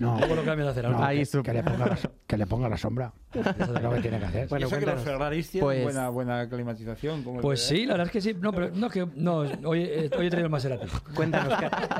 No, 0.00 0.18
¿Cómo 0.18 0.34
lo 0.36 0.42
cambias 0.44 0.66
de 0.74 0.80
hacer? 0.80 0.88
no, 0.88 1.04
Ahí 1.04 1.18
que, 1.18 1.26
su- 1.26 1.42
que 1.42 1.52
le 1.52 1.62
ponga 1.62 1.86
la, 1.86 1.98
que 2.26 2.36
le 2.38 2.46
ponga 2.46 2.66
la 2.68 2.78
sombra. 2.78 3.12
Es 3.34 3.68
lo 3.82 3.90
que 3.92 4.00
tiene 4.00 4.18
que 4.18 4.24
hacer. 4.24 4.48
Bueno, 4.48 4.66
eso 4.66 4.78
que 4.78 4.86
los. 4.86 5.02
Ferraris 5.02 5.50
tienen 5.50 5.66
Pues- 5.66 5.82
buena, 5.84 6.08
buena 6.08 6.48
climatización. 6.48 7.22
como 7.22 7.40
Pues 7.42 7.62
sí, 7.66 7.84
la 7.84 7.92
verdad 7.94 8.06
es 8.06 8.12
que 8.12 8.20
sí. 8.22 8.34
No, 8.40 8.52
pero 8.52 8.70
no, 8.74 8.88
que 8.88 9.06
no. 9.14 9.38
Hoy, 9.64 9.82
eh, 9.82 10.10
hoy 10.16 10.26
he 10.26 10.30
traído 10.30 10.46
el 10.46 10.50
Maserati. 10.50 10.86
Cuéntanos, 11.14 11.52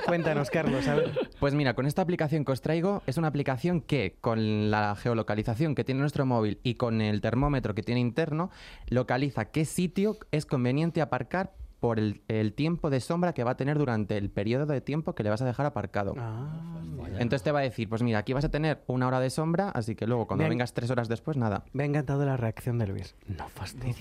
cuéntanos, 0.07 0.51
Carlos. 0.51 0.89
A 0.89 0.95
ver. 0.95 1.12
Pues 1.39 1.53
mira, 1.55 1.74
con 1.74 1.85
esta 1.87 2.01
aplicación 2.03 2.45
que 2.47 2.53
os 2.53 2.61
es 3.06 3.18
una 3.18 3.28
aplicación 3.28 3.82
que 3.82 4.16
con 4.20 4.70
la 4.70 4.96
geolocalización 4.96 5.74
que 5.74 5.84
tiene 5.84 6.00
nuestro 6.00 6.24
móvil 6.24 6.58
y 6.62 6.74
con 6.74 7.02
el 7.02 7.20
termómetro 7.20 7.74
que 7.74 7.82
tiene 7.82 8.00
interno, 8.00 8.50
localiza 8.88 9.46
qué 9.46 9.64
sitio 9.64 10.16
es 10.30 10.46
conveniente 10.46 11.02
aparcar 11.02 11.52
por 11.83 11.99
el, 11.99 12.22
el 12.28 12.53
tiempo 12.53 12.91
de 12.91 13.01
sombra 13.01 13.33
que 13.33 13.43
va 13.43 13.51
a 13.51 13.57
tener 13.57 13.76
durante 13.76 14.16
el 14.16 14.30
periodo 14.30 14.66
de 14.66 14.80
tiempo 14.80 15.16
que 15.16 15.24
le 15.24 15.30
vas 15.30 15.43
a 15.43 15.45
dejar 15.45 15.66
aparcado. 15.66 16.14
Ah, 16.16 16.80
Entonces 17.18 17.43
te 17.43 17.51
va 17.51 17.59
a 17.59 17.62
decir, 17.62 17.89
pues 17.89 18.05
mira, 18.05 18.20
aquí 18.20 18.33
vas 18.33 18.45
a 18.45 18.51
tener 18.51 18.85
una 18.87 19.09
hora 19.09 19.18
de 19.18 19.30
sombra, 19.30 19.68
así 19.70 19.97
que 19.97 20.07
luego 20.07 20.28
cuando 20.28 20.49
vengas 20.49 20.74
tres 20.74 20.93
horas 20.93 21.09
después, 21.09 21.37
nada. 21.37 21.64
me 21.72 21.83
ha 21.83 21.87
encantado 21.87 22.24
la 22.24 22.37
reacción 22.37 22.78
de 22.78 22.87
Luis. 22.87 23.16
No 23.26 23.49
fastidies. 23.49 23.97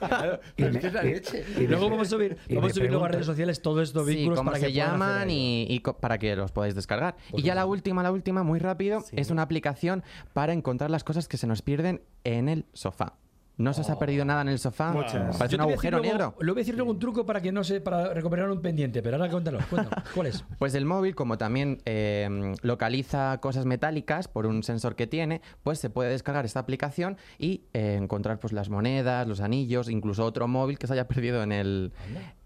Claro, 0.00 0.40
Y 0.56 0.62
pero 0.64 0.72
me- 0.72 0.78
es 0.78 0.80
que 0.80 0.86
es 0.88 0.92
la 0.92 1.04
y- 1.04 1.12
leche. 1.12 1.44
y 1.60 1.66
Luego 1.68 1.90
vamos 1.90 2.08
a 2.08 2.10
subir, 2.10 2.36
vamos 2.52 2.72
a 2.72 2.74
subir 2.74 2.90
luego 2.90 3.04
a 3.04 3.08
redes 3.08 3.26
sociales 3.26 3.62
todos 3.62 3.84
estos 3.88 4.08
Sí, 4.08 4.16
vínculos 4.16 4.40
cómo 4.40 4.50
para 4.50 4.58
que 4.60 4.66
se 4.66 4.72
llaman 4.72 5.30
y, 5.30 5.66
y 5.70 5.78
para 5.78 6.18
que 6.18 6.34
los 6.34 6.50
podáis 6.50 6.74
descargar. 6.74 7.14
Por 7.30 7.38
y 7.38 7.44
ya 7.44 7.54
la 7.54 7.66
última, 7.66 8.02
la 8.02 8.10
última, 8.10 8.42
muy 8.42 8.58
rápido, 8.58 9.00
Sí. 9.02 9.14
es 9.16 9.30
una 9.30 9.42
aplicación 9.42 10.02
para 10.32 10.52
encontrar 10.54 10.90
las 10.90 11.04
cosas 11.04 11.28
que 11.28 11.36
se 11.36 11.46
nos 11.46 11.62
pierden 11.62 12.02
en 12.24 12.48
el 12.48 12.66
sofá. 12.72 13.14
¿No 13.60 13.74
se 13.74 13.82
os 13.82 13.90
ha 13.90 13.98
perdido 13.98 14.24
nada 14.24 14.40
en 14.40 14.48
el 14.48 14.58
sofá? 14.58 14.90
Muchas. 14.90 15.36
Parece 15.36 15.56
un 15.56 15.60
agujero 15.60 15.98
luego- 15.98 16.12
negro. 16.14 16.34
Le 16.40 16.50
voy 16.52 16.60
a 16.60 16.62
decir 16.62 16.74
luego 16.76 16.90
un 16.90 16.98
truco 16.98 17.26
para 17.26 17.42
que 17.42 17.52
no 17.52 17.62
se, 17.62 17.82
para 17.82 18.14
recuperar 18.14 18.50
un 18.50 18.62
pendiente, 18.62 19.02
pero 19.02 19.16
ahora 19.18 19.30
cuéntalo, 19.30 19.58
cuéntalo. 19.68 20.02
¿Cuál 20.14 20.28
es? 20.28 20.44
Pues 20.58 20.74
el 20.74 20.86
móvil, 20.86 21.14
como 21.14 21.36
también 21.36 21.82
eh, 21.84 22.54
localiza 22.62 23.38
cosas 23.42 23.66
metálicas 23.66 24.28
por 24.28 24.46
un 24.46 24.62
sensor 24.62 24.96
que 24.96 25.06
tiene, 25.06 25.42
pues 25.62 25.78
se 25.78 25.90
puede 25.90 26.08
descargar 26.08 26.46
esta 26.46 26.60
aplicación 26.60 27.18
y 27.38 27.64
eh, 27.74 27.96
encontrar 28.00 28.40
pues 28.40 28.54
las 28.54 28.70
monedas, 28.70 29.26
los 29.28 29.40
anillos, 29.40 29.90
incluso 29.90 30.24
otro 30.24 30.48
móvil 30.48 30.78
que 30.78 30.86
se 30.86 30.94
haya 30.94 31.06
perdido 31.06 31.42
en 31.42 31.52
el, 31.52 31.92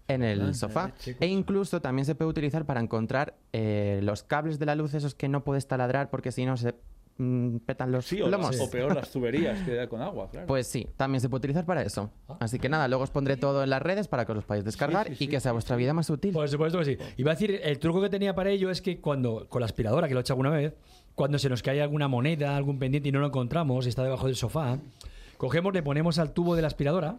en 0.09 0.21
el 0.21 0.53
sofá. 0.53 0.93
chicos. 0.99 1.21
E 1.21 1.27
incluso 1.27 1.79
también 1.81 2.05
se 2.05 2.15
puede 2.15 2.29
utilizar 2.29 2.65
para 2.65 2.81
encontrar 2.81 3.35
eh, 3.53 4.01
los 4.03 4.23
cables 4.23 4.59
de 4.59 4.65
la 4.65 4.75
luz, 4.75 4.93
esos 4.93 5.15
que 5.15 5.29
no 5.29 5.45
puedes 5.45 5.65
taladrar 5.65 6.09
porque 6.09 6.33
si 6.33 6.45
no 6.45 6.57
se 6.57 6.75
mm, 7.17 7.57
petan 7.65 7.91
los 7.91 8.05
Sí, 8.05 8.21
o, 8.21 8.27
plomos. 8.27 8.59
o 8.59 8.69
peor, 8.69 8.95
las 8.95 9.09
tuberías 9.09 9.59
que 9.63 9.75
da 9.75 9.87
con 9.87 10.01
agua, 10.01 10.29
claro. 10.29 10.47
Pues 10.47 10.67
sí, 10.67 10.87
también 10.97 11.21
se 11.21 11.29
puede 11.29 11.39
utilizar 11.39 11.65
para 11.65 11.81
eso. 11.81 12.11
Así 12.39 12.59
que 12.59 12.69
nada, 12.69 12.87
luego 12.87 13.03
os 13.03 13.09
pondré 13.11 13.37
todo 13.37 13.63
en 13.63 13.69
las 13.69 13.81
redes 13.81 14.07
para 14.07 14.25
que 14.25 14.31
os 14.31 14.35
los 14.37 14.45
podáis 14.45 14.63
descargar 14.65 15.07
y 15.19 15.27
que 15.27 15.39
sea 15.39 15.51
vuestra 15.51 15.75
vida 15.75 15.93
más 15.93 16.09
útil. 16.09 16.33
Por 16.33 16.47
supuesto 16.49 16.79
que 16.79 16.85
sí. 16.85 16.97
Iba 17.17 17.31
a 17.31 17.35
decir, 17.35 17.59
el 17.63 17.79
truco 17.79 18.01
que 18.01 18.09
tenía 18.09 18.35
para 18.35 18.49
ello 18.49 18.69
es 18.69 18.81
que 18.81 18.99
cuando, 18.99 19.47
con 19.49 19.61
la 19.61 19.65
aspiradora, 19.65 20.07
que 20.07 20.13
lo 20.13 20.19
he 20.19 20.21
hecho 20.21 20.33
alguna 20.33 20.49
vez, 20.49 20.73
cuando 21.15 21.39
se 21.39 21.49
nos 21.49 21.63
cae 21.63 21.81
alguna 21.81 22.07
moneda, 22.07 22.57
algún 22.57 22.77
pendiente 22.79 23.09
y 23.09 23.11
no 23.11 23.19
lo 23.19 23.27
encontramos, 23.27 23.85
y 23.85 23.89
está 23.89 24.03
debajo 24.03 24.27
del 24.27 24.35
sofá, 24.35 24.77
cogemos, 25.37 25.73
le 25.73 25.81
ponemos 25.83 26.19
al 26.19 26.31
tubo 26.33 26.55
de 26.55 26.61
la 26.61 26.67
aspiradora, 26.67 27.17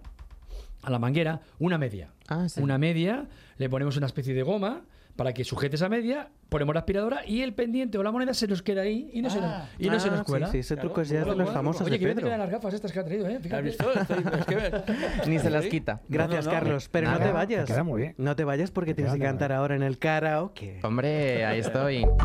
a 0.83 0.91
la 0.91 0.99
manguera, 0.99 1.41
una 1.59 1.79
media. 1.79 2.11
Ah, 2.29 2.47
Una 2.61 2.77
media, 2.79 3.27
le 3.57 3.69
ponemos 3.71 3.97
una 3.97 4.07
especie 4.07 4.35
de 4.35 4.43
goma 4.43 4.83
para 5.17 5.33
que 5.33 5.45
sujete 5.45 5.77
esa 5.77 5.89
media, 5.89 6.29
ponemos 6.51 6.75
la 6.75 6.81
aspiradora 6.81 7.27
y 7.27 7.41
el 7.41 7.55
pendiente 7.55 7.97
o 7.99 8.03
la 8.03 8.13
moneda 8.13 8.35
se 8.35 8.47
nos 8.47 8.63
queda 8.63 8.83
ahí 8.83 9.11
y 9.15 9.23
no, 9.23 9.31
se, 9.31 9.41
nos, 9.41 9.51
y 9.79 9.89
no 9.89 9.99
se 9.99 10.09
Ah, 10.09 10.11
nos 10.13 10.21
sí, 10.21 10.25
cuela. 10.27 10.47
sí, 10.49 10.59
ese 10.59 10.77
truco 10.77 11.01
es 11.01 11.09
ya 11.09 11.25
de 11.25 11.35
los 11.35 11.51
famosos 11.51 11.83
Oye, 11.83 11.93
de 11.93 11.99
que 11.99 12.15
Pedro. 12.15 12.29
las 12.37 12.51
gafas 12.51 12.75
estas 12.75 12.93
que 12.93 13.01
ha 13.01 13.05
traído, 13.05 13.27
¿eh? 13.29 13.39
Fíjate. 13.41 13.57
¿Has 13.57 13.65
visto? 13.65 13.93
Estoy- 13.93 14.25
es 14.39 14.47
que- 14.47 14.83
Ni 15.31 15.39
se 15.39 15.51
las 15.51 15.67
quita. 15.67 16.03
Gracias, 16.09 16.45
No, 16.45 16.51
no, 16.53 16.57
no. 16.59 16.63
Carlos. 16.65 16.89
Pero 16.93 17.11
no 17.11 17.19
te 17.19 17.33
vayas. 17.33 17.65
Te 17.65 17.73
queda 17.73 17.83
muy 17.83 18.03
bien. 18.03 18.15
No 18.19 18.37
te 18.37 18.45
vayas 18.45 18.71
porque 18.71 18.95
tienes 18.95 19.15
que 19.15 19.19
cantar 19.21 19.53
ahora 19.53 19.75
en 19.75 19.83
el 19.83 19.99
karaoke. 19.99 20.81
Hombre, 20.83 21.45
ahí 21.47 21.61
estoy. 21.61 22.07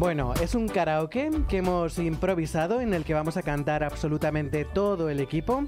Bueno, 0.00 0.32
es 0.42 0.54
un 0.54 0.66
karaoke 0.66 1.30
que 1.46 1.58
hemos 1.58 1.98
improvisado 1.98 2.80
en 2.80 2.94
el 2.94 3.04
que 3.04 3.12
vamos 3.12 3.36
a 3.36 3.42
cantar 3.42 3.84
absolutamente 3.84 4.64
todo 4.64 5.10
el 5.10 5.20
equipo. 5.20 5.64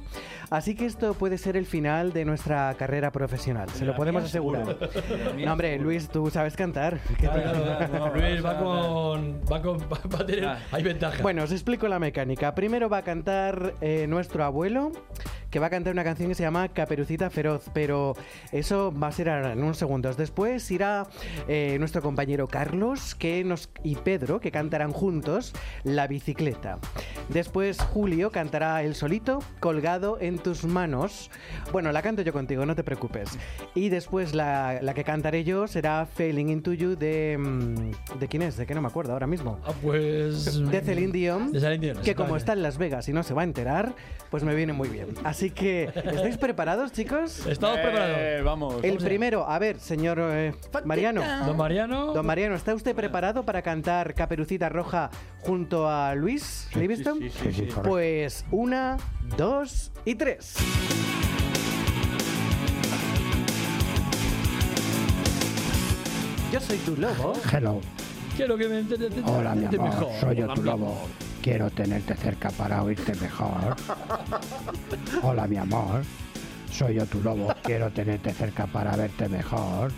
Así 0.49 0.75
que 0.75 0.87
esto 0.87 1.13
puede 1.13 1.37
ser 1.37 1.55
el 1.59 1.67
final 1.67 2.15
de 2.15 2.25
nuestra 2.25 2.73
carrera 2.79 3.13
profesional. 3.13 3.69
Se 3.69 3.85
lo 3.85 3.95
podemos 3.95 4.25
asegurar. 4.25 4.63
No, 5.45 5.53
hombre, 5.53 5.79
Luis, 5.79 6.09
tú 6.09 6.31
sabes 6.31 6.57
cantar. 6.57 6.99
¿Qué 7.19 7.27
Claro, 7.27 7.43
te- 7.43 7.63
claro, 7.63 7.89
claro. 7.91 8.17
Luis 8.17 8.45
va 8.45 8.59
con. 8.59 9.41
Va 9.53 9.61
con. 9.61 9.79
Va 9.81 10.19
a 10.21 10.27
tener. 10.27 10.49
Hay 10.71 10.83
ventaja. 10.83 11.23
Bueno, 11.23 11.43
os 11.43 11.53
explico 11.53 11.87
la 11.89 11.99
mecánica. 11.99 12.55
Primero 12.55 12.89
va 12.89 12.99
a 12.99 13.03
cantar 13.03 13.75
eh, 13.81 14.07
nuestro 14.09 14.45
abuelo, 14.45 14.93
que 15.51 15.59
va 15.59 15.67
a 15.67 15.71
cantar 15.71 15.93
una 15.93 16.05
canción 16.05 16.29
que 16.29 16.35
se 16.35 16.43
llama 16.43 16.69
Caperucita 16.69 17.29
Feroz, 17.31 17.65
pero 17.75 18.15
eso 18.53 18.93
va 18.99 19.09
a 19.09 19.13
ser 19.13 19.29
en 19.29 19.63
unos 19.63 19.77
segundos. 19.79 20.17
Después 20.17 20.71
irá 20.71 21.07
eh, 21.49 21.77
nuestro 21.79 22.01
compañero 22.03 22.47
Carlos 22.47 23.15
que 23.15 23.43
nos, 23.45 23.69
y 23.83 23.97
Pedro, 23.97 24.22
que 24.23 24.51
cantarán 24.53 24.93
juntos 24.93 25.53
La 25.83 26.07
Bicicleta. 26.07 26.79
Después 27.29 27.81
Julio 27.81 28.31
cantará 28.31 28.83
él 28.83 28.95
solito, 28.95 29.41
Colgado 29.61 30.19
en 30.21 30.39
tus 30.39 30.65
manos. 30.65 31.31
Bueno, 31.73 31.91
la 31.93 32.03
canto 32.03 32.23
yo 32.23 32.33
contigo, 32.33 32.65
no 32.65 32.75
te 32.77 32.85
preocupes. 32.85 33.39
Y 33.75 33.89
después 33.89 34.35
la, 34.35 34.79
la 34.81 34.95
que 34.95 35.03
cantaré 35.05 35.43
yo 35.45 35.67
será 35.67 36.07
Failing 36.07 36.51
Into 36.51 36.73
You 36.73 36.97
de... 36.97 37.37
mm, 37.39 38.19
¿De 38.21 38.29
quién 38.29 38.43
es? 38.43 38.57
¿De 38.57 38.65
qué 38.67 38.75
no 38.75 38.83
me 38.83 38.89
acuerdo 38.89 39.13
ahora 39.13 39.27
mismo? 39.27 39.59
Ah, 39.67 39.73
pues. 39.83 40.63
De 40.71 40.81
Celine 40.81 41.13
Dion, 41.13 41.53
De 41.53 41.61
Celine 41.61 41.79
Dion, 41.93 42.03
que 42.05 42.15
como 42.15 42.37
está 42.37 42.53
en 42.53 42.63
Las 42.63 42.79
Vegas 42.79 43.09
y 43.09 43.13
no 43.13 43.23
se 43.23 43.35
va 43.35 43.43
a 43.43 43.45
enterar, 43.45 43.95
pues 44.31 44.45
me 44.45 44.55
viene 44.55 44.73
muy 44.73 44.89
bien. 44.89 45.09
Así 45.25 45.51
que, 45.51 45.85
¿estáis 45.95 46.37
preparados, 46.39 46.93
chicos? 46.93 47.45
Estamos 47.47 47.79
preparados. 47.79 48.45
vamos. 48.45 48.77
El 48.83 48.99
primero, 48.99 49.49
a 49.49 49.59
ver, 49.59 49.79
señor 49.81 50.19
eh, 50.21 50.55
Mariano. 50.85 51.23
Don 51.47 51.57
Mariano. 51.57 52.13
Don 52.13 52.25
Mariano, 52.25 52.55
¿está 52.55 52.75
usted 52.75 52.95
preparado 52.95 53.45
para 53.45 53.63
cantar 53.63 54.12
Caperucita 54.15 54.69
Roja 54.69 55.11
junto 55.41 55.89
a 55.89 56.15
Luis 56.15 56.69
Livingston? 56.75 57.19
sí, 57.21 57.31
sí, 57.31 57.39
sí, 57.43 57.53
sí, 57.53 57.61
correcto. 57.67 57.83
Pues 57.83 58.45
una, 58.51 58.97
dos 59.37 59.91
y 60.05 60.15
tres. 60.15 60.55
Yo 66.53 66.61
soy 66.61 66.77
tu 66.79 66.97
lobo. 66.97 67.33
Hello. 67.51 67.81
Quiero 68.37 68.57
que 68.57 68.69
me 68.69 68.81
entiendas 68.81 69.13
Hola, 69.25 69.55
mi 69.55 69.65
amor. 69.67 69.81
mejor. 69.89 70.09
Soy 70.21 70.37
yo 70.37 70.45
Hola, 70.45 70.55
tu 70.55 70.63
lobo. 70.63 70.87
amor. 70.87 71.09
Quiero 71.43 71.71
tenerte 71.71 72.15
cerca 72.15 72.51
para 72.51 72.83
oírte 72.83 73.15
mejor. 73.17 73.77
Hola, 75.23 75.47
mi 75.47 75.57
amor. 75.57 76.03
Soy 76.71 76.95
yo 76.95 77.07
tu 77.07 77.21
lobo. 77.23 77.53
Quiero 77.63 77.91
tenerte 77.91 78.33
cerca 78.33 78.67
para 78.67 78.97
verte 78.97 79.29
mejor. 79.29 79.93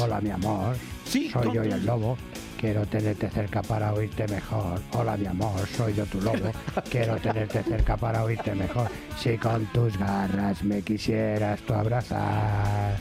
Hola, 0.00 0.20
mi 0.20 0.30
amor. 0.30 0.76
Sí, 1.04 1.30
Soy 1.30 1.52
yo 1.54 1.64
y 1.64 1.70
el 1.70 1.84
lobo. 1.86 2.16
Quiero 2.58 2.84
tenerte 2.86 3.30
cerca 3.30 3.62
para 3.62 3.92
oírte 3.92 4.26
mejor. 4.26 4.80
Hola, 4.92 5.16
mi 5.16 5.26
amor. 5.26 5.64
Soy 5.68 5.94
yo 5.94 6.04
tu 6.06 6.20
lobo. 6.20 6.50
Quiero 6.90 7.16
tenerte 7.18 7.62
cerca 7.62 7.96
para 7.96 8.24
oírte 8.24 8.52
mejor. 8.52 8.88
Si 9.16 9.38
con 9.38 9.66
tus 9.66 9.96
garras 9.96 10.64
me 10.64 10.82
quisieras 10.82 11.60
tú 11.60 11.74
abrazar. 11.74 12.96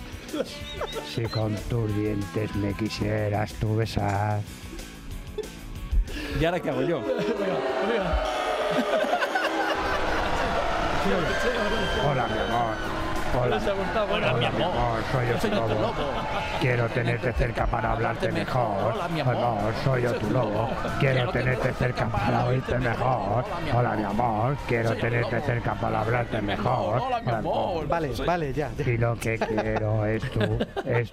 Si 1.12 1.24
con 1.24 1.56
tus 1.56 1.96
dientes 1.96 2.56
me 2.56 2.76
quisieras 2.76 3.52
tú 3.54 3.78
besar. 3.78 4.42
¿Y 6.40 6.46
ahora 6.46 6.60
qué 6.60 6.70
hago 6.70 6.82
yo? 6.84 7.00
Hola, 12.06 12.28
mi 12.28 12.40
amor. 12.40 12.97
Hola. 13.36 13.60
Hola, 14.12 14.34
mi 14.34 14.46
amor. 14.46 15.04
Soy 15.12 15.28
yo 15.28 15.34
tu 15.36 15.40
Soy 15.42 15.52
yo 15.52 15.62
tu 15.66 15.74
lobo. 15.76 15.94
Quiero 16.60 16.90
tenerte 16.90 17.34
cerca 17.34 17.66
para 17.68 17.92
hablarte 17.92 18.32
mejor. 18.32 18.94
Hola, 18.94 19.08
mi 19.10 19.20
amor. 19.20 19.74
soy 19.84 20.02
yo 20.04 20.14
tu 20.16 20.30
lobo. 20.30 20.70
Quiero 21.00 21.30
tenerte 21.32 21.74
cerca 21.74 22.06
para 22.08 22.46
oírte 22.46 22.78
mejor. 22.80 23.46
Hola, 23.76 23.96
mi 23.96 24.04
amor. 24.04 24.58
Quiero 24.68 24.96
tenerte 24.96 25.42
cerca 25.42 25.74
para 25.76 26.02
hablarte 26.02 26.42
mejor. 26.42 27.02
Hola, 27.02 27.22
mi 27.22 27.32
amor. 27.32 27.88
Vale, 27.88 28.12
vale, 28.26 28.54
ya. 28.54 28.70
Y 28.86 28.98
lo 28.98 29.16
que 29.16 29.38
quiero 29.38 30.06
es 30.06 30.24
tú. 30.32 30.40
Es 30.86 31.10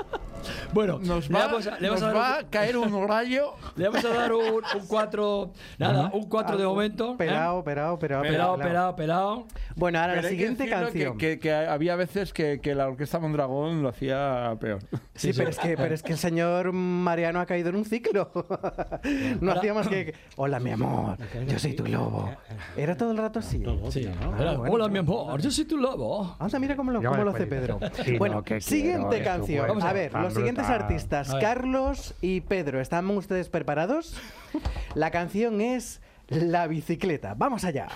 Bueno, 0.74 0.98
Nos 1.00 1.28
le 1.30 1.38
va, 1.38 1.46
vamos 1.46 1.66
a, 1.66 1.78
le 1.78 1.88
vamos 1.88 2.02
nos 2.02 2.02
a 2.02 2.06
dar 2.12 2.16
va 2.16 2.38
un- 2.38 2.44
a 2.44 2.50
caer 2.50 2.76
un 2.76 3.08
rayo. 3.08 3.54
Le 3.76 3.88
vamos 3.88 4.04
a 4.04 4.08
dar 4.08 4.32
un 4.34 4.62
4. 4.88 5.50
Nada, 5.78 6.10
un 6.12 6.28
4 6.28 6.56
de 6.58 6.64
momento. 6.66 7.12
¿eh? 7.12 7.16
Pelao, 7.18 7.64
pelao, 7.64 7.98
pelao, 7.98 8.22
Pelao, 8.22 8.58
pelao, 8.58 8.94
pelao. 8.96 9.46
Bueno, 9.74 9.98
ahora 9.98 10.12
Pero 10.12 10.22
la 10.22 10.28
siguiente 10.28 10.68
canción. 10.68 11.16
Que, 11.18 11.38
que- 11.38 11.40
que 11.40 11.52
había 11.54 11.96
veces 12.06 12.32
que, 12.32 12.60
que 12.60 12.74
la 12.74 12.88
orquesta 12.88 13.18
Mondragón 13.18 13.82
lo 13.82 13.88
hacía 13.88 14.56
peor. 14.60 14.80
Sí, 15.14 15.32
pero, 15.36 15.50
Es 15.50 15.58
que, 15.58 15.76
pero 15.76 15.94
es 15.94 16.02
que 16.02 16.12
el 16.12 16.18
señor 16.18 16.72
Mariano 16.72 17.40
ha 17.40 17.46
caído 17.46 17.70
en 17.70 17.76
un 17.76 17.84
ciclo. 17.84 18.30
no 19.40 19.52
hacía 19.52 19.74
más 19.74 19.88
que. 19.94 20.14
Hola, 20.36 20.60
mi 20.60 20.70
amor, 20.70 21.18
yo 21.46 21.58
soy 21.58 21.74
tu 21.74 21.86
lobo. 21.86 22.30
Era 22.76 22.96
todo 22.96 23.12
el 23.12 23.18
rato 23.18 23.38
así. 23.38 23.62
Sí. 23.90 24.08
Ah, 24.20 24.36
Era. 24.38 24.52
Hola, 24.60 24.88
mi 24.88 24.98
amor, 24.98 25.40
yo 25.40 25.50
soy 25.50 25.64
tu 25.64 25.76
lobo. 25.76 26.36
Anda, 26.38 26.58
mira 26.58 26.76
cómo 26.76 26.90
lo, 26.90 27.02
cómo 27.02 27.24
lo 27.24 27.30
hace 27.30 27.46
Pedro. 27.46 27.78
Sí, 28.04 28.18
bueno, 28.18 28.42
siguiente 28.60 29.22
canción. 29.22 29.82
A 29.82 29.92
ver, 29.92 30.12
los 30.14 30.34
siguientes 30.34 30.66
artistas. 30.66 31.34
Carlos 31.40 32.14
y 32.20 32.40
Pedro, 32.42 32.80
¿están 32.80 33.08
ustedes 33.10 33.48
preparados? 33.48 34.16
La 34.94 35.10
canción 35.10 35.60
es 35.60 36.00
La 36.28 36.66
bicicleta. 36.66 37.34
Vamos 37.34 37.64
allá. 37.64 37.88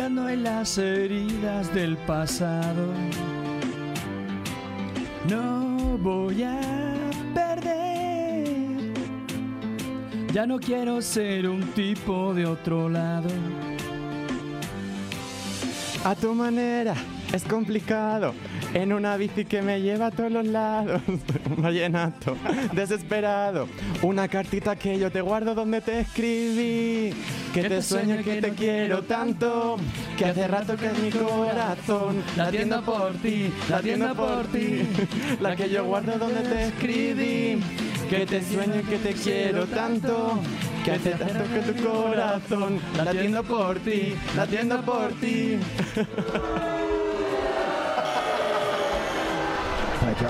Rebuscando 0.00 0.28
en 0.28 0.44
las 0.44 0.78
heridas 0.78 1.74
del 1.74 1.96
pasado. 1.98 2.94
No 5.28 5.98
voy 5.98 6.42
a 6.42 6.60
perder, 7.34 8.92
ya 10.32 10.46
no 10.46 10.58
quiero 10.58 11.02
ser 11.02 11.48
un 11.48 11.62
tipo 11.72 12.32
de 12.34 12.46
otro 12.46 12.88
lado. 12.88 13.28
A 16.04 16.14
tu 16.14 16.34
manera, 16.34 16.94
es 17.32 17.44
complicado. 17.44 18.32
En 18.72 18.92
una 18.92 19.16
bici 19.16 19.44
que 19.44 19.62
me 19.62 19.80
lleva 19.80 20.06
a 20.06 20.10
todos 20.12 20.30
los 20.30 20.46
lados. 20.46 21.02
Un 21.56 21.62
vallenato, 21.62 22.36
desesperado. 22.72 23.66
Una 24.02 24.28
cartita 24.28 24.76
que 24.76 24.98
yo 24.98 25.10
te 25.10 25.20
guardo 25.20 25.54
donde 25.54 25.80
te 25.80 26.00
escribí. 26.00 27.12
Que 27.52 27.68
te 27.68 27.82
sueño 27.82 28.20
y 28.20 28.22
que 28.22 28.40
te 28.40 28.50
quiero 28.50 29.02
tanto. 29.02 29.76
Que 30.16 30.26
hace 30.26 30.46
rato 30.46 30.76
que 30.76 30.86
es 30.86 30.98
mi 31.00 31.10
corazón. 31.10 32.22
Latiendo 32.36 32.80
por 32.84 33.12
ti, 33.14 33.52
latiendo 33.68 34.14
por 34.14 34.46
ti. 34.46 34.82
La 35.40 35.56
que 35.56 35.68
yo 35.68 35.84
guardo 35.84 36.16
donde 36.16 36.42
te 36.42 36.68
escribí. 36.68 37.60
Que 38.08 38.24
te 38.24 38.42
sueño 38.42 38.80
y 38.80 38.84
que 38.84 38.98
te 38.98 39.12
quiero 39.14 39.66
tanto. 39.66 40.38
Que 40.84 40.92
hace 40.92 41.10
tanto 41.10 41.42
que 41.52 41.72
tu 41.72 41.88
corazón. 41.88 42.78
Latiendo 42.96 43.42
por 43.42 43.80
ti, 43.80 44.14
latiendo 44.36 44.80
por 44.82 45.12
ti. 45.14 45.58
Yo, 50.20 50.28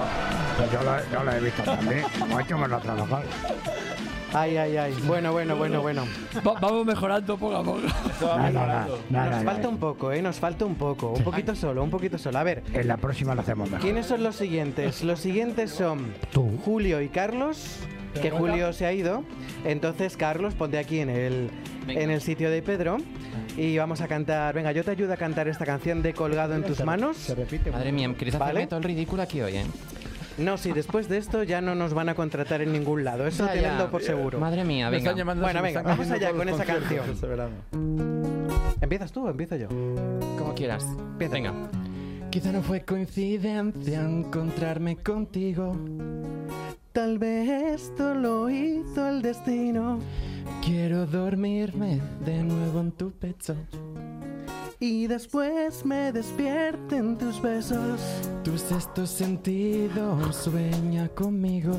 pues 0.56 0.72
yo, 0.72 0.82
la, 0.82 1.02
yo 1.12 1.24
la 1.24 1.36
he 1.36 1.40
visto 1.40 1.62
también. 1.62 2.04
Mucho 2.28 2.58
me 2.58 2.68
trabajar. 2.68 3.22
Ay, 4.32 4.56
ay, 4.56 4.76
ay. 4.76 4.94
Bueno, 5.06 5.32
bueno, 5.32 5.56
bueno, 5.56 5.80
bueno. 5.82 6.04
Va- 6.46 6.60
vamos 6.60 6.86
mejorando 6.86 7.36
poco 7.36 7.56
a 7.56 7.64
poco. 7.64 7.80
Nos 9.10 9.44
falta 9.44 9.68
un 9.68 9.78
poco, 9.78 10.12
¿eh? 10.12 10.22
Nos 10.22 10.36
falta 10.38 10.64
un 10.64 10.76
poco. 10.76 11.10
Un 11.14 11.24
poquito 11.24 11.54
solo, 11.56 11.82
un 11.82 11.90
poquito 11.90 12.16
solo. 12.18 12.38
A 12.38 12.44
ver. 12.44 12.62
En 12.72 12.86
la 12.86 12.96
próxima 12.96 13.34
lo 13.34 13.40
hacemos 13.40 13.68
mejor. 13.68 13.80
¿Quiénes 13.84 14.06
son 14.06 14.22
los 14.22 14.36
siguientes? 14.36 15.02
Los 15.02 15.18
siguientes 15.20 15.70
son 15.72 16.12
Julio 16.64 17.00
y 17.00 17.08
Carlos, 17.08 17.78
que 18.22 18.30
Julio 18.30 18.72
se 18.72 18.86
ha 18.86 18.92
ido. 18.92 19.24
Entonces, 19.64 20.16
Carlos, 20.16 20.54
ponte 20.54 20.78
aquí 20.78 21.00
en 21.00 21.10
el, 21.10 21.50
en 21.88 22.10
el 22.10 22.20
sitio 22.20 22.50
de 22.50 22.62
Pedro 22.62 22.98
y 23.56 23.76
vamos 23.78 24.00
a 24.00 24.08
cantar. 24.08 24.54
Venga, 24.54 24.72
yo 24.72 24.84
te 24.84 24.90
ayudo 24.92 25.12
a 25.12 25.16
cantar 25.16 25.48
esta 25.48 25.64
canción 25.66 26.02
de 26.02 26.12
Colgado 26.14 26.54
en 26.54 26.62
tus 26.64 26.82
manos. 26.84 27.16
Se 27.16 27.34
repite. 27.34 27.70
Madre 27.70 27.92
mía, 27.92 28.12
¿queréis 28.16 28.34
hacerme 28.34 28.52
¿Vale? 28.54 28.66
todo 28.66 28.78
el 28.78 28.84
ridículo 28.84 29.22
aquí 29.22 29.40
hoy, 29.40 29.56
eh? 29.56 29.64
No, 30.38 30.56
si 30.56 30.72
después 30.72 31.08
de 31.08 31.18
esto 31.18 31.42
ya 31.42 31.60
no 31.60 31.74
nos 31.74 31.92
van 31.92 32.08
a 32.08 32.14
contratar 32.14 32.62
en 32.62 32.72
ningún 32.72 33.04
lado. 33.04 33.26
Eso 33.26 33.46
Ya, 33.46 33.54
ya. 33.54 33.62
tenedlo 33.62 33.90
por 33.90 34.02
seguro. 34.02 34.38
Madre 34.40 34.64
mía, 34.64 34.86
Me 34.86 34.92
venga. 34.96 35.10
están 35.10 35.18
llamando, 35.18 35.42
Bueno, 35.42 35.58
se 35.58 35.62
me 35.62 35.68
venga, 35.68 35.80
están 35.80 35.98
vamos 35.98 36.10
allá 36.12 36.32
con 36.32 36.48
esa 36.48 36.64
canción. 36.64 37.10
este. 37.10 38.80
¿Empiezas 38.80 39.12
tú 39.12 39.26
o 39.26 39.30
empiezo 39.30 39.56
yo? 39.56 39.68
Como 40.38 40.54
quieras. 40.54 40.86
Venga. 41.18 41.52
Quizá 42.30 42.52
no 42.52 42.62
fue 42.62 42.82
coincidencia 42.82 44.00
encontrarme 44.02 44.96
contigo. 44.96 45.76
Tal 46.92 47.18
vez 47.18 47.48
esto 47.74 48.14
lo 48.14 48.48
hizo 48.48 49.08
el 49.08 49.20
destino. 49.22 49.98
Quiero 50.62 51.06
dormirme 51.06 52.00
de 52.24 52.42
nuevo 52.42 52.80
en 52.80 52.92
tu 52.92 53.10
pecho. 53.10 53.56
Y 54.78 55.06
después 55.06 55.84
me 55.84 56.10
despierten 56.10 57.18
tus 57.18 57.40
besos. 57.40 58.00
Tu 58.42 58.56
sexto 58.56 59.06
sentido 59.06 60.32
sueña 60.32 61.08
conmigo. 61.08 61.76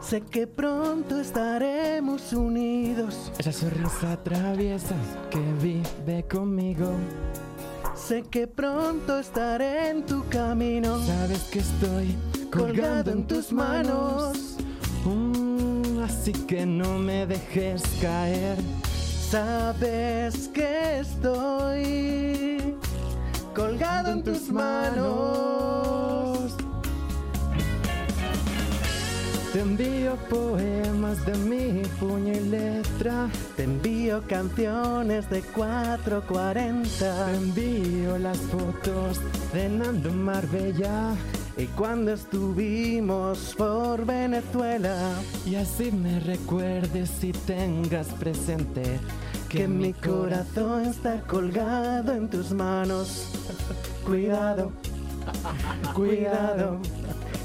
Sé 0.00 0.22
que 0.22 0.46
pronto 0.46 1.20
estaremos 1.20 2.32
unidos. 2.32 3.30
Esa 3.38 3.52
sonrisa 3.52 4.22
traviesa 4.22 4.96
que 5.30 5.40
vive 5.60 6.24
conmigo. 6.28 6.92
Sé 7.94 8.22
que 8.22 8.46
pronto 8.46 9.18
estaré 9.18 9.90
en 9.90 10.04
tu 10.04 10.26
camino. 10.28 10.98
Sabes 10.98 11.42
que 11.44 11.58
estoy 11.60 12.16
colgado 12.50 13.12
en 13.12 13.26
tus 13.26 13.52
manos. 13.52 14.51
Así 16.22 16.34
que 16.46 16.64
no 16.64 17.00
me 17.00 17.26
dejes 17.26 17.82
caer. 18.00 18.56
Sabes 19.28 20.46
que 20.54 21.00
estoy 21.00 22.76
colgado 23.52 24.12
en 24.12 24.22
tus 24.22 24.48
manos. 24.48 26.54
Te 29.52 29.62
envío 29.62 30.14
poemas 30.30 31.26
de 31.26 31.34
mi 31.38 31.82
puño 31.98 32.34
y 32.34 32.40
letra. 32.50 33.28
Te 33.56 33.64
envío 33.64 34.22
canciones 34.28 35.28
de 35.28 35.42
440. 35.42 36.88
Te 37.00 37.34
envío 37.34 38.16
las 38.18 38.38
fotos 38.38 39.20
de 39.52 39.68
Nando 39.68 40.12
Marbella. 40.12 41.16
Y 41.56 41.66
cuando 41.66 42.12
estuvimos 42.12 43.54
por 43.56 44.04
Venezuela, 44.06 44.96
Y 45.46 45.54
así 45.56 45.92
me 45.92 46.18
recuerdes 46.20 47.22
y 47.22 47.32
tengas 47.32 48.06
presente 48.08 48.98
que 49.48 49.68
mi 49.68 49.92
corazón 49.92 50.86
está 50.86 51.20
colgado 51.22 52.12
en 52.14 52.28
tus 52.30 52.52
manos. 52.52 53.28
Cuidado, 54.06 54.72
cuidado, 55.94 56.78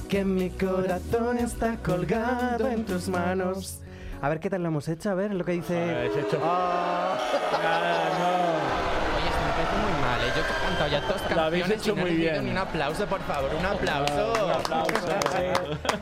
que 0.09 0.25
mi 0.25 0.49
corazón 0.49 1.37
está 1.37 1.75
colgado 1.77 2.67
en 2.67 2.83
tus 2.85 3.07
manos. 3.09 3.81
A 4.21 4.29
ver 4.29 4.39
qué 4.39 4.49
tal 4.49 4.63
lo 4.63 4.69
hemos 4.69 4.87
hecho, 4.87 5.11
a 5.11 5.13
ver 5.13 5.33
lo 5.35 5.45
que 5.45 5.51
dice. 5.51 5.77
Habéis 5.95 6.15
hecho- 6.17 6.39
Ah. 6.43 7.17
Oye, 9.13 9.27
esto 9.27 9.41
me 9.45 9.51
parece 9.53 9.77
muy 9.83 9.93
mal, 10.01 10.16
¿eh? 10.16 10.16
Yo 10.27 10.33
que 10.33 10.39
he 10.39 10.67
cantado 10.67 10.91
ya 10.91 11.01
dos 11.01 11.35
Lo 11.35 11.41
habéis 11.41 11.63
canciones 11.63 11.83
hecho 11.85 11.91
y 11.93 11.95
no 11.95 12.01
muy 12.01 12.15
bien. 12.15 12.49
un 12.49 12.57
aplauso, 12.57 13.05
por 13.05 13.21
favor, 13.21 13.51
un 13.57 13.65
aplauso. 13.65 14.33
Un 14.45 14.51
aplauso. 14.51 15.07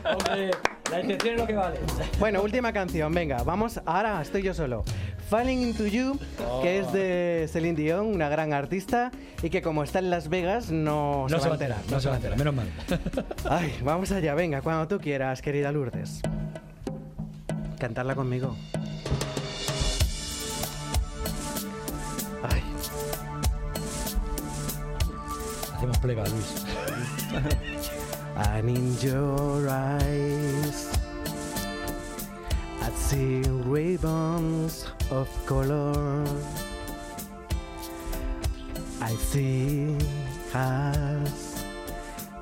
Hombre, 0.12 0.50
la 0.90 1.00
intención 1.00 1.34
es 1.34 1.40
lo 1.40 1.46
que 1.46 1.54
vale. 1.54 1.78
Bueno, 2.18 2.42
última 2.42 2.72
canción, 2.72 3.12
venga, 3.12 3.42
vamos, 3.44 3.80
ahora 3.86 4.20
estoy 4.22 4.42
yo 4.42 4.54
solo. 4.54 4.84
Falling 5.28 5.60
Into 5.60 5.86
You, 5.86 6.18
que 6.62 6.78
es 6.78 6.92
de 6.92 7.48
Celine 7.52 7.76
Dion, 7.76 8.06
una 8.06 8.28
gran 8.28 8.52
artista, 8.52 9.10
y 9.42 9.50
que 9.50 9.60
como 9.60 9.82
está 9.82 9.98
en 9.98 10.10
Las 10.10 10.28
Vegas 10.28 10.70
no, 10.70 11.26
No 11.28 11.40
se 11.40 11.48
va 11.48 11.54
a 11.54 11.54
enterar, 11.54 11.78
no 11.90 12.00
se 12.00 12.08
va 12.08 12.14
a 12.14 12.16
enterar, 12.18 12.38
menos 12.38 12.54
mal. 12.54 12.68
Ay, 13.50 13.76
vamos 13.82 14.12
allá, 14.12 14.34
venga, 14.34 14.60
cuando 14.62 14.86
tú 14.86 15.00
quieras, 15.00 15.42
querida 15.42 15.72
Lourdes. 15.72 16.20
Cantarla 17.80 18.14
conmigo. 18.14 18.56
Plega, 26.06 26.24
Luis. 26.30 26.64
And 28.36 28.68
in 28.68 28.94
your 29.00 29.68
eyes, 29.68 30.92
I 32.80 32.90
see 32.90 33.42
ribbons 33.64 34.86
of 35.10 35.26
color. 35.46 36.24
I 39.00 39.10
see 39.16 39.96
us 40.54 41.64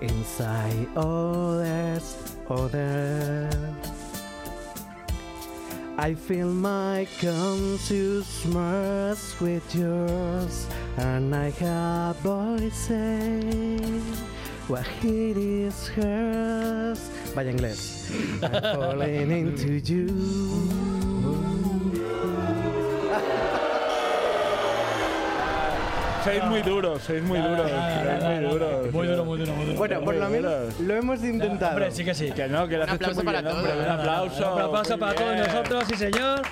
inside 0.00 0.88
others, 0.96 2.36
others. 2.50 3.93
I 5.96 6.14
feel 6.14 6.48
my 6.48 7.06
conscious 7.20 8.44
merge 8.46 9.40
with 9.40 9.74
yours, 9.74 10.66
and 10.96 11.32
I 11.34 11.50
have 11.50 12.16
voice 12.16 12.74
say, 12.74 14.00
what 14.66 14.86
it 15.04 15.36
is 15.36 15.86
hers. 15.88 16.98
Vaya 17.34 17.52
inglés. 17.52 18.10
I'm 18.42 18.62
falling 18.74 19.30
into 19.30 19.78
you. 19.78 21.03
Sois 26.24 26.42
muy 26.44 26.62
duros, 26.62 27.02
sois 27.02 27.22
muy 27.22 27.38
duros, 27.38 27.70
sois 27.70 28.22
muy 28.24 28.50
duros. 28.50 28.92
Muy 28.92 29.06
duro, 29.06 29.24
muy 29.24 29.38
duro, 29.38 29.52
muy 29.52 29.66
duro. 29.66 29.78
Bueno, 29.78 30.00
por 30.00 30.14
lo 30.14 30.28
menos 30.30 30.80
lo 30.80 30.94
hemos 30.94 31.22
intentado. 31.22 31.72
Hombre, 31.72 31.90
sí 31.90 32.02
que 32.02 32.14
sí. 32.14 32.30
Que 32.32 32.48
no, 32.48 32.66
que 32.66 32.78
lo 32.78 32.84
has 32.84 32.94
hecho 32.94 33.14
muy 33.14 33.24
para 33.24 33.42
bien, 33.42 33.54
hombre. 33.54 33.72
todos. 33.72 33.84
Un 33.84 33.90
aplauso. 33.92 34.54
Un 34.54 34.62
aplauso 34.62 34.98
para 34.98 35.14
todos 35.14 35.36
nosotros, 35.36 35.84
sí 35.86 35.96
señor. 35.96 36.42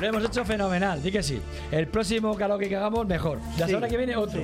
Lo 0.00 0.08
hemos 0.08 0.24
hecho 0.24 0.44
fenomenal, 0.44 1.00
di 1.02 1.12
que 1.12 1.22
sí. 1.22 1.40
El 1.70 1.86
próximo 1.86 2.34
karaoke 2.34 2.68
que 2.68 2.76
hagamos, 2.76 3.06
mejor. 3.06 3.38
La 3.58 3.66
Sí. 3.66 3.72
semana 3.72 3.88
que 3.88 3.96
viene, 3.96 4.16
otro. 4.16 4.40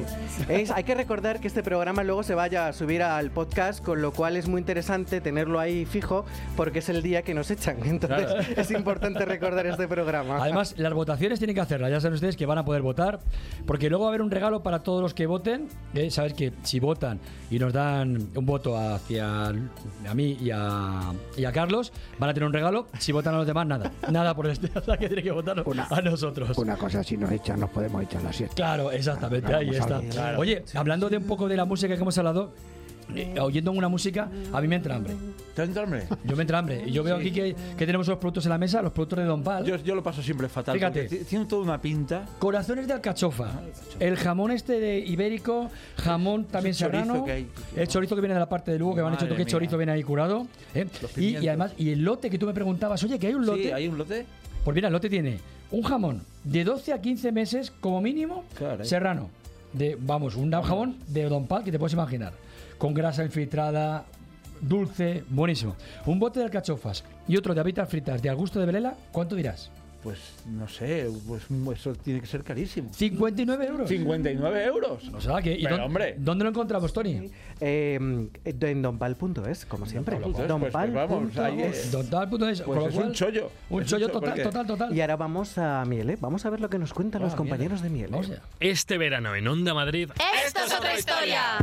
Es- 0.48 0.70
hay 0.70 0.84
que 0.84 0.94
recordar 0.94 1.40
que 1.40 1.48
este 1.48 1.62
programa 1.64 2.04
luego 2.04 2.22
se 2.22 2.34
vaya 2.34 2.68
a 2.68 2.72
subir 2.72 3.02
al 3.02 3.30
podcast, 3.32 3.82
con 3.84 4.00
lo 4.00 4.12
cual 4.12 4.36
es 4.36 4.46
muy 4.46 4.60
interesante 4.60 5.20
tenerlo 5.20 5.58
ahí 5.58 5.84
fijo, 5.84 6.24
porque 6.56 6.78
es 6.78 6.88
el 6.90 7.02
día 7.02 7.22
que 7.22 7.34
nos 7.34 7.50
echan. 7.50 7.76
Entonces 7.84 8.56
es 8.56 8.70
importante 8.70 9.24
recordar 9.24 9.66
este 9.66 9.88
programa. 9.88 10.38
Además, 10.40 10.74
las 10.76 10.92
votaciones 10.92 11.38
tienen 11.40 11.54
que 11.56 11.60
hacerlas. 11.62 11.90
Ya 11.90 12.00
saben 12.00 12.14
ustedes 12.14 12.36
que 12.36 12.46
van 12.46 12.58
a 12.58 12.64
poder 12.64 12.82
votar. 12.82 13.18
Porque 13.66 13.88
luego 13.88 14.04
va 14.04 14.10
a 14.10 14.12
haber 14.12 14.22
un 14.22 14.30
regalo 14.30 14.62
para 14.62 14.82
todos 14.84 15.02
los 15.02 15.12
que 15.14 15.26
voten. 15.26 15.68
¿eh? 15.94 16.10
Sabes 16.10 16.34
que 16.34 16.52
si 16.62 16.78
votan 16.78 17.18
y 17.50 17.58
nos 17.58 17.72
dan 17.72 18.28
un 18.34 18.46
voto 18.46 18.76
hacia 18.78 19.46
a 19.48 20.14
mí 20.14 20.36
y 20.40 20.50
a, 20.52 21.00
y 21.36 21.44
a 21.46 21.52
Carlos, 21.52 21.92
van 22.18 22.30
a 22.30 22.34
tener 22.34 22.46
un 22.46 22.52
regalo. 22.52 22.86
Si 22.98 23.10
votan 23.10 23.34
a 23.34 23.38
los 23.38 23.46
demás, 23.46 23.66
nada. 23.66 23.90
Nada 24.10 24.36
por 24.36 24.46
este. 24.46 24.68
O 24.78 24.82
sea, 24.82 24.96
que 24.96 25.08
tiene 25.08 25.22
que 25.22 25.30
votar 25.42 25.64
a 25.90 26.00
nosotros. 26.02 26.56
Una 26.58 26.76
cosa, 26.76 27.02
si 27.02 27.16
nos 27.16 27.30
echan, 27.32 27.60
nos 27.60 27.70
podemos 27.70 28.02
echar 28.02 28.22
la 28.22 28.32
siesta. 28.32 28.54
Claro, 28.54 28.90
exactamente, 28.90 29.54
ahí 29.54 29.70
está. 29.70 30.00
Claro. 30.00 30.38
Oye, 30.40 30.64
hablando 30.74 31.08
de 31.08 31.16
un 31.18 31.24
poco 31.24 31.48
de 31.48 31.56
la 31.56 31.64
música 31.64 31.94
que 31.94 32.00
hemos 32.02 32.16
hablado, 32.18 32.52
eh, 33.14 33.36
oyendo 33.40 33.72
una 33.72 33.88
música, 33.88 34.28
a 34.52 34.60
mí 34.60 34.68
me 34.68 34.76
entra 34.76 34.96
hambre. 34.96 35.14
¿Te 35.54 35.62
entra 35.62 35.84
hambre? 35.84 36.06
Yo 36.24 36.36
me 36.36 36.42
entra 36.42 36.58
hambre. 36.58 36.84
Y 36.86 36.92
yo 36.92 37.02
veo 37.02 37.16
Sí. 37.16 37.22
aquí 37.22 37.30
que, 37.32 37.56
que 37.78 37.86
tenemos 37.86 38.06
los 38.06 38.18
productos 38.18 38.44
en 38.44 38.50
la 38.50 38.58
mesa, 38.58 38.82
los 38.82 38.92
productos 38.92 39.18
de 39.20 39.24
Don 39.24 39.42
Pal. 39.42 39.64
Yo, 39.64 39.76
yo 39.76 39.94
lo 39.94 40.02
paso 40.02 40.22
siempre 40.22 40.46
fatal. 40.48 40.74
Fíjate. 40.74 41.04
Tiene 41.24 41.46
toda 41.46 41.62
una 41.62 41.80
pinta. 41.80 42.26
Corazones 42.38 42.86
de 42.86 42.92
alcachofa. 42.92 43.62
El 43.98 44.16
jamón 44.18 44.50
este 44.50 44.78
de 44.78 44.98
ibérico, 44.98 45.70
jamón 45.96 46.44
también 46.44 46.74
serrano. 46.74 47.24
que 47.24 47.32
hay. 47.32 47.50
El 47.74 47.88
chorizo 47.88 48.14
que 48.14 48.20
viene 48.20 48.34
de 48.34 48.40
la 48.40 48.48
parte 48.48 48.72
de 48.72 48.78
Lugo, 48.78 48.94
que 48.96 49.00
me 49.00 49.06
han 49.08 49.14
Madre 49.14 49.26
tú 49.26 49.36
que 49.36 49.46
chorizo 49.46 49.78
viene 49.78 49.92
ahí 49.92 50.02
curado. 50.02 50.46
¿eh? 50.74 50.86
Y, 51.16 51.38
y 51.38 51.48
además, 51.48 51.72
y 51.78 51.90
el 51.90 52.04
lote 52.04 52.28
que 52.28 52.38
tú 52.38 52.44
me 52.46 52.52
preguntabas, 52.52 53.02
oye, 53.04 53.18
que 53.18 53.28
hay 53.28 53.34
un 53.34 53.46
lote. 53.46 53.62
Sí, 53.62 53.72
hay 53.72 53.88
un 53.88 53.96
lote. 53.96 54.26
Pues 54.68 54.74
mira, 54.74 54.88
el 54.88 54.92
lote 54.92 55.08
tiene 55.08 55.38
un 55.70 55.82
jamón 55.82 56.20
de 56.44 56.62
12 56.62 56.92
a 56.92 57.00
15 57.00 57.32
meses 57.32 57.72
como 57.80 58.02
mínimo 58.02 58.44
Caray. 58.52 58.86
serrano. 58.86 59.30
De, 59.72 59.96
vamos, 59.98 60.36
un 60.36 60.52
jamón 60.52 60.98
de 61.06 61.22
Don 61.26 61.46
Pal 61.46 61.64
que 61.64 61.72
te 61.72 61.78
puedes 61.78 61.94
imaginar. 61.94 62.34
Con 62.76 62.92
grasa 62.92 63.24
infiltrada, 63.24 64.04
dulce, 64.60 65.24
buenísimo. 65.30 65.74
Un 66.04 66.18
bote 66.18 66.40
de 66.40 66.44
alcachofas 66.44 67.02
y 67.26 67.38
otro 67.38 67.54
de 67.54 67.62
habitas 67.62 67.88
fritas 67.88 68.20
de 68.20 68.28
al 68.28 68.36
gusto 68.36 68.60
de 68.60 68.66
Belela, 68.66 68.94
¿cuánto 69.10 69.36
dirás? 69.36 69.70
Pues 70.08 70.18
no 70.46 70.66
sé, 70.68 71.06
pues 71.26 71.42
eso 71.78 71.92
tiene 71.94 72.20
que 72.20 72.26
ser 72.26 72.42
carísimo. 72.42 72.88
59 72.92 73.66
euros. 73.66 73.88
59 73.88 74.64
euros. 74.64 75.08
O 75.12 75.20
sea, 75.20 75.42
que, 75.42 75.52
¿y 75.52 75.62
Pero, 75.64 75.76
dónde, 75.76 75.86
hombre. 75.86 76.14
¿dónde 76.18 76.44
lo 76.44 76.50
encontramos, 76.50 76.92
Tony? 76.94 77.30
Eh, 77.60 77.98
en 78.44 78.82
donpal.es, 78.82 79.66
como 79.66 79.84
siempre. 79.84 80.18
Donpal.es, 80.18 80.46
pues, 80.46 80.72
pues 80.72 80.92
vamos, 80.94 81.36
ahí 81.38 81.60
es. 81.62 81.92
Donpal.es, 81.92 82.62
Pues 82.62 82.86
es 82.86 82.94
un 82.94 83.12
chollo. 83.12 83.50
Un 83.68 83.84
chollo 83.84 84.08
total, 84.08 84.30
porque- 84.30 84.42
total, 84.44 84.66
total. 84.66 84.96
Y 84.96 85.00
ahora 85.02 85.16
vamos 85.16 85.58
a 85.58 85.84
Miele. 85.84 86.16
Vamos 86.20 86.46
a 86.46 86.50
ver 86.50 86.60
lo 86.60 86.70
que 86.70 86.78
nos 86.78 86.94
cuentan 86.94 87.20
los 87.22 87.34
Ah, 87.34 87.36
compañeros 87.36 87.82
de 87.82 87.90
Miele. 87.90 88.18
Este 88.60 88.96
verano 88.96 89.34
en 89.34 89.46
Onda 89.46 89.74
Madrid. 89.74 90.08
Esto 90.46 90.60
es 90.66 90.72
otra 90.74 90.98
historia. 90.98 91.58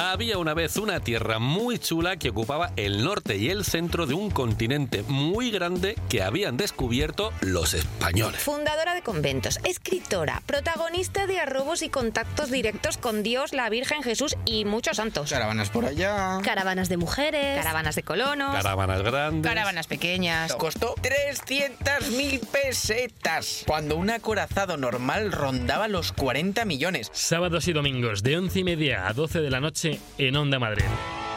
Había 0.00 0.38
una 0.38 0.54
vez 0.54 0.76
una 0.76 1.00
tierra 1.00 1.40
muy 1.40 1.80
chula 1.80 2.18
que 2.18 2.30
ocupaba 2.30 2.70
el 2.76 3.02
norte 3.02 3.36
y 3.36 3.50
el 3.50 3.64
centro 3.64 4.06
de 4.06 4.14
un 4.14 4.30
continente 4.30 5.02
muy 5.02 5.50
grande 5.50 5.96
que 6.08 6.22
habían 6.22 6.56
descubierto 6.56 7.32
los 7.40 7.74
españoles. 7.74 8.40
Fundadora 8.40 8.94
de 8.94 9.02
conventos, 9.02 9.58
escritora, 9.64 10.40
protagonista 10.46 11.26
de 11.26 11.40
arrobos 11.40 11.82
y 11.82 11.88
contactos 11.88 12.48
directos 12.52 12.96
con 12.96 13.24
Dios, 13.24 13.52
la 13.52 13.68
Virgen, 13.70 14.04
Jesús 14.04 14.36
y 14.44 14.64
muchos 14.64 14.98
santos. 14.98 15.30
Caravanas 15.30 15.70
por 15.70 15.84
allá. 15.84 16.38
Caravanas 16.44 16.88
de 16.88 16.96
mujeres. 16.96 17.58
Caravanas 17.58 17.96
de 17.96 18.04
colonos. 18.04 18.54
Caravanas 18.54 19.02
grandes. 19.02 19.50
Caravanas 19.50 19.88
pequeñas. 19.88 20.54
Costó 20.54 20.94
300.000 20.94 22.46
pesetas. 22.46 23.64
Cuando 23.66 23.96
un 23.96 24.10
acorazado 24.10 24.76
normal 24.76 25.32
rondaba 25.32 25.88
los 25.88 26.12
40 26.12 26.64
millones. 26.66 27.10
Sábados 27.12 27.66
y 27.66 27.72
domingos 27.72 28.22
de 28.22 28.36
11 28.36 28.60
y 28.60 28.64
media 28.64 29.08
a 29.08 29.12
12 29.12 29.40
de 29.40 29.50
la 29.50 29.58
noche 29.58 29.87
en 30.18 30.36
Onda 30.36 30.58
Madrid. 30.58 31.27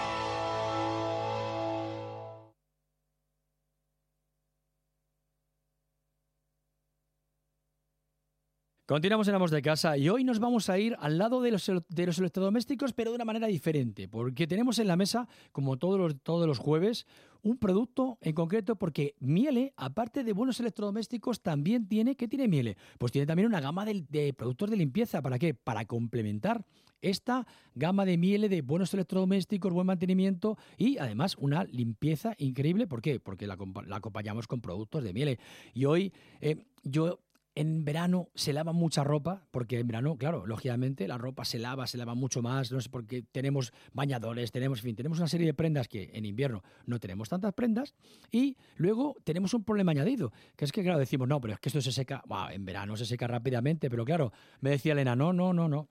Continuamos 8.92 9.26
en 9.30 9.36
Amos 9.36 9.52
de 9.52 9.62
Casa 9.62 9.98
y 9.98 10.10
hoy 10.10 10.26
nos 10.26 10.40
vamos 10.40 10.70
a 10.70 10.78
ir 10.78 10.98
al 11.00 11.18
lado 11.18 11.42
de 11.42 11.50
los, 11.50 11.72
de 11.88 12.06
los 12.06 12.20
electrodomésticos, 12.20 12.92
pero 12.92 13.12
de 13.12 13.16
una 13.16 13.24
manera 13.24 13.48
diferente, 13.48 14.10
porque 14.10 14.48
tenemos 14.48 14.80
en 14.80 14.88
la 14.88 14.98
mesa, 14.98 15.30
como 15.54 15.78
todos 15.78 15.98
los, 15.98 16.22
todos 16.22 16.46
los 16.46 16.60
jueves, 16.60 17.08
un 17.42 17.58
producto 17.58 18.18
en 18.20 18.36
concreto, 18.36 18.76
porque 18.76 19.16
Miele, 19.22 19.74
aparte 19.78 20.26
de 20.26 20.34
buenos 20.34 20.60
electrodomésticos, 20.60 21.40
también 21.42 21.88
tiene, 21.88 22.18
¿qué 22.18 22.28
tiene 22.28 22.50
Miele? 22.50 22.76
Pues 22.98 23.14
tiene 23.14 23.26
también 23.26 23.48
una 23.48 23.62
gama 23.62 23.86
de, 23.86 24.34
productos 24.34 24.70
de 24.70 24.76
limpieza, 24.76 25.22
¿para 25.22 25.40
qué? 25.40 25.54
Para 25.54 25.86
complementar 25.86 26.66
esta 27.02 27.48
gama 27.76 28.04
de 28.04 28.18
Miele 28.18 28.50
de 28.50 28.62
buenos 28.62 28.94
electrodomésticos, 28.94 29.72
buen 29.72 29.88
mantenimiento 29.88 30.58
y 30.78 30.98
además 30.98 31.38
una 31.40 31.64
limpieza 31.64 32.36
increíble. 32.40 32.88
¿Por 32.88 33.02
qué? 33.02 33.22
Porque 33.22 33.48
la 33.48 33.56
acompañamos 33.96 34.48
con 34.48 34.60
productos 34.60 35.02
de 35.02 35.14
Miele. 35.14 35.40
Y 35.74 35.86
hoy 35.86 36.12
eh, 36.42 36.66
yo 36.84 37.20
en 37.56 37.84
verano 37.84 38.30
se 38.34 38.54
lava 38.54 38.72
mucha 38.72 39.04
ropa, 39.04 39.46
porque 39.52 39.80
en 39.80 39.88
verano, 39.88 40.18
claro, 40.18 40.46
lógicamente 40.46 41.08
la 41.08 41.18
ropa 41.18 41.44
se 41.44 41.60
lava, 41.60 41.88
se 41.88 41.98
lava 41.98 42.16
mucho 42.16 42.42
más, 42.42 42.72
no 42.72 42.80
sé, 42.80 42.90
porque 42.90 43.24
tenemos 43.24 43.74
bañadores, 43.94 44.52
tenemos, 44.52 44.80
en 44.80 44.84
fin, 44.84 44.96
tenemos 44.96 45.20
una 45.20 45.28
serie 45.28 45.46
de 45.46 45.54
prendas 45.54 45.88
que 45.88 46.12
en 46.14 46.26
invierno 46.26 46.64
no 46.86 47.00
tenemos 47.00 47.30
tantas 47.30 47.54
prendas 47.54 47.94
y 48.32 48.56
luego 48.78 49.16
tenemos 49.24 49.54
un 49.54 49.64
problema 49.64 49.92
añadido, 49.92 50.32
que 50.56 50.66
es 50.66 50.72
que, 50.72 50.84
claro, 50.84 51.00
decimos, 51.00 51.28
no, 51.28 51.42
pero 51.42 51.54
es 51.54 51.60
que 51.60 51.70
esto 51.70 51.82
se 51.82 51.92
seca, 51.92 52.24
Buah, 52.26 52.54
en 52.54 52.66
verano 52.66 52.96
se 52.96 53.06
seca 53.06 53.28
rápidamente, 53.28 53.90
pero 53.90 54.06
claro, 54.06 54.32
me 54.62 54.70
decía 54.70 54.94
Elena, 54.94 55.16
no, 55.16 55.34
no, 55.34 55.54
no, 55.54 55.68
no. 55.68 55.90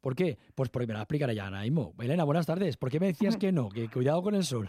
¿Por 0.00 0.16
qué? 0.16 0.38
Pues 0.54 0.68
porque 0.68 0.88
me 0.88 0.94
la 0.94 1.00
explicaré 1.00 1.34
ya 1.34 1.44
ahora 1.44 1.62
mismo. 1.62 1.94
Elena, 2.00 2.24
buenas 2.24 2.44
tardes. 2.44 2.76
¿Por 2.76 2.90
qué 2.90 2.98
me 2.98 3.06
decías 3.06 3.36
que 3.38 3.52
no? 3.52 3.68
Que 3.68 3.88
cuidado 3.88 4.20
con 4.20 4.34
el 4.34 4.42
sol. 4.42 4.68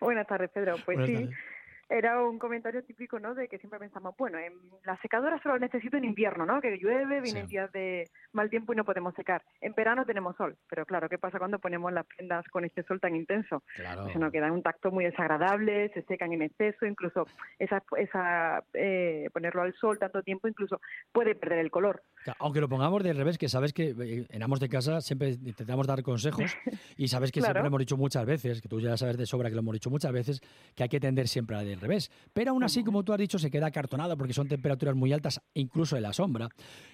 Buenas 0.00 0.26
tardes, 0.26 0.50
Pedro. 0.50 0.74
Pues 0.84 0.98
Buenas 0.98 1.06
sí, 1.06 1.14
tardes. 1.14 1.53
Era 1.96 2.20
un 2.20 2.38
comentario 2.38 2.82
típico, 2.82 3.20
¿no? 3.20 3.34
De 3.34 3.46
que 3.46 3.58
siempre 3.58 3.78
pensamos, 3.78 4.14
bueno, 4.18 4.38
en 4.38 4.52
la 4.84 5.00
secadora 5.00 5.40
solo 5.42 5.58
necesito 5.58 5.96
en 5.96 6.04
invierno, 6.04 6.44
¿no? 6.44 6.60
Que 6.60 6.76
llueve, 6.76 7.20
vienen 7.20 7.46
días 7.46 7.70
de 7.72 8.10
mal 8.32 8.50
tiempo 8.50 8.72
y 8.72 8.76
no 8.76 8.84
podemos 8.84 9.14
secar. 9.14 9.42
En 9.60 9.74
verano 9.74 10.04
tenemos 10.04 10.36
sol, 10.36 10.56
pero 10.68 10.84
claro, 10.86 11.08
¿qué 11.08 11.18
pasa 11.18 11.38
cuando 11.38 11.60
ponemos 11.60 11.92
las 11.92 12.04
prendas 12.06 12.44
con 12.48 12.64
este 12.64 12.82
sol 12.82 13.00
tan 13.00 13.14
intenso? 13.14 13.62
Claro. 13.76 14.04
Pues 14.04 14.16
nos 14.16 14.32
queda 14.32 14.50
un 14.50 14.62
tacto 14.62 14.90
muy 14.90 15.04
desagradable, 15.04 15.90
se 15.94 16.02
secan 16.02 16.32
en 16.32 16.42
exceso, 16.42 16.84
incluso 16.84 17.26
esa, 17.60 17.80
esa 17.96 18.64
eh, 18.72 19.28
ponerlo 19.32 19.62
al 19.62 19.74
sol 19.74 19.98
tanto 19.98 20.22
tiempo 20.22 20.48
incluso 20.48 20.80
puede 21.12 21.36
perder 21.36 21.60
el 21.60 21.70
color. 21.70 22.02
Aunque 22.40 22.60
lo 22.60 22.68
pongamos 22.68 23.04
del 23.04 23.16
revés, 23.16 23.38
que 23.38 23.48
sabes 23.48 23.72
que 23.72 23.94
eh, 24.00 24.26
en 24.28 24.42
Amos 24.42 24.58
de 24.58 24.68
Casa 24.68 25.00
siempre 25.00 25.30
intentamos 25.30 25.86
dar 25.86 26.02
consejos 26.02 26.56
y 26.96 27.06
sabes 27.06 27.30
que 27.30 27.40
siempre 27.40 27.62
lo 27.62 27.68
hemos 27.68 27.80
dicho 27.80 27.96
muchas 27.96 28.26
veces, 28.26 28.60
que 28.60 28.68
tú 28.68 28.80
ya 28.80 28.96
sabes 28.96 29.16
de 29.16 29.26
sobra 29.26 29.48
que 29.48 29.54
lo 29.54 29.60
hemos 29.60 29.74
dicho 29.74 29.90
muchas 29.90 30.10
veces, 30.10 30.40
que 30.74 30.82
hay 30.82 30.88
que 30.88 30.98
tender 30.98 31.28
siempre 31.28 31.56
al 31.56 31.66
del 31.66 31.83
revés. 31.84 32.10
Pero 32.32 32.50
aún 32.50 32.64
así, 32.64 32.82
como 32.82 33.04
tú 33.04 33.12
has 33.12 33.18
dicho, 33.18 33.38
se 33.38 33.50
queda 33.50 33.66
acartonado 33.66 34.16
porque 34.16 34.32
son 34.32 34.48
temperaturas 34.48 34.96
muy 34.96 35.12
altas, 35.12 35.40
incluso 35.54 35.96
en 35.96 36.02
la 36.02 36.12
sombra. 36.12 36.48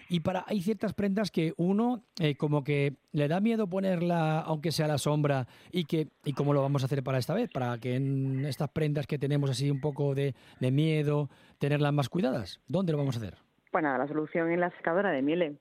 Y 0.09 0.21
para 0.21 0.45
hay 0.47 0.61
ciertas 0.61 0.93
prendas 0.93 1.31
que 1.31 1.55
uno 1.57 2.03
eh, 2.19 2.37
como 2.37 2.63
que 2.65 2.97
le 3.13 3.29
da 3.29 3.41
miedo 3.41 3.69
ponerla, 3.69 4.41
aunque 4.41 4.73
sea 4.73 4.87
a 4.87 4.89
la 4.89 4.99
sombra, 4.99 5.47
y 5.71 5.85
que 5.85 6.09
y 6.25 6.33
cómo 6.33 6.53
lo 6.53 6.63
vamos 6.63 6.83
a 6.83 6.87
hacer 6.87 7.03
para 7.03 7.19
esta 7.19 7.35
vez, 7.35 7.51
para 7.51 7.79
que 7.79 7.95
en 7.95 8.45
estas 8.45 8.71
prendas 8.71 9.07
que 9.07 9.19
tenemos 9.19 9.51
así 9.51 9.71
un 9.71 9.81
poco 9.81 10.15
de, 10.15 10.35
de 10.61 10.71
miedo, 10.71 11.31
tenerlas 11.59 11.93
más 11.93 12.09
cuidadas. 12.09 12.61
¿Dónde 12.67 12.93
lo 12.93 12.99
vamos 12.99 13.17
a 13.17 13.21
hacer? 13.21 13.37
Bueno, 13.73 13.97
la 13.97 14.09
solución 14.09 14.51
en 14.51 14.61
la 14.61 14.71
secadora 14.71 15.11
de 15.11 15.23
Miele. 15.23 15.59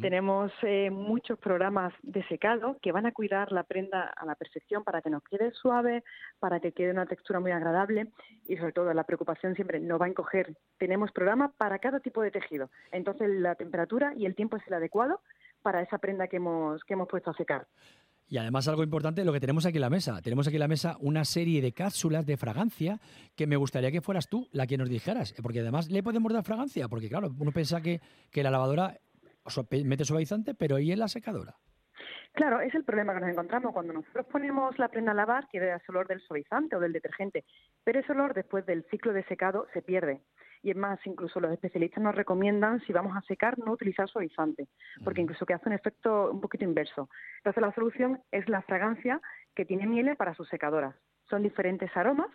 Tenemos 0.00 0.50
eh, 0.62 0.90
muchos 0.90 1.38
programas 1.38 1.92
de 2.02 2.26
secado 2.28 2.78
que 2.80 2.92
van 2.92 3.06
a 3.06 3.12
cuidar 3.12 3.52
la 3.52 3.64
prenda 3.64 4.02
a 4.02 4.24
la 4.24 4.34
perfección 4.34 4.84
para 4.84 5.02
que 5.02 5.10
nos 5.10 5.22
quede 5.24 5.52
suave, 5.52 6.04
para 6.38 6.60
que 6.60 6.72
quede 6.72 6.90
una 6.90 7.06
textura 7.06 7.40
muy 7.40 7.50
agradable 7.50 8.08
y 8.46 8.56
sobre 8.56 8.72
todo 8.72 8.94
la 8.94 9.04
preocupación 9.04 9.54
siempre 9.54 9.80
no 9.80 9.98
va 9.98 10.06
a 10.06 10.08
encoger. 10.08 10.56
Tenemos 10.78 11.12
programas 11.12 11.52
para 11.56 11.78
cada 11.78 12.00
tipo 12.00 12.22
de 12.22 12.30
tejido. 12.30 12.70
Entonces 12.92 13.28
la 13.28 13.54
temperatura 13.56 14.14
y 14.16 14.26
el 14.26 14.34
tiempo 14.34 14.56
es 14.56 14.66
el 14.66 14.74
adecuado 14.74 15.20
para 15.62 15.82
esa 15.82 15.98
prenda 15.98 16.28
que 16.28 16.36
hemos, 16.36 16.82
que 16.84 16.94
hemos 16.94 17.08
puesto 17.08 17.30
a 17.30 17.34
secar. 17.34 17.66
Y 18.30 18.36
además 18.36 18.68
algo 18.68 18.82
importante, 18.82 19.24
lo 19.24 19.32
que 19.32 19.40
tenemos 19.40 19.64
aquí 19.64 19.78
en 19.78 19.82
la 19.82 19.90
mesa. 19.90 20.20
Tenemos 20.20 20.46
aquí 20.46 20.56
en 20.56 20.60
la 20.60 20.68
mesa 20.68 20.98
una 21.00 21.24
serie 21.24 21.62
de 21.62 21.72
cápsulas 21.72 22.26
de 22.26 22.36
fragancia 22.36 23.00
que 23.34 23.46
me 23.46 23.56
gustaría 23.56 23.90
que 23.90 24.02
fueras 24.02 24.28
tú 24.28 24.48
la 24.52 24.66
que 24.66 24.76
nos 24.76 24.90
dijeras. 24.90 25.34
Porque 25.42 25.60
además 25.60 25.90
le 25.90 26.02
podemos 26.02 26.32
dar 26.32 26.44
fragancia. 26.44 26.88
Porque 26.88 27.08
claro, 27.08 27.34
uno 27.38 27.52
piensa 27.52 27.80
que, 27.80 28.02
que 28.30 28.42
la 28.42 28.50
lavadora 28.50 28.98
mete 29.84 30.04
suavizante, 30.04 30.54
pero 30.54 30.76
ahí 30.76 30.92
en 30.92 30.98
la 30.98 31.08
secadora. 31.08 31.56
Claro, 32.32 32.60
es 32.60 32.74
el 32.74 32.84
problema 32.84 33.14
que 33.14 33.20
nos 33.20 33.30
encontramos 33.30 33.72
cuando 33.72 33.92
nosotros 33.92 34.26
ponemos 34.26 34.78
la 34.78 34.88
prenda 34.88 35.12
a 35.12 35.14
lavar, 35.14 35.48
queda 35.48 35.76
ese 35.76 35.90
olor 35.90 36.06
del 36.06 36.20
suavizante 36.20 36.76
o 36.76 36.80
del 36.80 36.92
detergente, 36.92 37.44
pero 37.82 37.98
ese 37.98 38.12
olor 38.12 38.34
después 38.34 38.64
del 38.64 38.84
ciclo 38.90 39.12
de 39.12 39.24
secado 39.24 39.66
se 39.72 39.82
pierde. 39.82 40.20
Y 40.62 40.70
es 40.70 40.76
más, 40.76 40.98
incluso 41.04 41.40
los 41.40 41.52
especialistas 41.52 42.02
nos 42.02 42.14
recomiendan, 42.14 42.80
si 42.80 42.92
vamos 42.92 43.16
a 43.16 43.22
secar, 43.22 43.58
no 43.58 43.72
utilizar 43.72 44.08
suavizante, 44.08 44.68
porque 45.02 45.20
incluso 45.20 45.46
que 45.46 45.54
hace 45.54 45.68
un 45.68 45.74
efecto 45.74 46.30
un 46.30 46.40
poquito 46.40 46.64
inverso. 46.64 47.08
Entonces 47.38 47.60
la 47.60 47.72
solución 47.72 48.20
es 48.30 48.48
la 48.48 48.62
fragancia 48.62 49.20
que 49.54 49.64
tiene 49.64 49.86
Miele 49.86 50.16
para 50.16 50.34
sus 50.34 50.48
secadoras. 50.48 50.94
Son 51.28 51.42
diferentes 51.42 51.90
aromas 51.96 52.30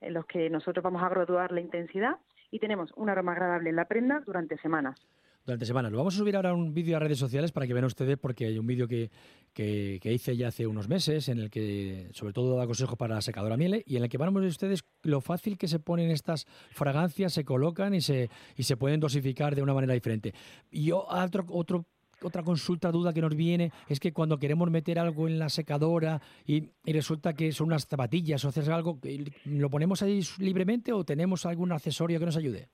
en 0.00 0.14
los 0.14 0.26
que 0.26 0.50
nosotros 0.50 0.82
vamos 0.82 1.02
a 1.02 1.08
graduar 1.08 1.52
la 1.52 1.60
intensidad 1.60 2.16
y 2.50 2.58
tenemos 2.58 2.92
un 2.96 3.08
aroma 3.08 3.32
agradable 3.32 3.70
en 3.70 3.76
la 3.76 3.86
prenda 3.86 4.20
durante 4.20 4.58
semanas. 4.58 4.98
Durante 5.44 5.66
semanas. 5.66 5.92
Lo 5.92 5.98
vamos 5.98 6.14
a 6.14 6.18
subir 6.18 6.36
ahora 6.36 6.54
un 6.54 6.72
vídeo 6.72 6.96
a 6.96 7.00
redes 7.00 7.18
sociales 7.18 7.52
para 7.52 7.66
que 7.66 7.74
vean 7.74 7.84
ustedes, 7.84 8.16
porque 8.16 8.46
hay 8.46 8.58
un 8.58 8.66
vídeo 8.66 8.88
que, 8.88 9.10
que, 9.52 10.00
hice 10.02 10.34
ya 10.38 10.48
hace 10.48 10.66
unos 10.66 10.88
meses 10.88 11.28
en 11.28 11.38
el 11.38 11.50
que 11.50 12.08
sobre 12.12 12.32
todo 12.32 12.56
da 12.56 12.66
consejos 12.66 12.96
para 12.96 13.16
la 13.16 13.20
secadora 13.20 13.58
miele 13.58 13.82
y 13.86 13.96
en 13.96 14.04
el 14.04 14.08
que 14.08 14.16
van 14.16 14.34
a 14.34 14.40
ver 14.40 14.48
ustedes 14.48 14.84
lo 15.02 15.20
fácil 15.20 15.58
que 15.58 15.68
se 15.68 15.80
ponen 15.80 16.10
estas 16.10 16.46
fragancias, 16.70 17.34
se 17.34 17.44
colocan 17.44 17.94
y 17.94 18.00
se, 18.00 18.30
y 18.56 18.62
se 18.62 18.78
pueden 18.78 19.00
dosificar 19.00 19.54
de 19.54 19.60
una 19.60 19.74
manera 19.74 19.92
diferente. 19.92 20.32
Y 20.70 20.92
otro, 20.92 21.44
otro 21.50 21.84
otra 22.22 22.42
consulta, 22.42 22.90
duda 22.90 23.12
que 23.12 23.20
nos 23.20 23.36
viene 23.36 23.70
es 23.86 24.00
que 24.00 24.14
cuando 24.14 24.38
queremos 24.38 24.70
meter 24.70 24.98
algo 24.98 25.28
en 25.28 25.38
la 25.38 25.50
secadora 25.50 26.22
y, 26.46 26.70
y 26.86 26.92
resulta 26.94 27.34
que 27.34 27.52
son 27.52 27.66
unas 27.66 27.86
zapatillas 27.86 28.42
o 28.44 28.48
hacer 28.48 28.70
algo, 28.70 28.98
¿lo 29.44 29.68
ponemos 29.68 30.00
ahí 30.00 30.22
libremente 30.38 30.92
o 30.92 31.04
tenemos 31.04 31.44
algún 31.44 31.72
accesorio 31.72 32.18
que 32.18 32.24
nos 32.24 32.36
ayude? 32.36 32.70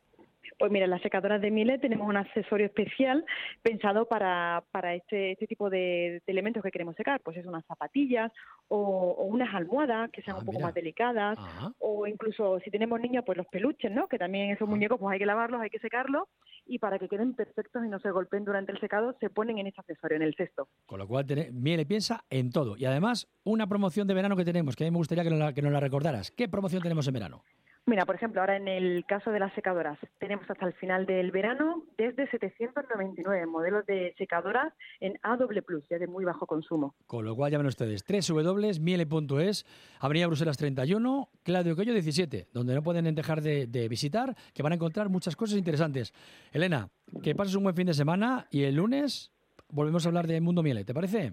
Pues 0.61 0.71
mira, 0.71 0.85
en 0.85 0.91
las 0.91 1.01
secadoras 1.01 1.41
de 1.41 1.51
Miele 1.51 1.79
tenemos 1.79 2.07
un 2.07 2.19
accesorio 2.19 2.67
especial 2.67 3.25
pensado 3.63 4.07
para, 4.07 4.63
para 4.71 4.95
este, 4.95 5.33
este 5.33 5.47
tipo 5.47 5.71
de, 5.71 6.21
de 6.27 6.33
elementos 6.33 6.63
que 6.63 6.71
queremos 6.71 6.95
secar. 6.97 7.23
Pues 7.23 7.39
es 7.39 7.47
unas 7.47 7.65
zapatillas 7.65 8.31
o, 8.69 8.77
o 8.77 9.25
unas 9.25 9.55
almohadas 9.55 10.11
que 10.11 10.21
sean 10.21 10.37
un 10.37 10.45
poco 10.45 10.61
más 10.61 10.75
delicadas. 10.75 11.39
O 11.79 12.07
incluso 12.07 12.61
si 12.61 12.71
tenemos 12.71 13.01
niños, 13.01 13.25
pues 13.25 13.39
los 13.39 13.47
peluches, 13.47 13.91
¿no? 13.91 14.07
Que 14.07 14.19
también 14.19 14.51
esos 14.51 14.69
muñecos 14.69 15.01
pues 15.01 15.15
hay 15.15 15.19
que 15.19 15.25
lavarlos, 15.25 15.63
hay 15.63 15.71
que 15.71 15.79
secarlos. 15.79 16.29
Y 16.67 16.79
para 16.79 16.99
que 16.99 17.09
queden 17.09 17.33
perfectos 17.33 17.83
y 17.83 17.89
no 17.89 17.99
se 17.99 18.11
golpeen 18.11 18.45
durante 18.45 18.71
el 18.71 18.81
secado, 18.81 19.17
se 19.19 19.31
ponen 19.31 19.57
en 19.57 19.69
este 19.69 19.81
accesorio, 19.81 20.17
en 20.17 20.23
el 20.25 20.35
cesto. 20.35 20.69
Con 20.85 20.99
lo 20.99 21.09
cual, 21.09 21.25
Miele 21.55 21.87
piensa 21.87 22.25
en 22.29 22.53
todo. 22.53 22.77
Y 22.77 22.85
además, 22.85 23.31
una 23.45 23.67
promoción 23.67 24.07
de 24.07 24.13
verano 24.13 24.37
que 24.37 24.45
tenemos, 24.45 24.77
que 24.77 24.85
a 24.85 24.87
mí 24.87 24.91
me 24.91 24.99
gustaría 24.99 25.25
que 25.25 25.31
nos 25.31 25.39
la, 25.39 25.55
que 25.55 25.63
nos 25.63 25.73
la 25.73 25.81
recordaras. 25.81 26.31
¿Qué 26.31 26.51
promoción 26.51 26.83
tenemos 26.83 27.09
en 27.09 27.15
verano? 27.15 27.45
Mira, 27.91 28.07
por 28.07 28.15
ejemplo, 28.15 28.41
ahora 28.41 28.57
en 28.57 28.69
el 28.69 29.05
caso 29.05 29.33
de 29.33 29.41
las 29.41 29.53
secadoras, 29.53 29.99
tenemos 30.21 30.49
hasta 30.49 30.65
el 30.65 30.75
final 30.75 31.07
del 31.07 31.33
verano 31.33 31.83
desde 31.99 32.31
799 32.31 33.47
modelos 33.47 33.85
de 33.85 34.15
secadoras 34.17 34.73
en 35.01 35.19
AW+, 35.25 35.51
ya 35.91 35.99
de 35.99 36.07
muy 36.07 36.25
bajo 36.25 36.47
consumo. 36.47 36.95
Con 37.09 37.25
lo 37.25 37.35
cual 37.35 37.51
llamen 37.51 37.67
ustedes 37.67 38.05
www.miele.es, 38.07 39.67
Avenida 39.99 40.29
Bruselas 40.29 40.57
31, 40.57 41.31
Claudio 41.43 41.75
Coello 41.75 41.93
17, 41.93 42.47
donde 42.53 42.77
no 42.77 42.83
pueden 42.85 43.13
dejar 43.13 43.41
de, 43.41 43.67
de 43.67 43.89
visitar, 43.89 44.37
que 44.55 44.63
van 44.63 44.71
a 44.71 44.77
encontrar 44.77 45.09
muchas 45.09 45.35
cosas 45.35 45.59
interesantes. 45.59 46.15
Elena, 46.53 46.91
que 47.25 47.35
pases 47.35 47.57
un 47.57 47.65
buen 47.65 47.75
fin 47.75 47.89
de 47.89 47.95
semana 47.95 48.47
y 48.53 48.63
el 48.63 48.77
lunes 48.77 49.33
volvemos 49.69 50.07
a 50.07 50.11
hablar 50.11 50.29
de 50.29 50.41
Mundo 50.41 50.63
Miele, 50.63 50.85
¿te 50.85 50.95
parece? 50.95 51.33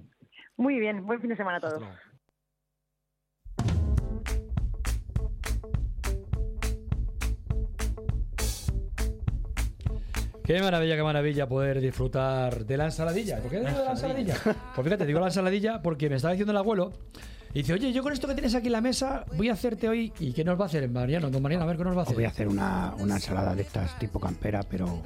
Muy 0.56 0.80
bien, 0.80 1.06
buen 1.06 1.22
fin 1.22 1.30
de 1.30 1.36
semana 1.36 1.58
a 1.58 1.62
todos. 1.62 1.84
Qué 10.48 10.62
maravilla, 10.62 10.96
qué 10.96 11.04
maravilla 11.04 11.46
poder 11.48 11.82
disfrutar 11.82 12.66
de 12.66 12.78
la 12.78 12.86
ensaladilla. 12.86 13.40
¿Por 13.40 13.52
qué 13.52 13.60
digo 13.60 13.78
de 13.80 13.84
la 13.84 13.92
ensaladilla? 13.92 14.36
Pues 14.76 14.86
fíjate, 14.86 15.06
digo 15.06 15.20
la 15.20 15.26
ensaladilla 15.28 15.82
porque 15.82 16.10
me 16.10 16.16
estaba 16.16 16.32
diciendo 16.32 16.52
el 16.52 16.58
abuelo. 16.58 16.94
Y 17.54 17.60
dice, 17.60 17.74
oye, 17.74 17.92
yo 17.92 18.02
con 18.02 18.14
esto 18.14 18.28
que 18.30 18.34
tienes 18.34 18.56
aquí 18.56 18.68
en 18.68 18.72
la 18.74 18.82
mesa 18.82 19.26
voy 19.36 19.50
a 19.50 19.54
hacerte 19.54 19.90
hoy. 19.90 20.14
¿Y 20.20 20.32
qué 20.32 20.46
nos 20.46 20.58
va 20.58 20.64
a 20.64 20.68
hacer, 20.68 20.88
Mariano? 20.90 21.30
Don 21.30 21.42
Mariano, 21.42 21.66
a 21.66 21.68
ver 21.68 21.76
qué 21.76 21.84
nos 21.84 21.96
va 21.98 22.00
a 22.00 22.04
Os 22.04 22.08
hacer. 22.08 22.16
voy 22.16 22.26
a 22.26 22.30
hacer 22.30 22.48
una, 22.48 22.94
una 23.00 23.16
ensalada 23.16 23.56
de 23.56 23.64
estas 23.64 24.00
tipo 24.00 24.20
campera, 24.22 24.64
pero 24.64 25.04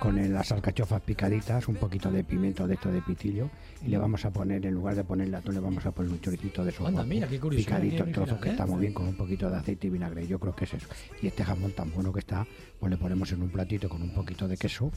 con 0.00 0.18
el- 0.18 0.32
las 0.32 0.52
alcachofas 0.52 1.00
picaditas, 1.02 1.68
un 1.68 1.76
poquito 1.76 2.10
de 2.10 2.22
pimiento 2.24 2.66
de 2.66 2.74
esto 2.74 2.90
de 2.90 3.00
pitillo 3.02 3.48
y 3.84 3.88
le 3.88 3.98
vamos 3.98 4.24
a 4.24 4.30
poner, 4.30 4.64
en 4.66 4.74
lugar 4.74 4.94
de 4.94 5.04
ponerle 5.04 5.36
atún, 5.36 5.54
le 5.54 5.60
vamos 5.60 5.84
a 5.86 5.90
poner 5.92 6.12
un 6.12 6.20
choricito 6.20 6.64
de 6.64 6.72
guapos, 6.72 7.06
mira, 7.06 7.26
qué 7.28 7.40
curioso, 7.40 7.64
picadito 7.64 8.04
trozos, 8.06 8.38
que 8.38 8.48
¿eh? 8.48 8.52
está 8.52 8.66
muy 8.66 8.80
bien, 8.80 8.92
con 8.92 9.06
un 9.08 9.14
poquito 9.16 9.50
de 9.50 9.56
aceite 9.56 9.86
y 9.86 9.90
vinagre. 9.90 10.26
Yo 10.26 10.38
creo 10.38 10.54
que 10.54 10.64
es 10.64 10.74
eso. 10.74 10.86
Y 11.22 11.26
este 11.28 11.44
jamón 11.44 11.72
tan 11.72 11.92
bueno 11.92 12.12
que 12.12 12.20
está, 12.20 12.46
pues 12.78 12.90
le 12.90 12.96
ponemos 12.96 13.30
en 13.32 13.42
un 13.42 13.48
platito 13.50 13.88
con 13.88 14.02
un 14.02 14.10
poquito 14.12 14.46
de 14.48 14.56
queso 14.56 14.90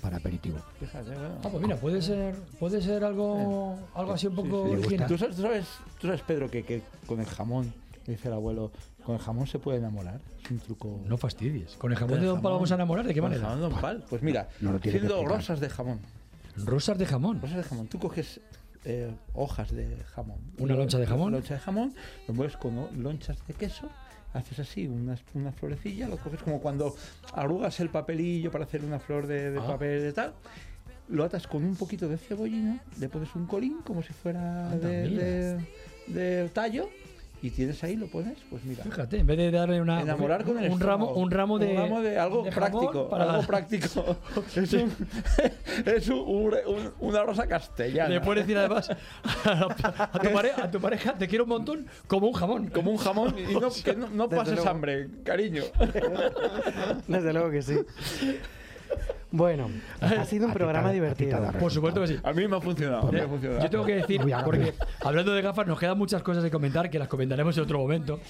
para 0.00 0.16
aperitivo. 0.16 0.58
Fíjate. 0.80 1.12
Ah, 1.14 1.48
pues 1.50 1.62
mira, 1.62 1.76
puede 1.76 2.02
ser, 2.02 2.34
puede 2.58 2.82
ser 2.82 3.04
algo, 3.04 3.78
algo 3.94 4.12
así 4.12 4.26
un 4.26 4.34
poco 4.34 4.64
Sí, 4.66 4.72
sí. 4.72 4.78
original. 4.80 5.08
¿Tú, 5.08 5.18
sabes, 5.18 5.36
tú 5.36 5.42
sabes- 5.42 5.68
tú 6.00 6.06
sabes, 6.08 6.22
Pedro, 6.22 6.50
que, 6.50 6.64
que 6.64 6.82
con 7.06 7.20
el 7.20 7.26
jamón, 7.26 7.72
dice 8.10 8.28
el 8.28 8.34
abuelo, 8.34 8.72
con 9.04 9.14
el 9.14 9.20
jamón 9.20 9.46
se 9.46 9.58
puede 9.60 9.78
enamorar. 9.78 10.20
Es 10.44 10.50
un 10.50 10.58
truco. 10.58 11.00
No 11.06 11.16
fastidies. 11.16 11.76
¿Con 11.76 11.92
el 11.92 11.98
jamón 11.98 12.20
de 12.20 12.26
Don 12.26 12.42
Pal 12.42 12.52
vamos 12.52 12.72
a 12.72 12.74
enamorar? 12.74 13.06
¿De 13.06 13.14
qué 13.14 13.22
manera? 13.22 13.42
jamón 13.42 13.56
de 13.60 13.68
Don 13.68 13.80
Pal. 13.80 14.04
Pues 14.10 14.22
mira, 14.22 14.48
No 14.60 14.74
haciendo 14.76 15.24
rosas 15.24 15.60
de 15.60 15.68
jamón. 15.68 16.00
Rosas 16.56 16.98
de 16.98 17.06
jamón. 17.06 17.40
Rosas 17.40 17.58
de 17.58 17.62
jamón. 17.62 17.86
Tú 17.86 17.98
coges 17.98 18.40
eh, 18.84 19.14
hojas 19.34 19.70
de 19.72 19.96
jamón. 20.14 20.38
Una 20.58 20.74
loncha 20.74 20.98
de 20.98 21.06
jamón. 21.06 21.28
Una 21.28 21.36
loncha 21.38 21.54
de 21.54 21.60
jamón, 21.60 21.94
lo 22.26 22.34
mueves 22.34 22.56
con 22.56 22.88
lonchas 23.02 23.38
de 23.46 23.54
queso, 23.54 23.88
haces 24.34 24.58
así 24.58 24.86
unas, 24.88 25.20
una 25.34 25.52
florecilla, 25.52 26.08
lo 26.08 26.16
coges 26.18 26.42
como 26.42 26.60
cuando 26.60 26.94
arrugas 27.34 27.78
el 27.80 27.90
papelillo 27.90 28.50
para 28.50 28.64
hacer 28.64 28.84
una 28.84 28.98
flor 28.98 29.26
de, 29.26 29.52
de 29.52 29.58
Ah. 29.60 29.66
papel 29.66 30.00
de 30.02 30.12
tal. 30.12 30.34
Lo 31.08 31.24
atas 31.24 31.46
con 31.46 31.64
un 31.64 31.76
poquito 31.76 32.08
de 32.08 32.16
cebollino, 32.16 32.78
le 32.98 33.08
pones 33.08 33.34
un 33.34 33.46
colín 33.46 33.78
como 33.84 34.02
si 34.02 34.12
fuera 34.12 34.70
Anda, 34.70 34.88
de, 34.88 35.08
de- 35.10 35.66
de 36.42 36.48
tallo 36.48 36.88
y 37.42 37.50
tienes 37.50 37.82
ahí, 37.82 37.96
lo 37.96 38.06
pones, 38.06 38.38
pues 38.48 38.62
mira. 38.64 38.84
Fíjate, 38.84 39.18
en 39.18 39.26
vez 39.26 39.36
de 39.36 39.50
darle 39.50 39.80
una, 39.80 40.00
Enamorar 40.00 40.44
con 40.44 40.58
el 40.62 40.70
un 40.70 40.78
ramo, 40.78 41.12
un 41.14 41.30
ramo 41.30 41.58
de, 41.58 41.72
Un 41.72 41.76
ramo 41.76 42.00
de 42.00 42.18
algo 42.18 42.42
de 42.44 42.52
práctico. 42.52 43.08
para- 43.08 43.30
Algo 43.32 43.46
práctico. 43.46 44.16
es 44.56 44.72
un- 44.72 44.92
es 45.86 46.08
un- 46.08 46.18
un- 46.20 46.54
un- 46.66 46.92
una 47.00 47.22
rosa 47.24 47.46
castellana. 47.48 48.08
Le 48.10 48.20
puedes 48.20 48.44
decir 48.46 48.56
además 48.58 48.88
a, 49.44 50.08
a 50.12 50.18
tu 50.20 50.30
pareja, 50.32 50.64
a 50.64 50.70
tu 50.70 50.80
pareja, 50.80 51.14
te 51.14 51.26
quiero 51.26 51.44
un 51.44 51.50
montón 51.50 51.86
como 52.06 52.28
un 52.28 52.32
jamón. 52.34 52.68
Como 52.68 52.90
un 52.92 52.96
jamón 52.98 53.34
y 53.38 53.52
no, 53.54 53.70
que 53.70 53.94
no, 53.96 54.28
pases 54.28 54.54
luego. 54.54 54.70
hambre, 54.70 55.08
cariño. 55.24 55.64
Desde 57.08 57.32
luego 57.32 57.50
que 57.50 57.62
sí. 57.62 57.78
Bueno, 59.32 59.70
ha 60.00 60.24
sido 60.26 60.46
un 60.46 60.52
programa 60.52 60.92
divertido. 60.92 61.40
Por 61.58 61.72
supuesto 61.72 62.02
que 62.02 62.06
sí. 62.08 62.16
A 62.22 62.32
mí 62.32 62.46
me 62.46 62.56
ha 62.56 62.60
funcionado. 62.60 63.10
me 63.10 63.20
ha 63.22 63.28
funcionado. 63.28 63.62
Yo 63.62 63.70
tengo 63.70 63.84
que 63.84 63.96
decir, 63.96 64.20
porque 64.44 64.74
hablando 65.00 65.32
de 65.32 65.42
gafas, 65.42 65.66
nos 65.66 65.78
quedan 65.78 65.98
muchas 65.98 66.22
cosas 66.22 66.42
de 66.42 66.50
comentar 66.50 66.90
que 66.90 66.98
las 66.98 67.08
comentaremos 67.08 67.56
en 67.56 67.64
otro 67.64 67.78
momento. 67.78 68.20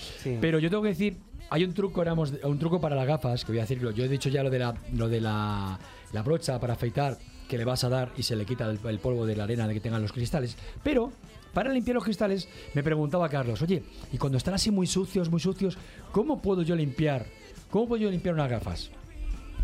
Pero 0.40 0.58
yo 0.58 0.70
tengo 0.70 0.82
que 0.82 0.90
decir, 0.90 1.18
hay 1.50 1.64
un 1.64 1.74
truco, 1.74 2.00
éramos, 2.00 2.32
un 2.44 2.58
truco 2.58 2.80
para 2.80 2.94
las 2.96 3.06
gafas, 3.06 3.44
que 3.44 3.52
voy 3.52 3.58
a 3.58 3.62
decirlo. 3.62 3.90
Yo 3.90 4.04
he 4.04 4.08
dicho 4.08 4.28
ya 4.28 4.42
lo 4.42 4.50
de 4.50 4.60
la, 4.60 4.74
lo 4.94 5.08
de 5.08 5.20
la, 5.20 5.78
la 6.12 6.22
brocha 6.22 6.58
para 6.60 6.74
afeitar, 6.74 7.18
que 7.48 7.58
le 7.58 7.64
vas 7.64 7.82
a 7.84 7.88
dar 7.88 8.10
y 8.16 8.22
se 8.22 8.36
le 8.36 8.46
quita 8.46 8.70
el, 8.70 8.78
el 8.88 8.98
polvo 9.00 9.26
de 9.26 9.36
la 9.36 9.44
arena 9.44 9.66
de 9.66 9.74
que 9.74 9.80
tengan 9.80 10.00
los 10.02 10.12
cristales. 10.12 10.56
Pero 10.84 11.12
para 11.52 11.70
limpiar 11.72 11.96
los 11.96 12.04
cristales, 12.04 12.48
me 12.74 12.82
preguntaba 12.82 13.28
Carlos, 13.28 13.60
oye, 13.60 13.82
y 14.12 14.18
cuando 14.18 14.38
están 14.38 14.54
así 14.54 14.70
muy 14.70 14.86
sucios, 14.86 15.28
muy 15.30 15.40
sucios, 15.40 15.76
¿cómo 16.12 16.40
puedo 16.40 16.62
yo 16.62 16.74
limpiar? 16.76 17.26
¿Cómo 17.70 17.88
puedo 17.88 18.02
yo 18.04 18.10
limpiar 18.10 18.34
unas 18.34 18.48
gafas? 18.48 18.90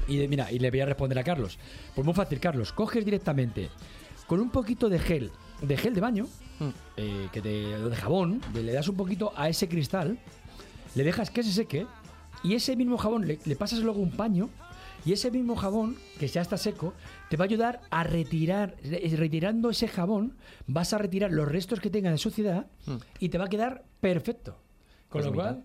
Y 0.08 0.26
mira, 0.28 0.50
y 0.50 0.58
le 0.58 0.70
voy 0.70 0.80
a 0.80 0.86
responder 0.86 1.18
a 1.18 1.24
Carlos. 1.24 1.58
Pues 1.94 2.04
muy 2.04 2.14
fácil, 2.14 2.40
Carlos. 2.40 2.72
Coges 2.72 3.04
directamente 3.04 3.68
con 4.26 4.40
un 4.40 4.50
poquito 4.50 4.88
de 4.88 4.98
gel, 4.98 5.30
de 5.62 5.76
gel 5.76 5.94
de 5.94 6.00
baño, 6.00 6.26
eh, 6.96 7.28
que 7.32 7.40
te, 7.40 7.48
de 7.50 7.96
jabón, 7.96 8.40
le- 8.54 8.72
das 8.72 8.88
un 8.88 8.96
poquito 8.96 9.32
a 9.36 9.48
ese 9.48 9.68
cristal, 9.68 10.18
le 10.94 11.04
dejas 11.04 11.30
que 11.30 11.42
se 11.42 11.52
seque 11.52 11.86
y 12.42 12.54
ese 12.54 12.74
mismo 12.76 12.98
jabón 12.98 13.26
le, 13.26 13.38
le 13.44 13.56
pasas 13.56 13.78
luego 13.80 14.00
un 14.00 14.10
paño 14.10 14.48
y 15.04 15.12
ese 15.12 15.30
mismo 15.30 15.54
jabón, 15.56 15.96
que 16.18 16.26
ya 16.26 16.40
está 16.42 16.56
seco, 16.56 16.92
te 17.30 17.36
va 17.36 17.44
a 17.44 17.46
ayudar 17.46 17.80
a 17.90 18.02
retirar, 18.02 18.74
re- 18.82 19.02
retirando 19.16 19.70
ese 19.70 19.86
jabón, 19.88 20.36
vas 20.66 20.92
a 20.92 20.98
retirar 20.98 21.30
los 21.30 21.46
restos 21.48 21.80
que 21.80 21.90
tenga 21.90 22.10
de 22.10 22.18
suciedad 22.18 22.66
y 23.20 23.28
te 23.28 23.38
va 23.38 23.44
a 23.44 23.48
quedar 23.48 23.84
perfecto. 24.00 24.52
Con 25.08 25.20
Pues 25.22 25.24
lo 25.26 25.32
cual, 25.34 25.64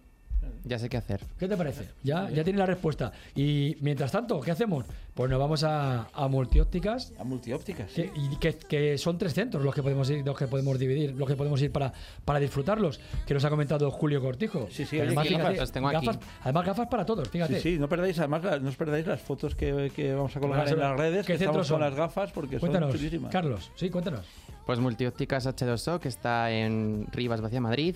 Ya 0.66 0.80
sé 0.80 0.88
qué 0.89 0.97
hacer. 0.97 1.20
¿Qué 1.38 1.47
te 1.47 1.57
parece? 1.57 1.89
Ya, 2.03 2.30
ya 2.30 2.43
tienes 2.43 2.59
la 2.59 2.66
respuesta. 2.66 3.11
Y 3.36 3.76
mientras 3.82 4.11
tanto, 4.11 4.39
¿qué 4.39 4.51
hacemos? 4.51 4.86
Pues 5.14 5.30
nos 5.30 5.38
vamos 5.39 5.64
a, 5.64 6.07
a 6.14 6.28
multiópticas. 6.28 7.14
A 7.20 7.24
multiópticas, 7.24 7.91
que, 7.91 8.11
y 8.16 8.36
que, 8.38 8.53
que 8.55 8.97
son 8.97 9.18
tres 9.18 9.34
centros 9.34 9.64
los 9.64 9.76
que 9.76 9.84
podemos 9.84 10.09
ir, 10.09 10.26
los 10.26 10.38
que 10.38 10.47
podemos 10.47 10.80
dividir, 10.80 11.14
los 11.16 11.28
que 11.28 11.36
podemos 11.36 11.61
ir 11.61 11.72
para, 11.72 11.91
para 12.26 12.39
disfrutarlos. 12.39 12.99
Que 13.28 13.34
nos 13.34 13.43
ha 13.45 13.49
comentado 13.49 13.91
Julio 13.91 14.22
Cortijo. 14.22 14.68
Sí, 14.72 14.86
sí, 14.86 14.95
oye, 14.95 15.07
además, 15.07 15.28
fíjate, 15.28 15.53
gafas 15.53 15.72
tengo 15.72 15.88
aquí. 15.89 16.05
gafas- 16.07 16.20
además 16.43 16.66
gafas 16.66 16.88
para 16.88 17.05
todos, 17.05 17.28
fíjate. 17.30 17.55
Sí, 17.59 17.74
sí, 17.74 17.80
no 17.80 17.89
perdáis, 17.89 18.18
además 18.20 18.43
la- 18.43 18.59
no 18.59 18.70
os 18.70 18.76
perdáis 18.76 19.05
las 19.05 19.22
fotos 19.22 19.55
que, 19.55 19.91
que 19.95 20.14
vamos 20.14 20.36
a 20.36 20.39
colgar 20.39 20.68
en 20.68 20.80
las 20.80 20.97
redes, 20.97 21.26
¿qué 21.28 21.34
que 21.34 21.39
centros 21.39 21.68
con 21.68 21.80
son? 21.80 21.82
las 21.82 21.93
gafas 21.95 22.32
porque 22.32 22.57
Cuéntanos, 22.57 22.91
son 22.91 22.97
chulísimas. 22.99 23.32
Carlos, 23.32 23.72
sí, 23.76 23.89
cuéntanos. 23.89 24.26
Pues 24.66 24.80
Multiópticas 24.80 25.45
H2O, 25.45 25.99
que 25.99 26.07
está 26.07 26.49
en 26.51 27.05
Rivas 27.11 27.41
Vacía 27.41 27.59
Madrid, 27.59 27.95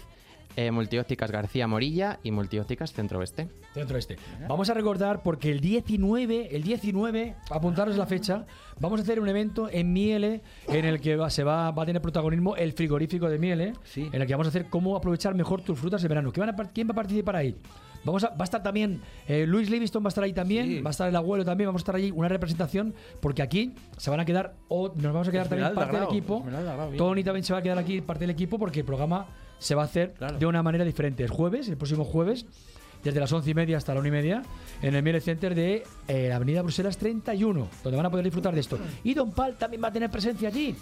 eh, 0.57 0.71
Multiópticas 0.71 1.31
García 1.31 1.67
Morilla 1.67 2.19
y 2.23 2.31
Multiópticas 2.31 2.91
Centro 2.91 3.19
Oeste. 3.19 3.47
Centro 3.73 3.97
este. 3.97 4.17
Vamos 4.49 4.69
a 4.69 4.73
recordar 4.73 5.21
porque 5.23 5.51
el 5.51 5.61
19, 5.61 6.55
el 6.55 6.63
19, 6.63 7.35
apuntaros 7.51 7.95
la 7.95 8.05
fecha, 8.07 8.45
vamos 8.79 8.99
a 8.99 9.03
hacer 9.03 9.19
un 9.19 9.29
evento 9.29 9.69
en 9.71 9.93
Miele 9.93 10.41
en 10.67 10.83
el 10.85 10.99
que 10.99 11.15
va- 11.15 11.29
se 11.29 11.43
va, 11.43 11.71
va 11.71 11.83
a 11.83 11.85
tener 11.85 12.01
protagonismo 12.01 12.55
el 12.55 12.73
frigorífico 12.73 13.29
de 13.29 13.37
Miele, 13.39 13.73
en 13.95 14.21
el 14.21 14.27
que 14.27 14.33
vamos 14.33 14.47
a 14.47 14.49
hacer 14.49 14.65
cómo 14.65 14.95
aprovechar 14.97 15.35
mejor 15.35 15.61
tus 15.61 15.77
frutas 15.79 16.01
de 16.01 16.07
verano. 16.07 16.31
¿Qué 16.31 16.39
van 16.41 16.49
a 16.49 16.55
¿Quién 16.55 16.87
va 16.87 16.91
a 16.93 16.95
participar 16.95 17.35
ahí? 17.35 17.55
Vamos 18.03 18.23
a, 18.23 18.29
va 18.29 18.35
a 18.39 18.43
estar 18.45 18.63
también 18.63 19.01
eh, 19.27 19.45
Luis 19.45 19.69
Livingston 19.69 20.01
va 20.03 20.07
a 20.07 20.09
estar 20.09 20.23
ahí 20.23 20.31
también, 20.33 20.83
va 20.83 20.89
a 20.89 20.91
estar 20.91 21.09
el 21.09 21.15
abuelo 21.15 21.43
también, 21.43 21.67
vamos 21.67 21.81
a 21.81 21.83
estar 21.83 21.95
allí 21.95 22.09
una 22.11 22.29
representación 22.29 22.93
porque 23.21 23.41
aquí 23.41 23.73
se 23.97 24.09
van 24.09 24.19
a 24.21 24.25
quedar 24.25 24.53
o 24.69 24.87
nos 24.95 25.13
vamos 25.13 25.27
a 25.27 25.31
quedar 25.31 25.47
también 25.49 25.67
parte 25.75 25.91
del 25.97 26.03
equipo. 26.17 26.43
Tony 26.97 27.23
también 27.23 27.43
se 27.43 27.53
va 27.53 27.59
a 27.59 27.61
quedar 27.61 27.77
aquí 27.77 28.01
parte 28.01 28.21
del 28.21 28.29
equipo 28.29 28.57
porque 28.57 28.79
el 28.79 28.85
programa 28.85 29.25
se 29.59 29.75
va 29.75 29.83
a 29.83 29.85
hacer 29.85 30.13
de 30.39 30.45
una 30.45 30.63
manera 30.63 30.85
diferente. 30.85 31.23
El 31.23 31.29
jueves, 31.29 31.67
el 31.67 31.77
próximo 31.77 32.03
jueves, 32.03 32.45
desde 33.03 33.19
las 33.19 33.31
once 33.31 33.49
y 33.49 33.53
media 33.53 33.77
hasta 33.77 33.93
la 33.93 33.99
una 33.99 34.09
y 34.09 34.11
media, 34.11 34.43
en 34.81 34.95
el 34.95 35.03
Miele 35.03 35.21
Center 35.21 35.55
de 35.55 35.83
eh, 36.07 36.27
la 36.29 36.35
Avenida 36.37 36.61
Bruselas 36.61 36.97
31, 36.97 37.67
donde 37.83 37.97
van 37.97 38.05
a 38.05 38.09
poder 38.09 38.25
disfrutar 38.25 38.53
de 38.53 38.59
esto. 38.61 38.77
Y 39.03 39.13
Don 39.13 39.31
Pal 39.31 39.55
también 39.57 39.83
va 39.83 39.87
a 39.87 39.91
tener 39.91 40.09
presencia 40.09 40.49
allí. 40.49 40.75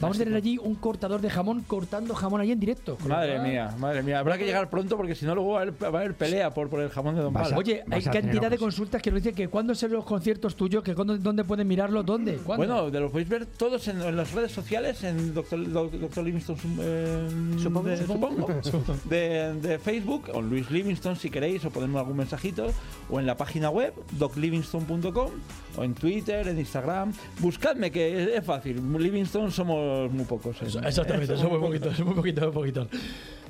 Vamos 0.00 0.16
a 0.16 0.24
tener 0.24 0.34
allí 0.34 0.58
un 0.58 0.74
cortador 0.74 1.20
de 1.20 1.30
jamón 1.30 1.62
cortando 1.62 2.14
jamón 2.14 2.40
allí 2.40 2.52
en 2.52 2.60
directo. 2.60 2.98
Madre 3.06 3.38
mía, 3.40 3.74
madre 3.78 4.02
mía. 4.02 4.18
Habrá 4.18 4.38
que 4.38 4.44
llegar 4.44 4.68
pronto 4.70 4.96
porque 4.96 5.14
si 5.14 5.24
no 5.26 5.34
luego 5.34 5.52
va 5.52 5.60
a 5.60 5.62
haber, 5.62 5.82
va 5.82 5.98
a 5.98 6.02
haber 6.02 6.14
pelea 6.14 6.50
por, 6.50 6.68
por 6.68 6.80
el 6.80 6.90
jamón 6.90 7.14
de 7.14 7.22
Don 7.22 7.32
Pal. 7.32 7.54
Oye, 7.56 7.84
hay 7.90 8.02
cantidad 8.02 8.50
de 8.50 8.58
consultas 8.58 9.02
que 9.02 9.10
nos 9.10 9.22
dicen 9.22 9.34
que 9.34 9.48
cuándo 9.48 9.74
son 9.74 9.92
los 9.92 10.04
conciertos 10.04 10.56
tuyos, 10.56 10.82
que 10.82 10.94
cuándo, 10.94 11.16
dónde 11.18 11.44
pueden 11.44 11.66
mirarlo, 11.68 12.02
dónde, 12.02 12.36
cuándo. 12.36 12.66
Bueno, 12.66 12.90
de 12.90 13.00
lo 13.00 13.10
podéis 13.10 13.28
ver 13.28 13.46
todos 13.46 13.88
en, 13.88 14.00
en 14.02 14.16
las 14.16 14.32
redes 14.32 14.52
sociales, 14.52 15.02
en 15.04 15.34
Dr. 15.34 15.70
Dr. 15.70 16.24
Livingston, 16.24 16.56
eh, 16.80 17.28
Supongo, 17.58 17.88
de, 17.88 17.96
supongo. 17.96 18.62
supongo, 18.62 18.96
de, 19.04 19.54
de 19.54 19.78
Facebook, 19.78 20.30
o 20.32 20.40
Luis 20.40 20.70
Livingston 20.70 21.16
si 21.16 21.30
queréis, 21.30 21.57
o 21.64 21.70
ponerme 21.70 21.98
algún 21.98 22.16
mensajito, 22.16 22.68
o 23.10 23.20
en 23.20 23.26
la 23.26 23.36
página 23.36 23.70
web, 23.70 23.92
doclivingston.com, 24.12 25.30
o 25.76 25.84
en 25.84 25.94
Twitter, 25.94 26.48
en 26.48 26.58
Instagram. 26.58 27.12
Buscadme, 27.40 27.90
que 27.90 28.34
es, 28.36 28.44
fácil. 28.44 28.80
Livingston 28.98 29.50
somos 29.50 30.10
muy 30.12 30.24
pocos. 30.24 30.56
en- 30.62 30.84
Exactamente, 30.84 31.36
son 31.36 31.50
muy 31.50 31.60
poquitos, 31.60 31.98
muy 32.00 32.14
poquitos, 32.14 32.44
muy 32.44 32.52
poquitos. 32.52 32.88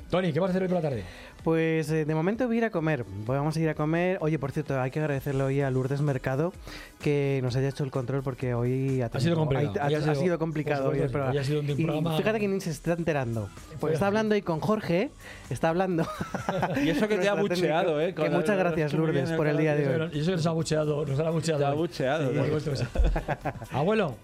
Tony, 0.09 0.33
¿qué 0.33 0.39
vas 0.39 0.49
a 0.49 0.51
hacer 0.51 0.63
hoy 0.63 0.67
por 0.69 0.77
la 0.77 0.81
tarde? 0.81 1.03
Pues 1.43 1.89
eh, 1.91 2.03
de 2.03 2.15
momento 2.15 2.47
voy 2.47 2.55
a 2.55 2.57
ir 2.57 2.65
a 2.65 2.69
comer. 2.71 3.05
Vamos 3.27 3.55
a 3.55 3.59
ir 3.59 3.69
a 3.69 3.75
comer. 3.75 4.17
Oye, 4.21 4.39
por 4.39 4.51
cierto, 4.51 4.79
hay 4.81 4.89
que 4.89 4.99
agradecerle 4.99 5.43
hoy 5.43 5.61
a 5.61 5.69
Lourdes 5.69 6.01
Mercado 6.01 6.51
que 6.99 7.39
nos 7.43 7.55
haya 7.55 7.69
hecho 7.69 7.83
el 7.83 7.91
control 7.91 8.23
porque 8.23 8.55
hoy 8.55 9.01
ha, 9.03 9.09
sido 9.09 9.19
tenido- 9.19 9.35
complicado. 9.37 9.73
ha- 9.79 9.87
Hoy 9.87 9.93
ha 9.93 9.97
ha 9.97 10.01
sido- 10.01 10.15
sido 10.15 10.39
complicado 10.39 10.85
por 10.85 10.93
hoy 10.93 10.99
el 11.01 11.09
supuesto, 11.09 11.11
programa. 11.13 11.31
hoy 11.31 11.37
ha 11.37 11.43
sido 11.43 11.59
un 11.59 11.69
Y 11.69 11.83
programa- 11.85 12.17
fíjate 12.17 12.39
que 12.39 12.47
ni 12.47 12.59
se 12.61 12.71
está 12.71 12.93
enterando. 12.93 13.49
Pues 13.79 13.93
está 13.93 14.07
hablando 14.07 14.33
hoy 14.33 14.41
con 14.41 14.59
Jorge, 14.61 15.11
está 15.51 15.69
hablando. 15.69 16.03
Y 16.83 16.89
eso 16.89 17.07
que 17.07 17.17
te 17.19 17.29
ha 17.29 17.35
bucheado, 17.35 18.01
¿eh? 18.01 18.15
Que 18.15 18.29
muchas 18.31 18.57
gracias, 18.57 18.93
Lourdes, 18.93 19.31
por 19.33 19.45
el 19.47 19.57
día 19.57 19.75
de 19.75 19.87
hoy. 20.05 20.09
Y 20.13 20.19
eso 20.21 20.31
que 20.31 20.37
nos 20.37 20.45
ha 20.47 20.51
bucheado, 20.51 21.05
nos 21.05 21.19
ha 21.19 21.29
bucheado. 21.29 21.59
Te 21.59 21.65
ha 21.65 21.73
bucheado, 21.73 22.29
Sí, 22.31 22.35
¿no? 22.35 22.45
por 22.47 22.59
supuesto 22.61 22.71
que 22.71 22.77
sí. 22.77 23.49
Abuelo, 23.71 24.15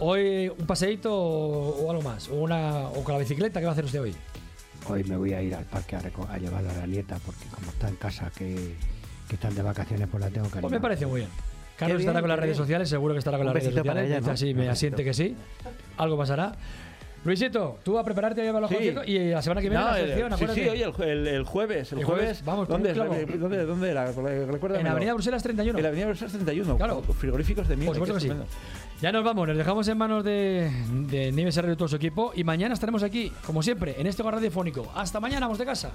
hoy 0.00 0.50
un 0.50 0.66
paseíto 0.66 1.14
o, 1.14 1.86
o 1.86 1.90
algo 1.90 2.02
más, 2.02 2.28
o 2.28 2.34
una 2.34 2.88
o 2.88 3.02
con 3.02 3.14
la 3.14 3.20
bicicleta, 3.20 3.58
¿qué 3.58 3.64
va 3.64 3.70
a 3.70 3.72
hacer 3.72 3.86
usted 3.86 4.02
hoy? 4.02 4.14
Hoy 4.88 5.04
me 5.04 5.16
voy 5.16 5.32
a 5.34 5.42
ir 5.42 5.54
al 5.54 5.64
parque 5.64 5.96
a, 5.96 6.00
reco- 6.02 6.28
a 6.28 6.38
llevar 6.38 6.64
a 6.66 6.72
la 6.72 6.86
nieta 6.86 7.18
porque 7.24 7.44
como 7.54 7.70
está 7.70 7.88
en 7.88 7.96
casa 7.96 8.30
que, 8.36 8.74
que 9.28 9.34
están 9.34 9.54
de 9.54 9.62
vacaciones 9.62 10.08
pues 10.10 10.22
la 10.24 10.30
tengo 10.30 10.50
que 10.50 10.60
Pues 10.60 10.72
me 10.72 10.80
parece 10.80 11.06
muy 11.06 11.20
bien. 11.20 11.30
Carlos 11.76 11.98
bien, 11.98 12.08
estará 12.08 12.20
con 12.20 12.28
las 12.28 12.38
redes 12.38 12.56
bien. 12.56 12.62
sociales, 12.64 12.88
seguro 12.88 13.14
que 13.14 13.18
estará 13.18 13.38
con 13.38 13.46
Un 13.46 13.54
las 13.54 13.62
redes 13.62 13.74
sociales. 13.74 14.06
ella, 14.10 14.20
¿no? 14.20 14.30
así, 14.32 14.52
me 14.54 14.68
asiente 14.68 15.04
que 15.04 15.14
sí. 15.14 15.36
Algo 15.96 16.16
pasará. 16.18 16.52
Luisito, 17.22 17.78
tú 17.84 17.98
a 17.98 18.02
prepararte 18.04 18.40
a 18.40 18.44
llevar 18.44 18.62
los 18.62 18.70
Sí. 18.70 18.76
conciertos 18.76 19.06
y 19.06 19.18
la 19.28 19.42
semana 19.42 19.60
que 19.60 19.68
viene 19.68 19.84
No, 19.84 19.90
la 19.90 19.96
sección, 19.98 20.28
sí, 20.30 20.34
acuérdate. 20.34 20.62
sí, 20.62 20.68
oye, 20.70 20.84
el, 20.84 21.08
el- 21.08 21.26
el 21.28 21.44
jueves. 21.44 21.92
El, 21.92 21.98
El 21.98 22.04
jueves, 22.06 22.22
jueves, 22.24 22.44
vamos, 22.46 22.66
¿dónde. 22.68 22.94
¿Dónde, 22.94 23.64
¿Dónde 23.66 23.90
era? 23.90 24.06
Recuérdamelo. 24.10 24.80
En 24.80 24.86
Avenida 24.86 25.12
Bruselas 25.12 25.42
31. 25.42 25.78
En 25.78 25.82
la 25.82 25.88
Avenida 25.90 26.06
Bruselas 26.06 26.32
31. 26.32 26.76
Claro. 26.78 27.02
Frigoríficos 27.02 27.68
de 27.68 27.76
miel. 27.76 27.86
Por 27.88 27.96
supuesto 27.96 28.14
que 28.14 28.20
sí. 28.20 28.30
Ya 29.00 29.12
nos 29.12 29.24
vamos, 29.24 29.48
nos 29.48 29.56
dejamos 29.56 29.88
en 29.88 29.96
manos 29.96 30.22
de, 30.22 30.70
de 31.08 31.32
Nieves 31.32 31.56
Herrero 31.56 31.72
y 31.72 31.76
todo 31.76 31.88
su 31.88 31.96
equipo. 31.96 32.32
Y 32.34 32.44
mañana 32.44 32.74
estaremos 32.74 33.02
aquí, 33.02 33.32
como 33.46 33.62
siempre, 33.62 33.98
en 33.98 34.06
este 34.06 34.20
hogar 34.20 34.34
radiofónico. 34.34 34.92
Hasta 34.94 35.20
mañana, 35.20 35.46
vamos 35.46 35.58
de 35.58 35.64
casa. 35.64 35.92